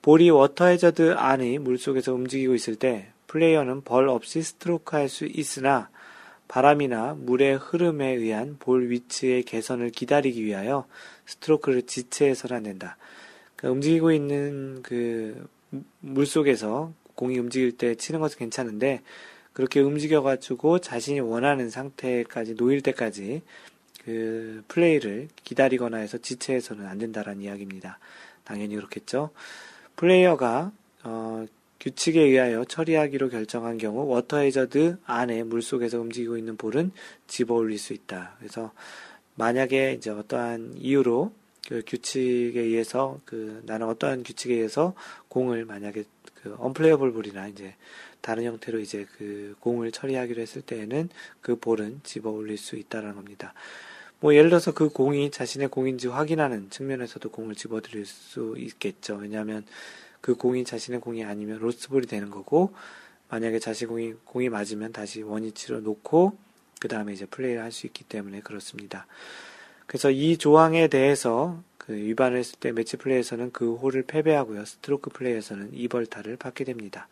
볼이 0.03 0.31
워터 0.31 0.65
해저드 0.67 1.15
안이 1.17 1.59
물속에서 1.59 2.15
움직이고 2.15 2.55
있을 2.55 2.75
때 2.75 3.13
플레이어는 3.29 3.83
벌 3.83 4.09
없이 4.09 4.43
스트로크 4.43 4.97
할 4.97 5.09
수 5.09 5.27
있으나 5.27 5.91
바람이나 6.51 7.15
물의 7.19 7.57
흐름에 7.57 8.09
의한 8.11 8.57
볼 8.59 8.91
위치의 8.91 9.45
개선을 9.45 9.91
기다리기 9.91 10.45
위하여 10.45 10.87
스트로크를 11.27 11.83
지체해서는 11.83 12.57
안 12.57 12.63
된다. 12.65 12.97
그러니까 13.57 13.75
움직이고 13.75 14.13
있는 14.13 14.83
그 14.83 15.49
물 16.01 16.27
속에서 16.27 16.93
공이 17.15 17.39
움직일 17.39 17.77
때 17.77 17.95
치는 17.95 18.21
것은 18.21 18.39
괜찮은데 18.39 19.03
그렇게 19.53 19.81
움직여가지고 19.81 20.79
자신이 20.81 21.21
원하는 21.21 21.71
상태까지 21.71 22.55
놓일 22.55 22.83
때까지 22.83 23.43
그 24.05 24.63
플레이를 24.69 25.29
기다리거나 25.45 25.99
해서 25.99 26.19
지체해서는 26.19 26.87
안 26.87 26.99
된다라는 26.99 27.43
이야기입니다. 27.43 27.99
당연히 28.45 28.77
그렇겠죠. 28.77 29.31
플레이어가 29.97 30.73
어, 31.05 31.47
규칙에 31.81 32.21
의하여 32.21 32.65
처리하기로 32.65 33.31
결정한 33.31 33.79
경우 33.79 34.07
워터 34.07 34.39
해저드 34.39 34.99
안에 35.05 35.45
물속에서 35.45 35.99
움직이고 36.01 36.37
있는 36.37 36.57
볼은 36.57 36.93
집어 37.27 37.55
올릴 37.55 37.79
수 37.79 37.95
있다. 37.95 38.37
그래서 38.39 38.73
만약에 39.37 39.95
이제 39.95 40.11
어떠한 40.11 40.75
이유로 40.77 41.33
그 41.69 41.83
규칙에 41.87 42.61
의해서 42.61 43.21
그 43.25 43.63
나는 43.65 43.87
어떠한 43.87 44.25
규칙에 44.25 44.55
의해서 44.55 44.95
공을 45.29 45.65
만약에 45.65 46.05
그 46.35 46.55
언플레이어블 46.59 47.13
볼이나 47.13 47.49
이제 47.49 47.75
다른 48.21 48.45
형태로 48.45 48.81
이제 48.81 49.07
그 49.17 49.57
공을 49.61 49.93
처리하기로 49.93 50.43
했을 50.43 50.63
때에는 50.63 51.09
그 51.41 51.57
볼은 51.57 52.01
집어 52.03 52.31
올릴 52.31 52.59
수 52.59 52.77
있다는 52.77 53.15
겁니다. 53.15 53.55
뭐 54.21 54.35
예를 54.35 54.51
들어서 54.51 54.75
그 54.75 54.91
공이 54.91 55.31
자신의 55.31 55.69
공인지 55.69 56.09
확인하는 56.09 56.69
측면에서도 56.69 57.31
공을 57.31 57.55
집어 57.55 57.81
드릴 57.81 58.05
수 58.05 58.55
있겠죠. 58.59 59.17
왜냐하면 59.17 59.65
그 60.21 60.35
공이 60.35 60.65
자신의 60.65 61.01
공이 61.01 61.25
아니면 61.25 61.59
로스트볼이 61.59 62.07
되는 62.07 62.31
거고 62.31 62.75
만약에 63.29 63.59
자신 63.59 63.89
공이 63.89 64.15
공이 64.25 64.49
맞으면 64.49 64.93
다시 64.93 65.23
원위치로 65.23 65.81
놓고 65.81 66.37
그 66.81 66.89
다음에 66.89 67.13
이제 67.13 67.27
플레이를 67.27 67.63
할 67.63 67.73
수 67.73 67.87
있기 67.87 68.05
때문에 68.05 68.41
그렇습니다. 68.41 69.07
그래서 69.87 70.11
이 70.11 70.37
조항에 70.37 70.89
대해서 70.89 71.63
그 71.79 71.93
위반을 71.95 72.39
했을 72.39 72.59
때 72.59 72.73
매치 72.73 72.97
플레이에서는 72.97 73.53
그 73.53 73.75
홀을 73.75 74.05
패배하고요. 74.05 74.65
스트로크 74.65 75.11
플레이에서는 75.11 75.73
2벌타를 75.73 76.39
받게 76.39 76.65
됩니다. 76.65 77.09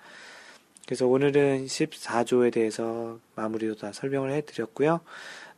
그래서 0.86 1.06
오늘은 1.06 1.66
14조에 1.66 2.52
대해서 2.52 3.18
마무리로 3.34 3.76
다 3.76 3.92
설명을 3.92 4.32
해드렸고요. 4.32 5.00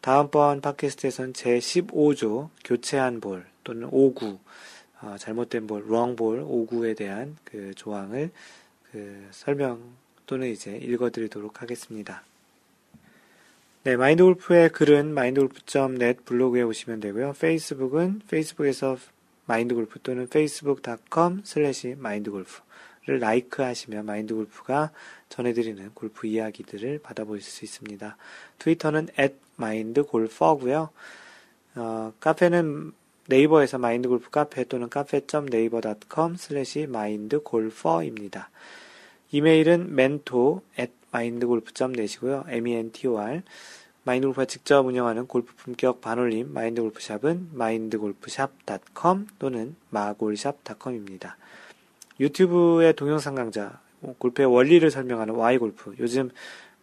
다음번 0.01 0.61
팟캐스트에서는 0.61 1.35
제 1.35 1.59
15조 1.59 2.49
교체한 2.65 3.21
볼 3.21 3.47
또는 3.63 3.91
오구 3.91 4.39
어, 5.03 5.17
잘못된 5.19 5.67
볼, 5.67 5.83
wrong 5.85 6.17
ball 6.17 6.43
오구에 6.43 6.97
대한 6.97 7.37
그 7.45 7.75
조항을 7.75 8.31
그 8.93 9.29
설명 9.31 9.81
또는 10.27 10.49
이제 10.49 10.77
읽어드리도록 10.77 11.63
하겠습니다. 11.63 12.23
네, 13.83 13.97
마인드 13.97 14.23
골프의 14.23 14.69
글은 14.69 15.15
마인드 15.15 15.41
골프.net 15.41 16.25
블로그에 16.25 16.63
오시면 16.63 17.01
되고요. 17.01 17.33
페이스북은 17.33 18.21
페이스북에서 18.29 18.99
마인드 19.47 19.75
골프 19.75 19.99
또는 20.01 20.25
facebook.com 20.25 21.43
슬래시 21.45 21.97
마인드 21.99 22.31
골프를 22.31 23.21
like 23.21 23.63
하시면 23.63 24.05
마인드 24.05 24.35
골프가 24.35 24.93
전해드리는 25.31 25.93
골프 25.95 26.27
이야기들을 26.27 27.01
받아보실 27.03 27.43
수 27.43 27.65
있습니다. 27.65 28.17
트위터는 28.59 29.09
at 29.19 29.35
mindgolfer고요. 29.59 30.91
어, 31.77 32.13
카페는 32.21 32.93
네이버에서 33.29 33.79
마인드골프 33.79 34.31
카페 34.31 34.65
또는 34.65 34.89
cafe.naver.com 34.89 36.37
슬래시 36.37 36.87
마인드골퍼입니다. 36.87 38.51
이메일은 39.33 39.89
mentor 39.91 40.61
at 40.79 40.93
mindgolf.net이고요. 41.13 42.45
mentor 42.49 43.43
마인드골프가 44.03 44.47
직접 44.47 44.87
운영하는 44.87 45.27
골프 45.27 45.55
품격 45.55 46.01
반올림 46.01 46.53
마인드골프샵은 46.53 47.51
마인드골프샵.com 47.53 49.27
또는 49.39 49.77
마골샵.com입니다. 49.91 51.37
유튜브의 52.19 52.95
동영상 52.95 53.35
강좌 53.35 53.81
골프의 54.19 54.53
원리를 54.53 54.91
설명하는 54.91 55.35
Why골프 55.35 55.97
요즘 56.01 56.31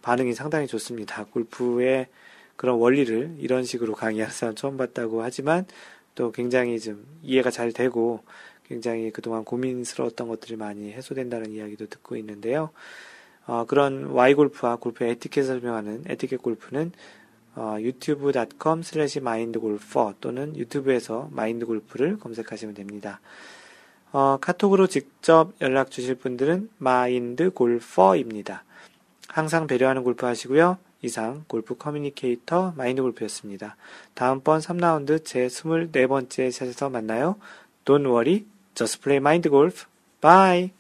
반응이 0.01 0.33
상당히 0.33 0.67
좋습니다. 0.67 1.25
골프의 1.25 2.07
그런 2.55 2.77
원리를 2.77 3.35
이런 3.39 3.63
식으로 3.63 3.93
강의하는 3.93 4.33
사람 4.33 4.55
처음 4.55 4.77
봤다고 4.77 5.21
하지만 5.21 5.65
또 6.17 6.31
굉장히 6.31 6.79
좀 6.79 7.05
이해가 7.21 7.51
잘 7.51 7.71
되고 7.71 8.23
굉장히 8.67 9.11
그동안 9.11 9.45
고민스러웠던 9.45 10.27
것들이 10.27 10.55
많이 10.55 10.91
해소된다는 10.91 11.51
이야기도 11.51 11.85
듣고 11.85 12.17
있는데요. 12.17 12.71
어, 13.45 13.65
그런 13.65 14.11
Why골프와 14.11 14.77
골프의 14.77 15.11
에티켓을 15.11 15.59
설명하는 15.59 16.03
에티켓 16.07 16.41
골프는 16.41 16.91
어, 17.55 17.77
youtube.com 17.79 18.81
슬래시 18.81 19.19
마인드골퍼 19.19 20.15
또는 20.19 20.57
유튜브에서 20.57 21.29
마인드골프를 21.31 22.17
검색하시면 22.17 22.73
됩니다. 22.73 23.21
어, 24.11 24.37
카톡으로 24.41 24.87
직접 24.87 25.53
연락 25.61 25.91
주실 25.91 26.15
분들은 26.15 26.71
마인드골퍼입니다. 26.79 28.63
항상 29.27 29.67
배려하는 29.67 30.03
골프 30.03 30.25
하시고요. 30.25 30.77
이상 31.01 31.43
골프 31.47 31.77
커뮤니케이터 31.77 32.73
마인드 32.75 33.01
골프였습니다. 33.01 33.75
다음번 34.13 34.59
3라운드 34.59 35.23
제 35.23 35.47
24번째 35.47 36.51
샷에서 36.51 36.89
만나요. 36.89 37.35
Don't 37.85 38.05
worry, 38.05 38.45
just 38.75 39.01
play 39.01 39.17
mind 39.17 39.49
golf. 39.49 39.85
Bye! 40.21 40.76